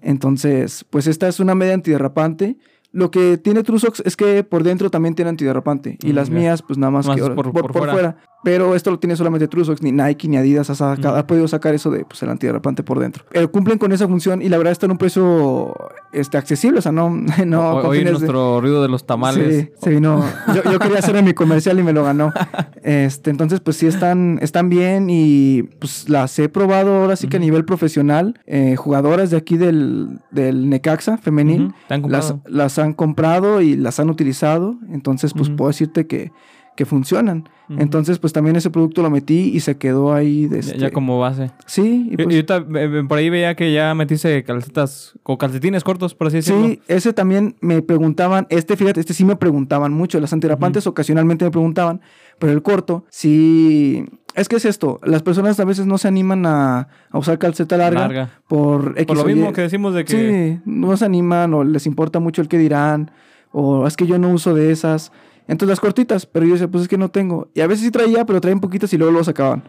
[0.00, 2.56] Entonces, pues esta es una media antiderrapante
[2.96, 5.98] lo que tiene Trusox es que por dentro también tiene antiderrapante.
[6.02, 8.16] Y mm, las mías, pues nada más, que por, fuera.
[8.42, 11.06] Pero esto lo tiene solamente Trusox, ni Nike ni Adidas ha, mm.
[11.06, 13.26] ha, podido sacar eso de pues, el antiderrapante por dentro.
[13.30, 15.74] Pero cumplen con esa función y la verdad está en un precio
[16.20, 16.78] este, accesible.
[16.78, 17.10] O sea, no.
[17.46, 19.70] no Hoy nuestro ruido de los tamales.
[19.82, 20.24] Sí, sí no.
[20.54, 22.32] Yo, quería hacer en mi comercial y me lo ganó.
[22.86, 27.36] Este, entonces, pues sí están, están bien y pues las he probado ahora sí que
[27.36, 28.40] a nivel profesional.
[28.46, 31.74] Eh, jugadoras de aquí del, del Necaxa femenil.
[31.88, 34.76] las, las han comprado y las han utilizado.
[34.92, 36.30] Entonces, pues puedo decirte que,
[36.76, 37.48] que funcionan.
[37.68, 40.46] Entonces, pues también ese producto lo metí y se quedó ahí.
[40.46, 40.78] De este...
[40.78, 41.50] ya, como base.
[41.66, 42.08] Sí.
[42.12, 42.44] Y, pues...
[43.08, 46.66] por ahí veía que ya metiste calcetas o calcetines cortos, por así decirlo.
[46.66, 48.46] Sí, ese también me preguntaban.
[48.50, 50.20] Este, fíjate, este sí me preguntaban mucho.
[50.20, 52.00] Las antirapantes ocasionalmente me preguntaban,
[52.38, 54.04] pero el corto sí.
[54.36, 58.28] Es que es esto, las personas a veces no se animan a, usar calceta larga,
[58.46, 60.12] por Por lo mismo que decimos de que...
[60.12, 63.10] Sí, no se animan o les importa mucho el que dirán,
[63.58, 65.12] o es que yo no uso de esas.
[65.48, 67.48] Entonces las cortitas, pero yo decía, pues es que no tengo.
[67.54, 69.62] Y a veces sí traía, pero traía un poquitas y luego lo sacaban.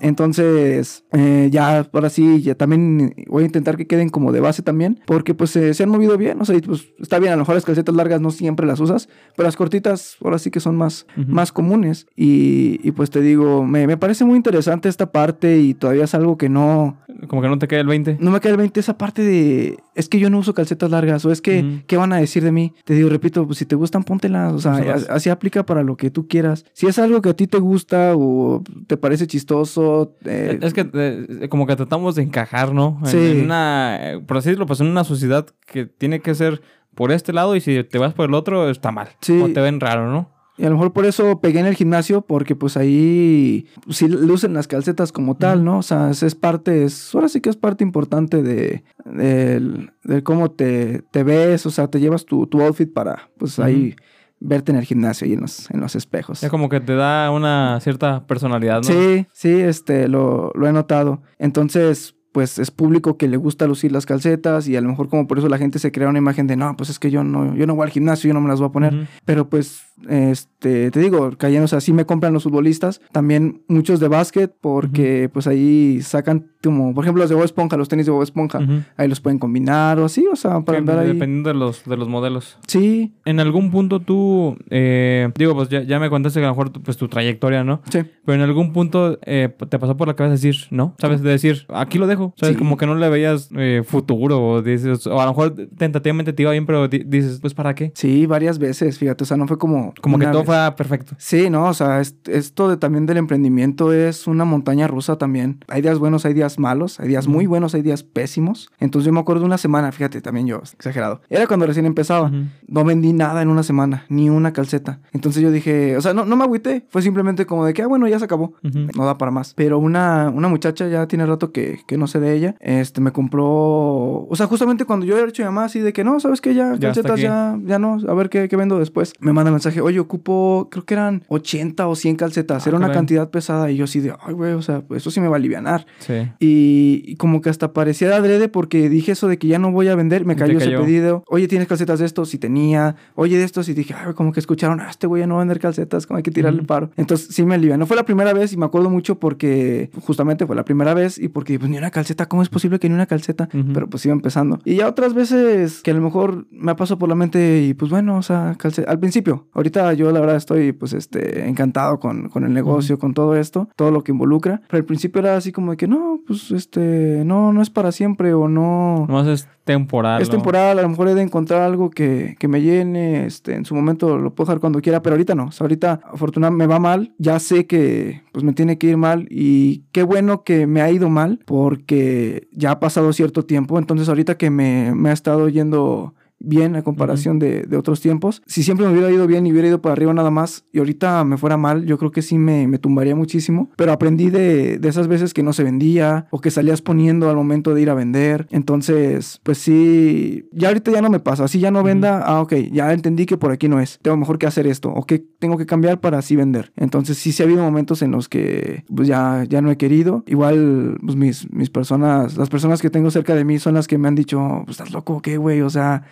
[0.00, 4.62] Entonces, eh, ya, ahora sí, ya también voy a intentar que queden como de base
[4.62, 7.54] también, porque pues se han movido bien, o sea, pues está bien, a lo mejor
[7.54, 11.06] las calcetas largas no siempre las usas, pero las cortitas ahora sí que son más,
[11.26, 12.06] más comunes.
[12.16, 16.38] Y, pues te digo, me, me, parece muy interesante esta parte y todavía es algo
[16.38, 16.98] que no...
[17.28, 18.18] Como que no te cae el 20.
[18.20, 21.24] No me cae el 20 esa parte de, es que yo no uso calcetas largas,
[21.24, 22.74] o es que, ¿qué van a decir de mí?
[22.84, 26.10] Te digo, repito, pues si te gustan, póntelas, o sea, así aplica para lo que
[26.10, 26.64] tú quieras.
[26.72, 30.16] Si es algo que a ti te gusta o te parece chistoso.
[30.24, 32.98] Eh, es que eh, como que tratamos de encajar, ¿no?
[33.04, 33.40] En, sí.
[33.42, 36.62] una, por así decirlo, pues en una sociedad que tiene que ser
[36.94, 39.08] por este lado y si te vas por el otro está mal.
[39.20, 39.40] Sí.
[39.40, 40.33] O te ven raro, ¿no?
[40.56, 44.54] Y a lo mejor por eso pegué en el gimnasio, porque pues ahí sí lucen
[44.54, 45.78] las calcetas como tal, ¿no?
[45.78, 51.02] O sea, es parte, es, ahora sí que es parte importante de, de, cómo te,
[51.10, 53.96] te, ves, o sea, te llevas tu, tu outfit para, pues ahí
[54.40, 56.42] verte en el gimnasio y en los, en los espejos.
[56.42, 58.84] Es como que te da una cierta personalidad, ¿no?
[58.84, 61.22] Sí, sí, este, lo, lo he notado.
[61.38, 65.28] Entonces, pues es público que le gusta lucir las calcetas y a lo mejor como
[65.28, 67.54] por eso la gente se crea una imagen de no, pues es que yo no,
[67.54, 69.06] yo no voy al gimnasio, yo no me las voy a poner.
[69.24, 74.00] Pero pues, este, te digo, cayendo, o sea, sí me compran los futbolistas, también muchos
[74.00, 78.06] de básquet, porque pues ahí sacan como, por ejemplo, los de Bob Esponja, los tenis
[78.06, 78.60] de Bob Esponja,
[78.96, 81.08] ahí los pueden combinar o así, o sea, para andar ahí.
[81.08, 82.58] Dependiendo de los, de los modelos.
[82.66, 83.14] Sí.
[83.24, 86.72] En algún punto tú, eh, digo, pues ya, ya, me contaste que a lo mejor
[86.72, 87.80] pues tu trayectoria, ¿no?
[87.90, 88.00] Sí.
[88.24, 91.22] Pero en algún punto eh, te pasó por la cabeza decir, no, ¿sabes?
[91.22, 92.56] De decir, aquí lo dejo ¿Sabes?
[92.56, 96.42] Como que no le veías eh, futuro o dices, o a lo mejor tentativamente te
[96.42, 97.92] iba bien, pero dices, pues ¿para qué?
[97.94, 99.92] Sí, varias veces, fíjate, o sea, no fue como...
[100.00, 101.14] Como que todo fue perfecto.
[101.18, 105.58] Sí, no, o sea, esto de, también del emprendimiento es una montaña rusa también.
[105.68, 108.70] Hay días buenos, hay días malos, hay días muy buenos, hay días pésimos.
[108.80, 111.20] Entonces yo me acuerdo de una semana, fíjate, también yo, exagerado.
[111.28, 112.32] Era cuando recién empezaba.
[112.66, 115.00] No vendí nada en una semana, ni una calceta.
[115.12, 117.86] Entonces yo dije, o sea, no, no me agüité, fue simplemente como de que, ah,
[117.86, 119.52] bueno, ya se acabó, no da para más.
[119.54, 123.44] Pero una, una muchacha ya tiene rato que, que no de ella, este, me compró,
[123.46, 126.78] o sea, justamente cuando yo he hecho llamada así de que no, sabes que ya,
[126.78, 129.12] calcetas ya, ya no, a ver qué, qué, vendo después.
[129.20, 132.92] Me manda mensaje, oye, ocupo, creo que eran 80 o 100 calcetas, ah, era una
[132.92, 135.36] cantidad pesada y yo así de, ay, güey, o sea, pues eso sí me va
[135.36, 135.54] a aliviar.
[136.00, 136.30] Sí.
[136.46, 139.88] Y, como que hasta parecía de adrede porque dije eso de que ya no voy
[139.88, 141.24] a vender, me cayó, ese pedido.
[141.28, 142.28] Oye, ¿tienes calcetas de estos?
[142.28, 142.96] Si tenía.
[143.14, 145.40] Oye, de estos y dije, ay, como que escucharon, ah, este güey ya no va
[145.40, 146.90] a vender calcetas, como hay que tirarle el paro.
[146.96, 147.76] Entonces sí me alivió.
[147.78, 151.18] No fue la primera vez y me acuerdo mucho porque justamente fue la primera vez
[151.18, 153.48] y porque pues ni una calceta, ¿cómo es posible que ni una calceta?
[153.72, 154.58] Pero pues iba empezando.
[154.64, 157.90] Y ya otras veces que a lo mejor me pasado por la mente y pues
[157.90, 158.90] bueno, o sea, calceta.
[158.90, 163.14] Al principio, ahorita yo la verdad estoy pues este encantado con, con el negocio, con
[163.14, 164.62] todo esto, todo lo que involucra.
[164.68, 167.92] Pero al principio era así como de que no, pues este, no, no es para
[167.92, 169.06] siempre o no.
[169.08, 170.20] No es temporal.
[170.20, 173.64] Es temporal, a lo mejor he de encontrar algo que, que me llene, este, en
[173.64, 175.46] su momento lo puedo dejar cuando quiera, pero ahorita no.
[175.46, 178.96] O sea, ahorita afortunadamente me va mal, ya sé que pues me tiene que ir
[178.96, 183.78] mal y qué bueno que me ha ido mal porque ya ha pasado cierto tiempo,
[183.78, 186.14] entonces ahorita que me, me ha estado yendo
[186.44, 188.42] bien a comparación de, de, otros tiempos.
[188.46, 191.24] Si siempre me hubiera ido bien y hubiera ido para arriba nada más y ahorita
[191.24, 193.70] me fuera mal, yo creo que sí me, me tumbaría muchísimo.
[193.76, 197.36] Pero aprendí de, de, esas veces que no se vendía o que salías poniendo al
[197.36, 198.46] momento de ir a vender.
[198.50, 201.44] Entonces, pues sí, ya ahorita ya no me pasa.
[201.44, 203.98] Así ya no venda, ah, ok, ya entendí que por aquí no es.
[204.02, 206.72] Tengo mejor que hacer esto o que tengo que cambiar para así vender.
[206.76, 210.24] Entonces sí, sí ha habido momentos en los que pues ya, ya no he querido.
[210.26, 213.98] Igual, pues mis, mis personas, las personas que tengo cerca de mí son las que
[213.98, 215.60] me han dicho, pues estás loco, ¿qué, güey?
[215.60, 216.04] O sea,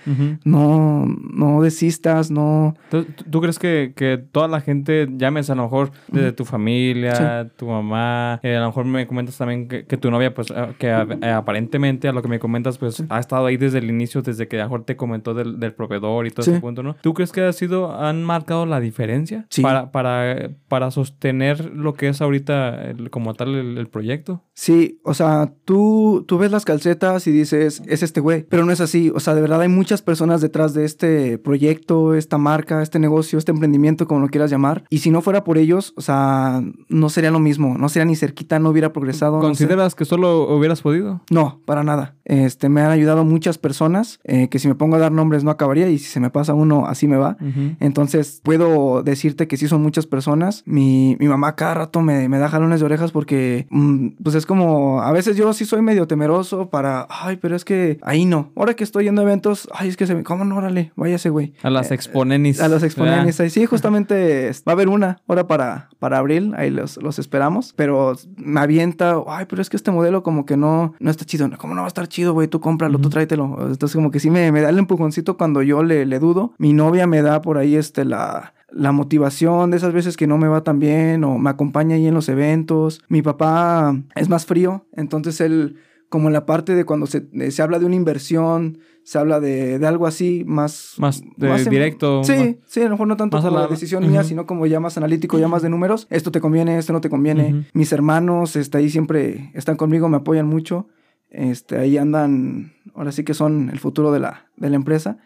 [0.44, 2.74] no, no desistas, no...
[2.90, 7.66] ¿Tú, crees que, que, toda la gente, llames a lo mejor desde tu familia, tu
[7.66, 11.30] mamá, eh, a lo mejor me comentas también que, tu novia, pues, ah, que eh,
[11.30, 14.56] aparentemente a lo que me comentas, pues, ha estado ahí desde el inicio, desde que
[14.56, 16.94] a lo mejor te comentó del, del proveedor y todo ese punto, ¿no?
[17.00, 22.08] ¿Tú crees que ha sido, han marcado la diferencia para, para, para sostener lo que
[22.08, 24.42] es ahorita como tal el, proyecto?
[24.54, 28.72] Sí, o sea, tú, tú ves las calcetas y dices, es este güey, pero no
[28.72, 32.82] es así, o sea, de verdad hay muchas personas detrás de este proyecto, esta marca,
[32.82, 36.02] este negocio, este emprendimiento, como lo quieras llamar, y si no fuera por ellos, o
[36.02, 39.40] sea, no sería lo mismo, no sería ni cerquita, no hubiera progresado.
[39.40, 41.22] ¿Consideras que solo hubieras podido?
[41.30, 42.16] No, para nada.
[42.24, 45.50] Este, me han ayudado muchas personas, eh, que si me pongo a dar nombres no
[45.50, 47.36] acabaría y si se me pasa uno, así me va.
[47.80, 50.62] Entonces, puedo decirte que sí son muchas personas.
[50.66, 54.41] Mi, mi mamá cada rato me, me, da jalones de orejas porque, mm, pues es
[54.46, 58.52] como, a veces yo sí soy medio temeroso para, ay, pero es que ahí no.
[58.56, 60.56] Ahora que estoy yendo a eventos, ay, es que se me, ¿cómo no?
[60.56, 61.54] Órale, váyase, güey.
[61.62, 62.60] A las eh, exponenis.
[62.60, 63.40] a las exponenis.
[63.40, 67.72] Ahí sí, justamente va a haber una hora para, para abril, ahí los, los esperamos,
[67.76, 71.50] pero me avienta, ay, pero es que este modelo como que no, no está chido.
[71.58, 72.48] ¿Cómo no va a estar chido, güey?
[72.48, 73.56] Tú cómpralo, tú tráetelo.
[73.68, 76.54] Entonces como que sí me, me da el empujoncito cuando yo le, le dudo.
[76.58, 80.38] Mi novia me da por ahí este la la motivación de esas veces que no
[80.38, 83.02] me va tan bien o me acompaña ahí en los eventos.
[83.08, 85.76] Mi papá es más frío, entonces él,
[86.08, 89.78] como en la parte de cuando se, se habla de una inversión, se habla de,
[89.78, 90.94] de algo así más...
[90.98, 91.22] Más,
[91.68, 92.22] directo.
[92.24, 94.96] Sí, sí, a lo mejor no tanto como la, decisión mía, sino como ya más
[94.96, 96.06] analítico, ya más de números.
[96.10, 97.66] Esto te conviene, esto no te conviene.
[97.72, 100.86] Mis hermanos está ahí siempre están conmigo, me apoyan mucho.
[101.30, 105.18] Este, ahí andan, ahora sí que son el futuro de la, de la empresa.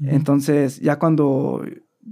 [0.00, 1.62] Entonces, ya cuando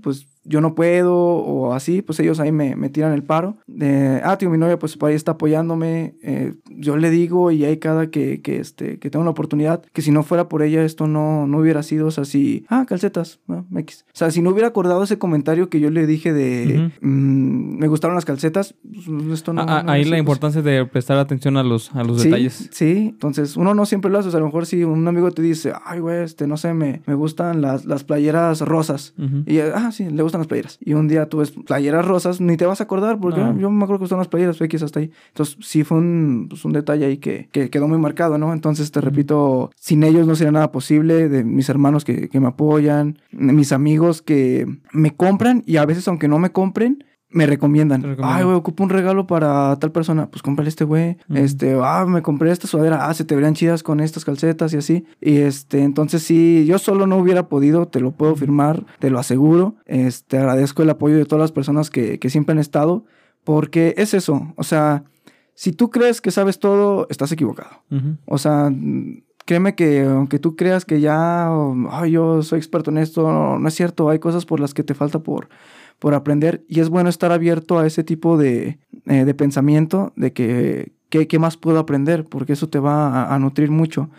[0.03, 3.59] pues yo no puedo o así, pues ellos ahí me, me tiran el paro.
[3.67, 6.15] De, ah, tío, mi novia pues por ahí está apoyándome.
[6.23, 10.03] Eh, yo le digo y hay cada que, que, este, que tengo la oportunidad, que
[10.03, 13.41] si no fuera por ella esto no, no hubiera sido, o sea, si, ah, calcetas,
[13.49, 13.65] O
[14.13, 18.15] sea, si no hubiera acordado ese comentario que yo le dije de, mm, me gustaron
[18.15, 19.63] las calcetas, pues, esto no...
[19.63, 22.69] Ah, ahí la importancia de prestar atención a los, a los detalles.
[22.73, 25.31] Sí, entonces uno no siempre lo hace, o sea, a lo mejor si un amigo
[25.31, 29.15] te dice, ay, güey, este, no sé, me, me gustan las, las playeras rosas.
[29.47, 30.79] Y, ah, sí, le gustan las playeras.
[30.81, 33.85] Y un día tú ves playeras rosas, ni te vas a acordar, porque yo me
[33.85, 35.11] acuerdo que gustan las playeras X hasta ahí.
[35.29, 38.53] Entonces, sí fue un, pues, un detalle ahí que, que, quedó muy marcado, ¿no?
[38.53, 42.49] Entonces, te repito, sin ellos no sería nada posible, de mis hermanos que, que me
[42.49, 48.17] apoyan, mis amigos que me compran y a veces, aunque no me compren, me recomiendan.
[48.23, 50.31] Ay, güey, ocupo un regalo para tal persona.
[50.31, 51.17] Pues cómprale este güey.
[51.33, 53.07] Este, ah, me compré esta sudadera.
[53.09, 55.05] Ah, se te verían chidas con estas calcetas y así.
[55.21, 59.19] Y este, entonces sí, yo solo no hubiera podido, te lo puedo firmar, te lo
[59.19, 59.77] aseguro.
[59.87, 63.05] Este, agradezco el apoyo de todas las personas que, que siempre han estado.
[63.45, 64.53] Porque es eso.
[64.57, 65.05] O sea,
[65.55, 67.71] si tú crees que sabes todo, estás equivocado.
[68.27, 68.73] O sea,
[69.45, 71.49] créeme que aunque tú creas que ya,
[71.91, 74.09] ay, yo soy experto en esto, no es cierto.
[74.09, 75.49] Hay cosas por las que te falta por
[76.01, 80.33] por aprender y es bueno estar abierto a ese tipo de, eh, de pensamiento de
[80.33, 84.11] que ¿qué, más puedo aprender, porque eso te va a nutrir mucho.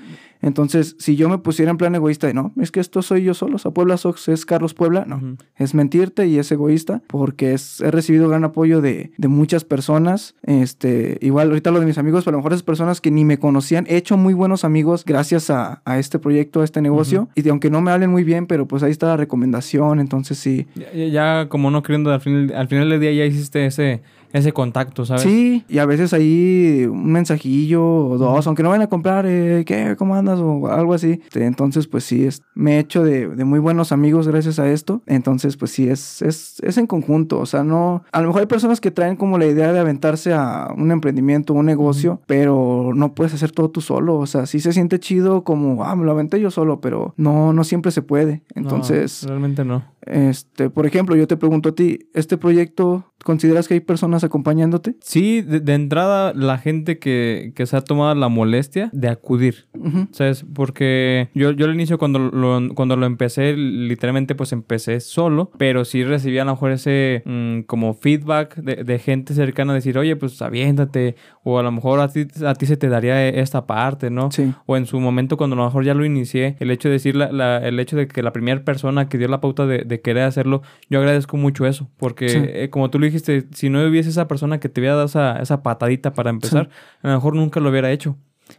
[0.42, 3.34] Entonces, si yo me pusiera en plan egoísta y no, es que esto soy yo
[3.34, 7.54] solo, o sea, Puebla Sox es Carlos Puebla, no, es mentirte y es egoísta porque
[7.54, 11.98] es, he recibido gran apoyo de, de, muchas personas, este, igual ahorita lo de mis
[11.98, 14.66] amigos, pero a lo mejor esas personas que ni me conocían, he hecho muy buenos
[14.66, 18.24] amigos gracias a, a este proyecto, a este negocio, y aunque no me hablen muy
[18.24, 20.68] bien, pero pues ahí está la recomendación, entonces sí.
[20.76, 24.02] Ya, ya como no al final, al final del día ya hiciste ese
[24.34, 25.24] ese contacto, ¿sabes?
[25.24, 29.64] Sí, y a veces ahí un mensajillo o dos, aunque no vayan a comprar, eh,
[29.66, 29.96] ¿qué?
[29.98, 30.40] ¿Cómo andas?
[30.40, 31.22] O algo así.
[31.34, 35.02] Entonces, pues sí, es, me he hecho de, de, muy buenos amigos gracias a esto.
[35.06, 37.40] Entonces, pues sí, es, es, es en conjunto.
[37.40, 38.04] O sea, no.
[38.12, 41.54] A lo mejor hay personas que traen como la idea de aventarse a un emprendimiento,
[41.54, 44.18] un negocio, pero no puedes hacer todo tú solo.
[44.18, 47.54] O sea, sí se siente chido como, ah, me lo aventé yo solo, pero no,
[47.54, 48.44] no siempre se puede.
[48.56, 49.26] Entonces.
[49.28, 49.84] realmente no.
[50.06, 54.96] Este, por ejemplo, yo te pregunto a ti, ¿este proyecto ¿Consideras que hay personas acompañándote?
[55.02, 59.68] Sí, de, entrada la gente que, que, se ha tomado la molestia de acudir,
[60.12, 60.46] ¿sabes?
[60.54, 65.86] Porque yo, yo al inicio cuando lo, cuando lo empecé, literalmente pues empecé solo, pero
[65.86, 70.16] sí recibía a lo mejor ese mm, como feedback de, de, gente cercana, decir, oye,
[70.16, 74.10] pues aviéntate, o a lo mejor a ti, a ti se te daría esta parte,
[74.10, 74.32] ¿no?
[74.32, 74.54] Sí.
[74.66, 77.16] O en su momento cuando a lo mejor ya lo inicié, el hecho de decir,
[77.16, 80.24] la, el hecho de que la primera persona que dio la pauta de, de querer
[80.24, 84.28] hacerlo, yo agradezco mucho eso, porque eh, como tú lo dijiste, si no hubiese esa
[84.28, 86.70] persona que te hubiera dado esa, esa patadita para empezar,
[87.02, 88.18] a lo mejor nunca lo hubiera hecho.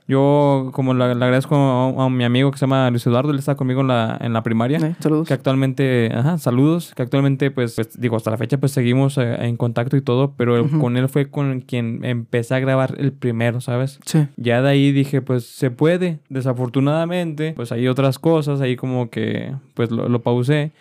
[0.09, 3.83] Yo, como le, agradezco a, mi amigo que se llama Luis Eduardo, él está conmigo
[3.83, 4.97] en la, en la primaria.
[5.01, 5.29] saludos.
[5.29, 6.93] Que actualmente, ajá, saludos.
[6.95, 10.35] Que actualmente, pues, pues digo, hasta la fecha, pues seguimos eh, en contacto y todo,
[10.37, 13.99] pero con él fue con quien empecé a grabar el primero, ¿sabes?
[14.05, 14.27] Sí.
[14.37, 16.21] Ya de ahí dije, pues se puede.
[16.29, 20.73] Desafortunadamente, pues hay otras cosas, ahí como que, pues lo, lo pausé.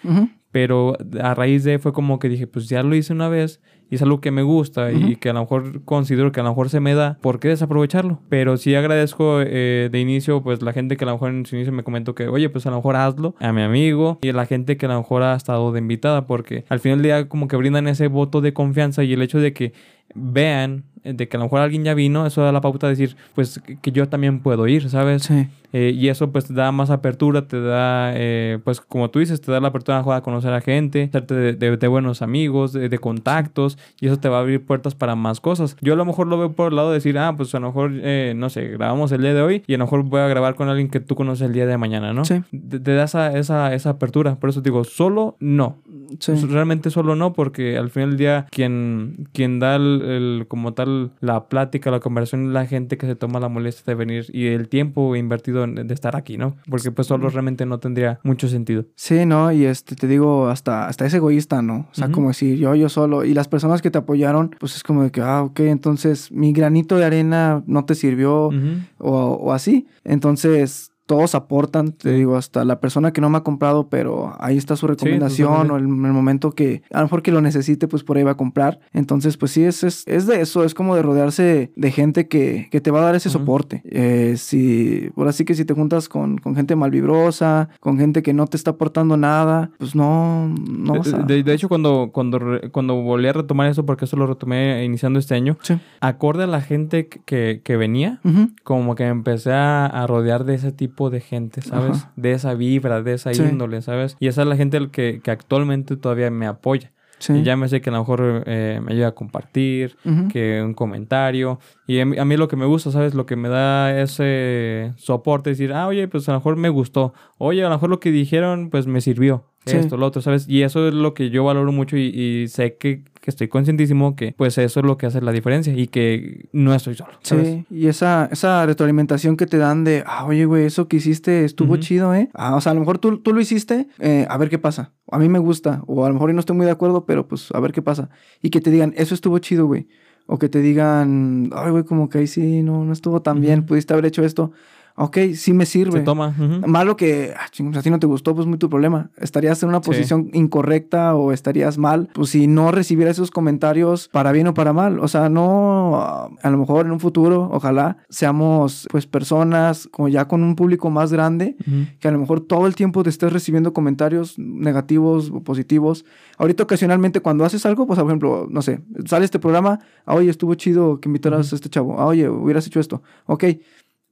[0.52, 3.62] Pero a raíz de fue como que dije, pues ya lo hice una vez
[3.92, 6.50] y es algo que me gusta y que a lo mejor considero que a lo
[6.50, 8.20] mejor se me da, ¿por qué desaprovecharlo?
[8.30, 11.58] Pero sí agradezco eh, de inicio, pues la gente que a lo mejor en su
[11.58, 14.34] inicio me comentó que, oye, pues a lo mejor hazlo, a mi amigo y a
[14.34, 17.28] la gente que a lo mejor ha estado de invitada, porque al final del día
[17.28, 19.74] como que brindan ese voto de confianza y el hecho de que
[20.16, 22.96] vean eh, de que a lo mejor alguien ya vino, eso da la pauta de
[22.96, 25.24] decir, pues que yo también puedo ir, ¿sabes?
[25.24, 25.48] Sí.
[25.74, 29.40] Eh, y eso pues te da más apertura, te da, eh, pues como tú dices,
[29.40, 34.08] te da la apertura a conocer a gente, hacerte de, buenos amigos, de, contactos, y
[34.08, 35.76] eso te va a abrir puertas para más cosas.
[35.82, 37.68] Yo a lo mejor lo veo por el lado de decir, ah, pues a lo
[37.68, 40.56] mejor, no sé, grabamos el día de hoy y a lo mejor voy a grabar
[40.56, 42.26] con alguien que tú conoces el día de mañana, ¿no?
[42.26, 42.42] Sí.
[42.52, 44.36] Te, da esa, esa, esa, apertura.
[44.36, 45.78] Por eso digo, solo no.
[46.20, 46.34] Sí.
[46.34, 51.48] Realmente solo no, porque al final del día quien, quien da el, como tal la
[51.48, 54.68] plática, la conversación es la gente que se toma la molestia de venir y el
[54.68, 56.56] tiempo invertido de estar aquí, ¿no?
[56.70, 58.86] Porque pues solo realmente no tendría mucho sentido.
[58.96, 59.52] Sí, ¿no?
[59.52, 61.88] Y este, te digo, hasta, hasta es egoísta, ¿no?
[61.92, 63.24] O sea, como decir, yo, yo solo.
[63.24, 66.52] Y las personas que te apoyaron, pues es como de que, ah, ok, entonces mi
[66.52, 68.50] granito de arena no te sirvió
[68.98, 69.88] o, o así.
[70.04, 74.56] Entonces, todos aportan, te digo, hasta la persona que no me ha comprado, pero ahí
[74.56, 78.16] está su recomendación o el, momento que a lo mejor que lo necesite, pues por
[78.16, 78.80] ahí va a comprar.
[78.94, 82.70] Entonces, pues sí, es, es, es de eso, es como de rodearse de gente que,
[82.72, 83.82] que te va a dar ese soporte.
[83.84, 88.32] Eh, si, por así que si te juntas con, con, gente malvibrosa, con gente que
[88.32, 91.18] no te está aportando nada, pues no, no vas a...
[91.24, 92.40] de, hecho, cuando, cuando,
[92.72, 95.58] cuando volví a retomar eso, porque eso lo retomé iniciando este año,
[96.00, 98.22] acorde a la gente que, que venía,
[98.64, 102.08] como que empecé a rodear de ese tipo de gente, ¿sabes?
[102.16, 104.16] De esa vibra, de esa índole, ¿sabes?
[104.20, 106.92] Y esa es la gente que, que actualmente todavía me apoya.
[107.30, 109.96] Y ya me sé que a lo mejor eh, me ayuda a compartir,
[110.32, 111.60] que un comentario.
[111.86, 113.14] Y a mí, lo que me gusta, ¿sabes?
[113.14, 117.14] Lo que me da ese soporte, decir, ah, oye, pues a lo mejor me gustó.
[117.38, 119.46] Oye, a lo mejor lo que dijeron, pues me sirvió.
[119.66, 120.48] Esto, lo otro, ¿sabes?
[120.50, 124.34] Y eso es lo que yo valoro mucho y, sé que, que, estoy conscientísimo que
[124.36, 127.12] pues eso es lo que hace la diferencia y que no estoy solo.
[127.22, 127.48] ¿sabes?
[127.48, 131.46] Sí, y esa, esa retroalimentación que te dan de, ah, oye, güey, eso que hiciste
[131.46, 132.30] estuvo chido, ¿eh?
[132.34, 134.94] Ah, o sea, a lo mejor tú, tú lo hiciste, eh, a ver qué pasa.
[135.12, 137.52] A mí me gusta, o a lo mejor no estoy muy de acuerdo, pero pues
[137.52, 138.10] a ver qué pasa.
[138.42, 139.88] Y que te digan, eso estuvo chido, güey.
[140.28, 143.66] O que te digan, ay, güey, como que ahí sí, no, no estuvo tan bien,
[143.66, 144.52] pudiste haber hecho esto
[144.96, 146.00] ok, sí me sirve.
[146.00, 146.36] Se toma.
[146.66, 149.10] Malo que, ah, si a ti no te gustó, pues muy tu problema.
[149.18, 154.32] Estarías en una posición incorrecta o estarías mal, pues si no recibieras esos comentarios para
[154.32, 155.00] bien o para mal.
[155.00, 155.98] O sea, no,
[156.42, 160.90] a lo mejor en un futuro, ojalá seamos pues personas como ya con un público
[160.90, 161.56] más grande,
[162.00, 166.06] que a lo mejor todo el tiempo te estés recibiendo comentarios negativos o positivos.
[166.38, 170.30] Ahorita ocasionalmente cuando haces algo, pues por ejemplo, no sé, sale este programa, ah, oye,
[170.30, 173.46] estuvo chido que invitaras a este chavo, ah, oye, hubieras hecho esto, ok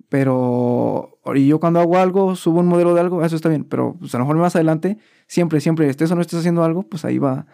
[0.08, 3.96] pero y yo cuando hago algo, subo un modelo de algo, eso está bien, pero
[4.00, 4.98] pues, a lo mejor más adelante,
[5.28, 7.46] siempre, siempre, estés o no estés haciendo algo, pues ahí va,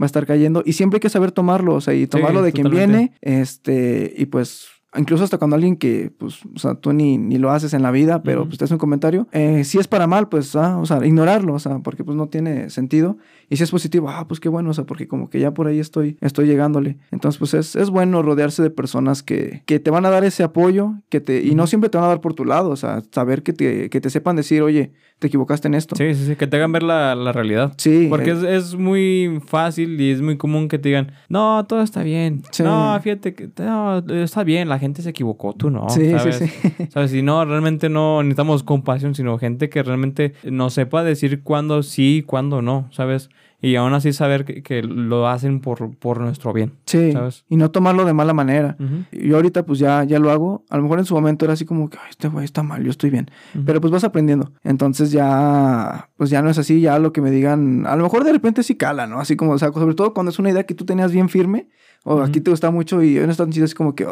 [0.00, 0.62] va a estar cayendo.
[0.64, 4.26] Y siempre hay que saber tomarlo, o sea, y tomarlo de quien viene, este, y
[4.26, 7.82] pues incluso hasta cuando alguien que, pues, o sea, tú ni, ni lo haces en
[7.82, 10.78] la vida, pero pues te hace un comentario, eh, si es para mal, pues, ah,
[10.78, 13.18] o sea, ignorarlo, o sea, porque pues no tiene sentido.
[13.50, 15.66] Y si es positivo, ah, pues qué bueno, o sea, porque como que ya por
[15.66, 16.98] ahí estoy, estoy llegándole.
[17.10, 20.42] Entonces, pues es, es bueno rodearse de personas que, que te van a dar ese
[20.42, 23.02] apoyo, que te, y no siempre te van a dar por tu lado, o sea,
[23.10, 25.96] saber que te, que te sepan decir, oye, te equivocaste en esto.
[25.96, 27.74] Sí, sí, sí, que te hagan ver la, la realidad.
[27.78, 28.08] Sí.
[28.10, 32.02] Porque es, es, muy fácil y es muy común que te digan, no, todo está
[32.02, 32.42] bien.
[32.58, 35.88] No, fíjate que no, está bien, la gente se equivocó, tú no.
[35.88, 36.36] Sí, ¿sabes?
[36.36, 36.86] sí, sí.
[36.90, 37.14] ¿Sabes?
[37.14, 42.18] Y no, realmente no necesitamos compasión, sino gente que realmente nos sepa decir cuándo sí
[42.18, 43.30] y cuándo no, ¿sabes?
[43.64, 46.74] y aún así saber que, lo hacen por, por nuestro bien.
[46.84, 47.14] Sí,
[47.48, 48.76] y no tomarlo de mala manera.
[49.10, 51.64] Yo ahorita pues ya, ya lo hago, a lo mejor en su momento era así
[51.64, 53.30] como que, este güey está mal, yo estoy bien,
[53.64, 54.52] pero pues vas aprendiendo.
[54.64, 58.24] Entonces ya, pues ya no es así, ya lo que me digan, a lo mejor
[58.24, 59.18] de repente sí cala, ¿no?
[59.18, 61.68] Así como, o sea, sobre todo cuando es una idea que tú tenías bien firme,
[62.04, 64.06] o aquí te gusta mucho y en esta chido así como que,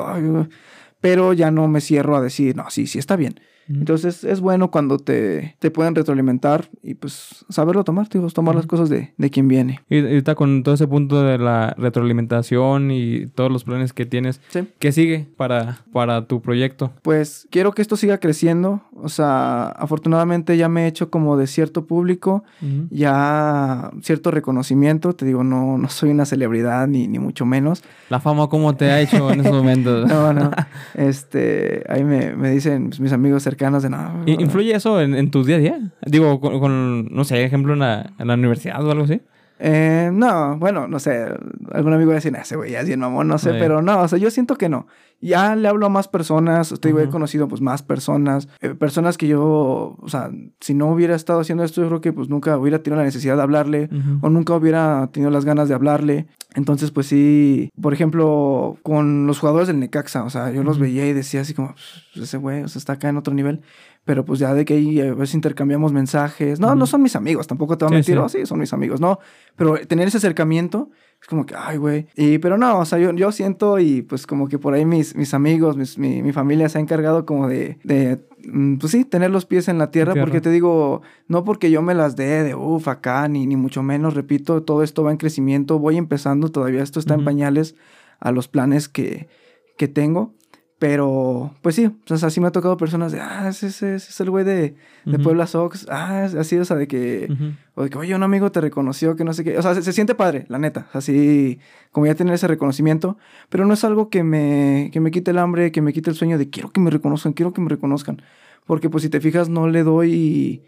[1.00, 3.40] pero ya no me cierro a decir, no, sí, sí está bien.
[3.68, 8.66] Entonces es bueno cuando te, te, pueden retroalimentar y pues saberlo tomar, tío, tomar las
[8.66, 9.80] cosas de, de, quien viene.
[9.88, 14.40] Y ahorita con todo ese punto de la retroalimentación y todos los planes que tienes,
[14.78, 16.92] ¿qué sigue para, para tu proyecto?
[17.02, 21.46] Pues quiero que esto siga creciendo, o sea, afortunadamente ya me he hecho como de
[21.46, 22.44] cierto público,
[22.90, 27.82] ya cierto reconocimiento, te digo, no, no soy una celebridad ni, ni mucho menos.
[28.10, 30.08] ¿La fama cómo te ha hecho en esos momentos?
[30.08, 30.50] no, no,
[30.94, 34.22] este, ahí me, me dicen pues, mis amigos cercanos de nada.
[34.26, 35.80] ¿Influye eso en, tu día a día?
[36.06, 39.20] Digo, con, no sé, ejemplo, en la, en la universidad o algo así.
[39.64, 41.24] Eh, no, bueno, no sé.
[41.70, 44.08] Algún amigo va a decir, ese güey es bien mamón, no sé, pero no, o
[44.08, 44.88] sea, yo siento que no.
[45.20, 49.28] Ya le hablo a más personas, estoy, he conocido pues más personas, eh, personas que
[49.28, 52.82] yo, o sea, si no hubiera estado haciendo esto, yo creo que pues nunca hubiera
[52.82, 53.88] tenido la necesidad de hablarle
[54.20, 56.26] o nunca hubiera tenido las ganas de hablarle.
[56.56, 61.06] Entonces, pues sí, por ejemplo, con los jugadores del Necaxa, o sea, yo los veía
[61.06, 61.76] y decía así como,
[62.14, 63.60] pues, ese güey, o sea, está acá en otro nivel.
[64.04, 66.58] Pero pues ya de que ahí a veces intercambiamos mensajes.
[66.58, 68.16] No, no son mis amigos, tampoco te voy a mentir.
[68.16, 68.20] Sí.
[68.20, 69.20] Oh, sí, son mis amigos, no.
[69.54, 70.90] Pero tener ese acercamiento
[71.22, 72.08] es como que, ay, güey.
[72.16, 75.14] Y, pero no, o sea, yo, yo siento y pues como que por ahí mis,
[75.14, 79.04] mis amigos, mis, mi, mi, familia se ha encargado como de, de, mm, pues sí,
[79.04, 82.42] tener los pies en la tierra, porque te digo, no porque yo me las dé
[82.42, 86.48] de uff acá, ni, ni mucho menos, repito, todo esto va en crecimiento, voy empezando,
[86.48, 87.76] todavía esto está en pañales
[88.18, 89.28] a los planes que,
[89.76, 90.34] que tengo.
[90.82, 94.20] Pero, pues sí, o sea, así me ha tocado personas de, ah, ese, ese, es
[94.20, 95.86] el güey de, de Puebla Sox.
[95.88, 97.28] Ah, así, o sea, de que,
[97.76, 99.56] o de que, oye, un amigo te reconoció, que no sé qué.
[99.56, 100.88] O sea, se, siente padre, la neta.
[100.92, 101.60] Así,
[101.92, 103.16] como ya tener ese reconocimiento.
[103.48, 106.16] Pero no es algo que me, que me quite el hambre, que me quite el
[106.16, 108.20] sueño de quiero que me reconozcan, quiero que me reconozcan.
[108.66, 110.64] Porque, pues, si te fijas, no le doy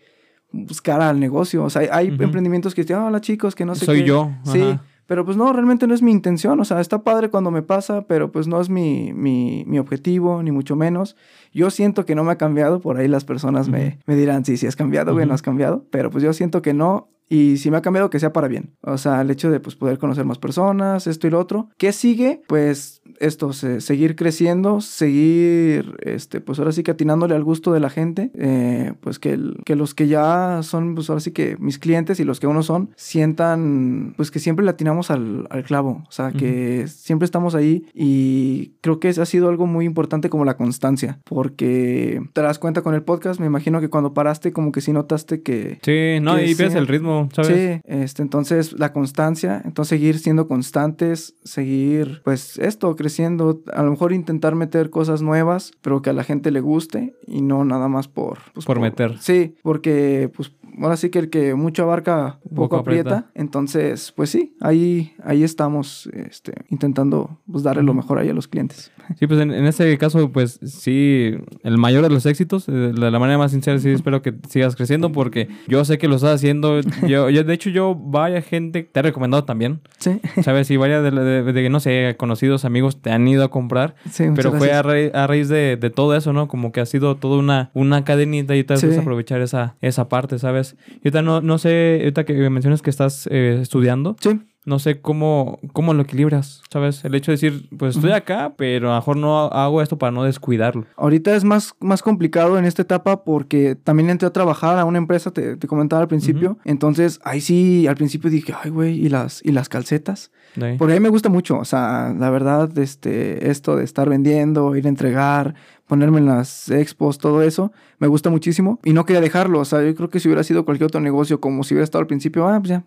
[0.53, 1.65] pues, cara al negocio.
[1.65, 4.07] O sea, hay, emprendimientos que dicen, hola chicos, que no sé Soy qué.
[4.07, 4.31] Soy yo.
[4.45, 4.79] Sí.
[5.07, 6.59] Pero pues no, realmente no es mi intención.
[6.61, 10.43] O sea, está padre cuando me pasa, pero pues no es mi, mi, mi objetivo,
[10.43, 11.17] ni mucho menos.
[11.53, 12.81] Yo siento que no me ha cambiado.
[12.81, 15.85] Por ahí las personas me, me, dirán, sí, sí has cambiado, güey, no has cambiado.
[15.91, 17.09] Pero pues yo siento que no.
[17.35, 18.77] Y si me ha cambiado, que sea para bien.
[18.83, 21.69] O sea, el hecho de pues, poder conocer más personas, esto y lo otro.
[21.79, 22.43] ¿Qué sigue?
[22.47, 27.91] Pues esto, seguir creciendo, seguir, este, pues ahora sí que atinándole al gusto de la
[27.91, 28.31] gente.
[28.35, 32.25] Eh, pues que, que los que ya son, pues ahora sí que mis clientes y
[32.25, 36.05] los que uno son, sientan, pues que siempre le atinamos al, al clavo.
[36.09, 37.85] O sea, que siempre estamos ahí.
[37.95, 41.19] Y creo que ha sido algo muy importante como la constancia.
[41.25, 44.93] Porque te das cuenta con el podcast, me imagino que cuando paraste, como que sí
[44.93, 45.81] notaste que.
[45.83, 51.35] Sí, no, y ves el ritmo Sí, este, entonces la constancia, entonces seguir siendo constantes,
[51.45, 56.25] seguir, pues esto, creciendo, a lo mejor intentar meter cosas nuevas, pero que a la
[56.25, 58.39] gente le guste y no nada más por...
[58.53, 59.19] Pues, por, meter.
[59.19, 63.31] Sí, porque pues ahora sí que el que mucho abarca, poco, aprieta.
[63.35, 68.49] Entonces, pues sí, ahí, ahí estamos este, intentando pues, darle lo mejor ahí a los
[68.49, 68.91] clientes.
[69.19, 73.11] Sí, pues en, en este caso, pues sí, el mayor de los éxitos, eh, de
[73.11, 76.37] la manera más sincera, sí espero que sigas creciendo porque yo sé que lo estás
[76.37, 76.81] haciendo.
[77.07, 79.81] Yo, yo de hecho, yo, vaya gente, te he recomendado también.
[79.99, 80.21] Sí.
[80.43, 80.71] ¿Sabes?
[80.71, 83.95] Y vaya de, de, no sé, conocidos, amigos te han ido a comprar.
[84.11, 86.49] Sí, pero fue a, a, raíz de, de, todo eso, ¿no?
[86.49, 88.89] Como que ha sido toda una, una cadenita y te sí.
[88.99, 90.64] aprovechar esa, esa parte, ¿sabes?
[90.73, 94.17] Y ahorita no, no sé, ahorita que mencionas que estás eh, estudiando.
[94.21, 97.05] Sí no sé cómo, cómo lo equilibras, ¿sabes?
[97.05, 100.11] El hecho de decir, pues estoy acá, pero a lo mejor no hago esto para
[100.11, 100.87] no descuidarlo.
[100.97, 104.99] Ahorita es más, más complicado en esta etapa porque también entré a trabajar a una
[104.99, 106.59] empresa, te, comentaba al principio.
[106.65, 110.31] Entonces, ahí sí, al principio dije, ay, güey, ¿y las, ¿y las calcetas?
[110.79, 114.77] Porque a mí me gusta mucho, o sea, la verdad, este, esto de estar vendiendo,
[114.77, 119.21] ir a entregar, ponerme en las expos, todo eso, me gusta muchísimo y no quería
[119.21, 121.85] dejarlo, o sea, yo creo que si hubiera sido cualquier otro negocio, como si hubiera
[121.85, 122.85] estado al principio, ah, pues ya,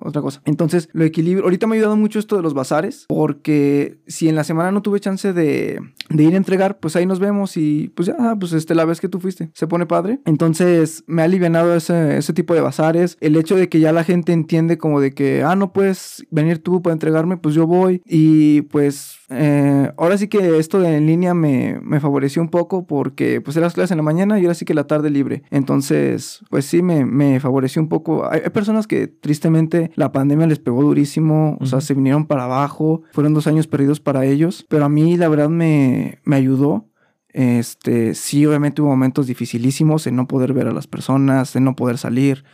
[0.00, 0.42] otra cosa.
[0.44, 4.36] Entonces, lo equilibrio, ahorita me ha ayudado mucho esto de los bazares, porque si en
[4.36, 5.80] la semana no tuve chance de,
[6.10, 8.84] de ir a entregar, pues ahí nos vemos y pues ya, ah, pues este, la
[8.84, 10.20] vez que tú fuiste, se pone padre.
[10.24, 14.04] Entonces, me ha alivianado ese, ese tipo de bazares, el hecho de que ya la
[14.04, 18.02] gente entiende como de que, ah, no puedes venir tú para entregarme, pues yo voy
[18.04, 22.86] y pues eh, ahora sí que esto de en línea me, me, favoreció un poco
[22.86, 25.42] porque pues eran las clases en la mañana y ahora sí que la tarde libre.
[25.50, 28.30] Entonces, pues sí me, me favoreció un poco.
[28.30, 33.02] Hay, personas que tristemente la pandemia les pegó durísimo, o sea, se vinieron para abajo,
[33.12, 36.88] fueron dos años perdidos para ellos, pero a mí la verdad me, me ayudó.
[37.28, 41.74] Este, sí, obviamente hubo momentos dificilísimos en no poder ver a las personas, en no
[41.74, 42.44] poder salir,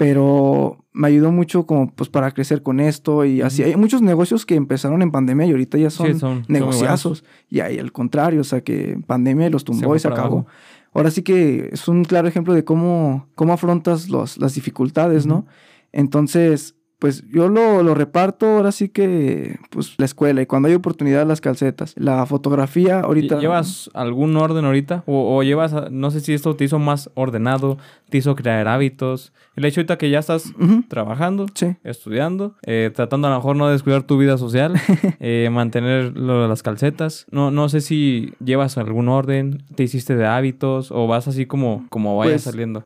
[0.00, 3.62] pero me ayudó mucho como pues para crecer con esto y así.
[3.62, 7.22] Hay muchos negocios que empezaron en pandemia y ahorita ya son, negociazos.
[7.50, 10.46] y ahí al contrario, o sea que pandemia los tumbó y se acabó.
[10.94, 15.44] Ahora sí que es un claro ejemplo de cómo, cómo afrontas los, las dificultades, ¿no?
[15.92, 20.74] Entonces, pues yo lo, lo, reparto ahora sí que, pues la escuela y cuando hay
[20.74, 21.94] oportunidad las calcetas.
[21.96, 23.40] La fotografía ahorita...
[23.40, 25.02] ¿Llevas algún orden ahorita?
[25.06, 27.78] O, o, llevas, no sé si esto te hizo más ordenado,
[28.10, 29.32] te hizo crear hábitos.
[29.56, 30.52] El hecho ahorita que ya estás
[30.88, 31.46] trabajando,
[31.84, 34.74] estudiando, eh, tratando a lo mejor no descuidar tu vida social,
[35.20, 37.26] eh, mantener lo de las calcetas.
[37.30, 41.86] No, no sé si llevas algún orden, te hiciste de hábitos o vas así como,
[41.88, 42.84] como vaya pues, saliendo.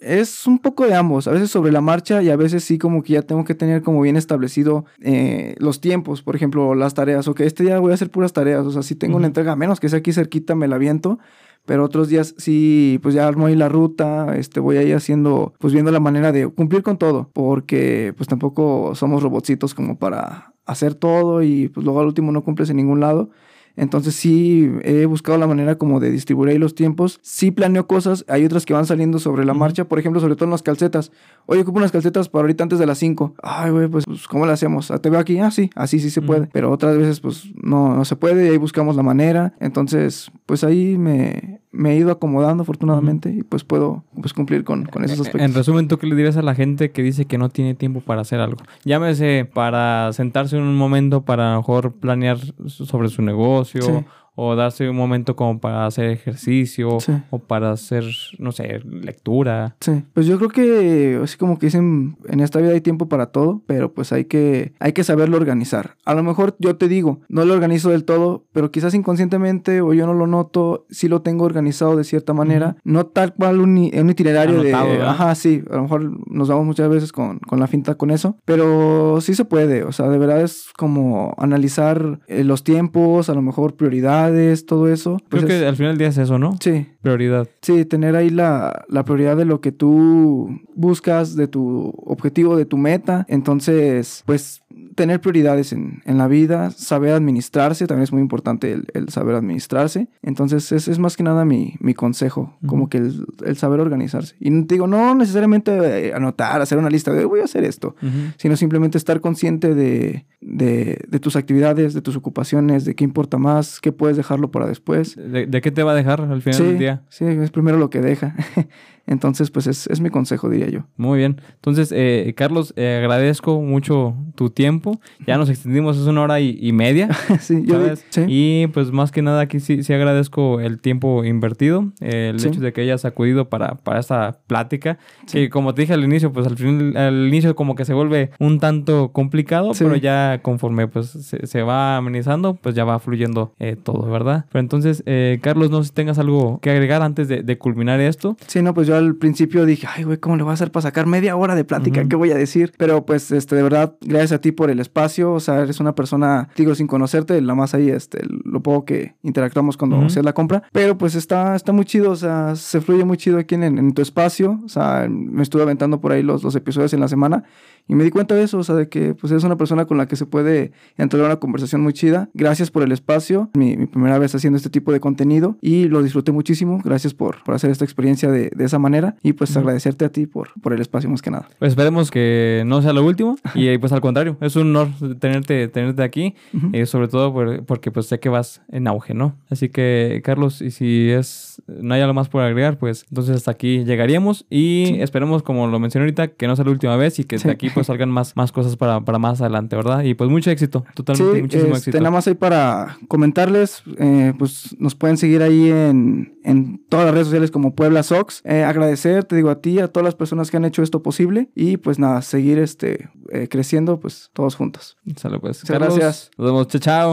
[0.00, 1.26] es un poco de ambos.
[1.26, 3.82] A veces sobre la marcha y a veces sí como que ya tengo que tener
[3.82, 7.26] como bien establecido eh, los tiempos, por ejemplo, las tareas.
[7.28, 8.64] O que este día voy a hacer puras tareas.
[8.64, 11.18] O sea, si tengo una entrega, menos que sea aquí cerquita, me la aviento.
[11.66, 15.72] Pero otros días sí, pues ya armo ahí la ruta, este, voy ahí haciendo, pues
[15.72, 20.94] viendo la manera de cumplir con todo, porque pues tampoco somos robotcitos como para hacer
[20.94, 23.30] todo y pues luego al último no cumples en ningún lado.
[23.76, 27.18] Entonces sí he buscado la manera como de distribuir ahí los tiempos.
[27.22, 30.44] Sí planeo cosas, hay otras que van saliendo sobre la marcha, por ejemplo, sobre todo
[30.46, 31.10] en las calcetas.
[31.46, 33.34] Oye, ocupo unas calcetas para ahorita antes de las 5.
[33.42, 34.92] Ay, güey, pues, pues, ¿cómo le hacemos?
[35.02, 35.38] ¿Te veo aquí?
[35.38, 36.48] Ah, sí, así sí se puede.
[36.52, 39.54] Pero otras veces pues no, no se puede y ahí buscamos la manera.
[39.60, 44.86] Entonces, pues ahí me, me he ido acomodando afortunadamente y pues puedo pues, cumplir con,
[44.86, 45.42] con esos aspectos.
[45.42, 48.00] En resumen, ¿tú qué le dirías a la gente que dice que no tiene tiempo
[48.00, 48.62] para hacer algo?
[48.84, 54.04] Llámese para sentarse en un momento para a lo mejor planear sobre su negocio
[54.34, 56.98] o darse un momento como para hacer ejercicio
[57.30, 58.04] o para hacer,
[58.38, 59.76] no sé, lectura.
[59.80, 63.26] Sí, pues yo creo que así como que dicen, en esta vida hay tiempo para
[63.26, 65.96] todo, pero pues hay que, hay que saberlo organizar.
[66.04, 69.94] A lo mejor yo te digo, no lo organizo del todo, pero quizás inconscientemente o
[69.94, 73.70] yo no lo noto, sí lo tengo organizado de cierta manera, no tal cual un,
[73.70, 74.74] un itinerario de...
[74.74, 78.36] Ajá, sí, a lo mejor nos vamos muchas veces con, con, la finta con eso,
[78.44, 83.34] pero sí se puede, o sea, de verdad es como analizar eh, los tiempos, a
[83.34, 84.23] lo mejor prioridades
[84.66, 85.18] todo eso.
[85.28, 86.56] Creo pues que al final del día es eso, ¿no?
[86.60, 86.86] Sí.
[87.02, 87.48] Prioridad.
[87.62, 92.64] Sí, tener ahí la, la prioridad de lo que tú buscas, de tu objetivo, de
[92.64, 93.26] tu meta.
[93.28, 94.63] Entonces, pues
[94.94, 99.34] tener prioridades en, en, la vida, saber administrarse, también es muy importante el, el saber
[99.34, 100.08] administrarse.
[100.22, 104.36] Entonces, es, es, más que nada mi, mi consejo, como que el, el, saber organizarse.
[104.40, 107.96] Y digo, no necesariamente eh, anotar, hacer una lista de voy a hacer esto,
[108.36, 113.38] sino simplemente estar consciente de, de, de, tus actividades, de tus ocupaciones, de qué importa
[113.38, 115.16] más, qué puedes dejarlo para después.
[115.16, 117.02] ¿De, de qué te va a dejar al final del día?
[117.08, 118.34] Sí, es primero lo que deja.
[119.06, 120.86] Entonces, pues es, es, mi consejo, diría yo.
[120.96, 121.40] Muy bien.
[121.56, 124.98] Entonces, eh, Carlos, eh, agradezco mucho tu tiempo.
[125.26, 127.08] Ya nos extendimos, es una hora y, media.
[127.40, 128.24] sí, yo sí.
[128.26, 132.72] Y pues más que nada aquí sí, sí agradezco el tiempo invertido, el hecho de
[132.72, 134.98] que hayas acudido para, para esta plática.
[135.30, 138.30] Que como te dije al inicio, pues al, fin, al inicio como que se vuelve
[138.38, 143.76] un tanto complicado, pero ya conforme pues se, va amenizando, pues ya va fluyendo eh,
[143.80, 144.46] todo, ¿verdad?
[144.50, 145.04] Pero entonces,
[145.42, 148.36] Carlos, no sé si tengas algo que agregar antes de, de culminar esto.
[148.46, 150.82] Sí, no, pues yo al principio dije, ay, güey, ¿cómo le voy a hacer para
[150.82, 152.04] sacar media hora de plática?
[152.08, 152.72] ¿Qué voy a decir?
[152.76, 155.32] Pero pues, este, de verdad, gracias a ti por el espacio.
[155.32, 159.14] O sea, eres una persona, digo, sin conocerte, nada más ahí, este, lo poco que
[159.22, 160.62] interactuamos cuando uh la compra.
[160.72, 163.92] Pero pues está, está muy chido, o sea, se fluye muy chido aquí en, en
[163.94, 164.60] tu espacio.
[164.64, 167.44] O sea, me estuve aventando por ahí los, los episodios en la semana
[167.86, 169.98] y me di cuenta de eso, o sea, de que pues es una persona con
[169.98, 172.30] la que se puede entrar una conversación muy chida.
[172.34, 176.02] Gracias por el espacio, mi, mi, primera vez haciendo este tipo de contenido y lo
[176.02, 176.80] disfruté muchísimo.
[176.82, 180.26] Gracias por, por hacer esta experiencia de, de esa manera y pues agradecerte a ti
[180.26, 181.48] por, por el espacio más que nada.
[181.58, 184.88] Pues esperemos que no sea lo último y pues al contrario, es un honor
[185.18, 186.34] tenerte, tenerte aquí,
[186.72, 187.34] eh, sobre todo
[187.66, 189.36] porque pues sé que vas en auge, ¿no?
[189.50, 193.50] Así que Carlos, y si es no hay algo más por agregar, pues entonces hasta
[193.50, 197.24] aquí llegaríamos y esperemos, como lo mencioné ahorita, que no sea la última vez y
[197.24, 200.02] que de aquí pues salgan más, más cosas para, para más adelante, ¿verdad?
[200.02, 201.98] Y pues mucho éxito, totalmente, muchísimo este, éxito.
[201.98, 207.14] Nada más ahí para comentarles, eh, pues nos pueden seguir ahí en, en todas las
[207.14, 208.40] redes sociales como Puebla Sox.
[208.44, 211.50] Eh, agradecer, te digo a ti, a todas las personas que han hecho esto posible
[211.54, 214.96] y pues nada, seguir este, eh, creciendo pues todos juntos.
[215.16, 215.64] Sale pues.
[215.64, 216.30] gracias.
[216.36, 216.80] Nos vemos, chao.
[216.80, 217.12] chao.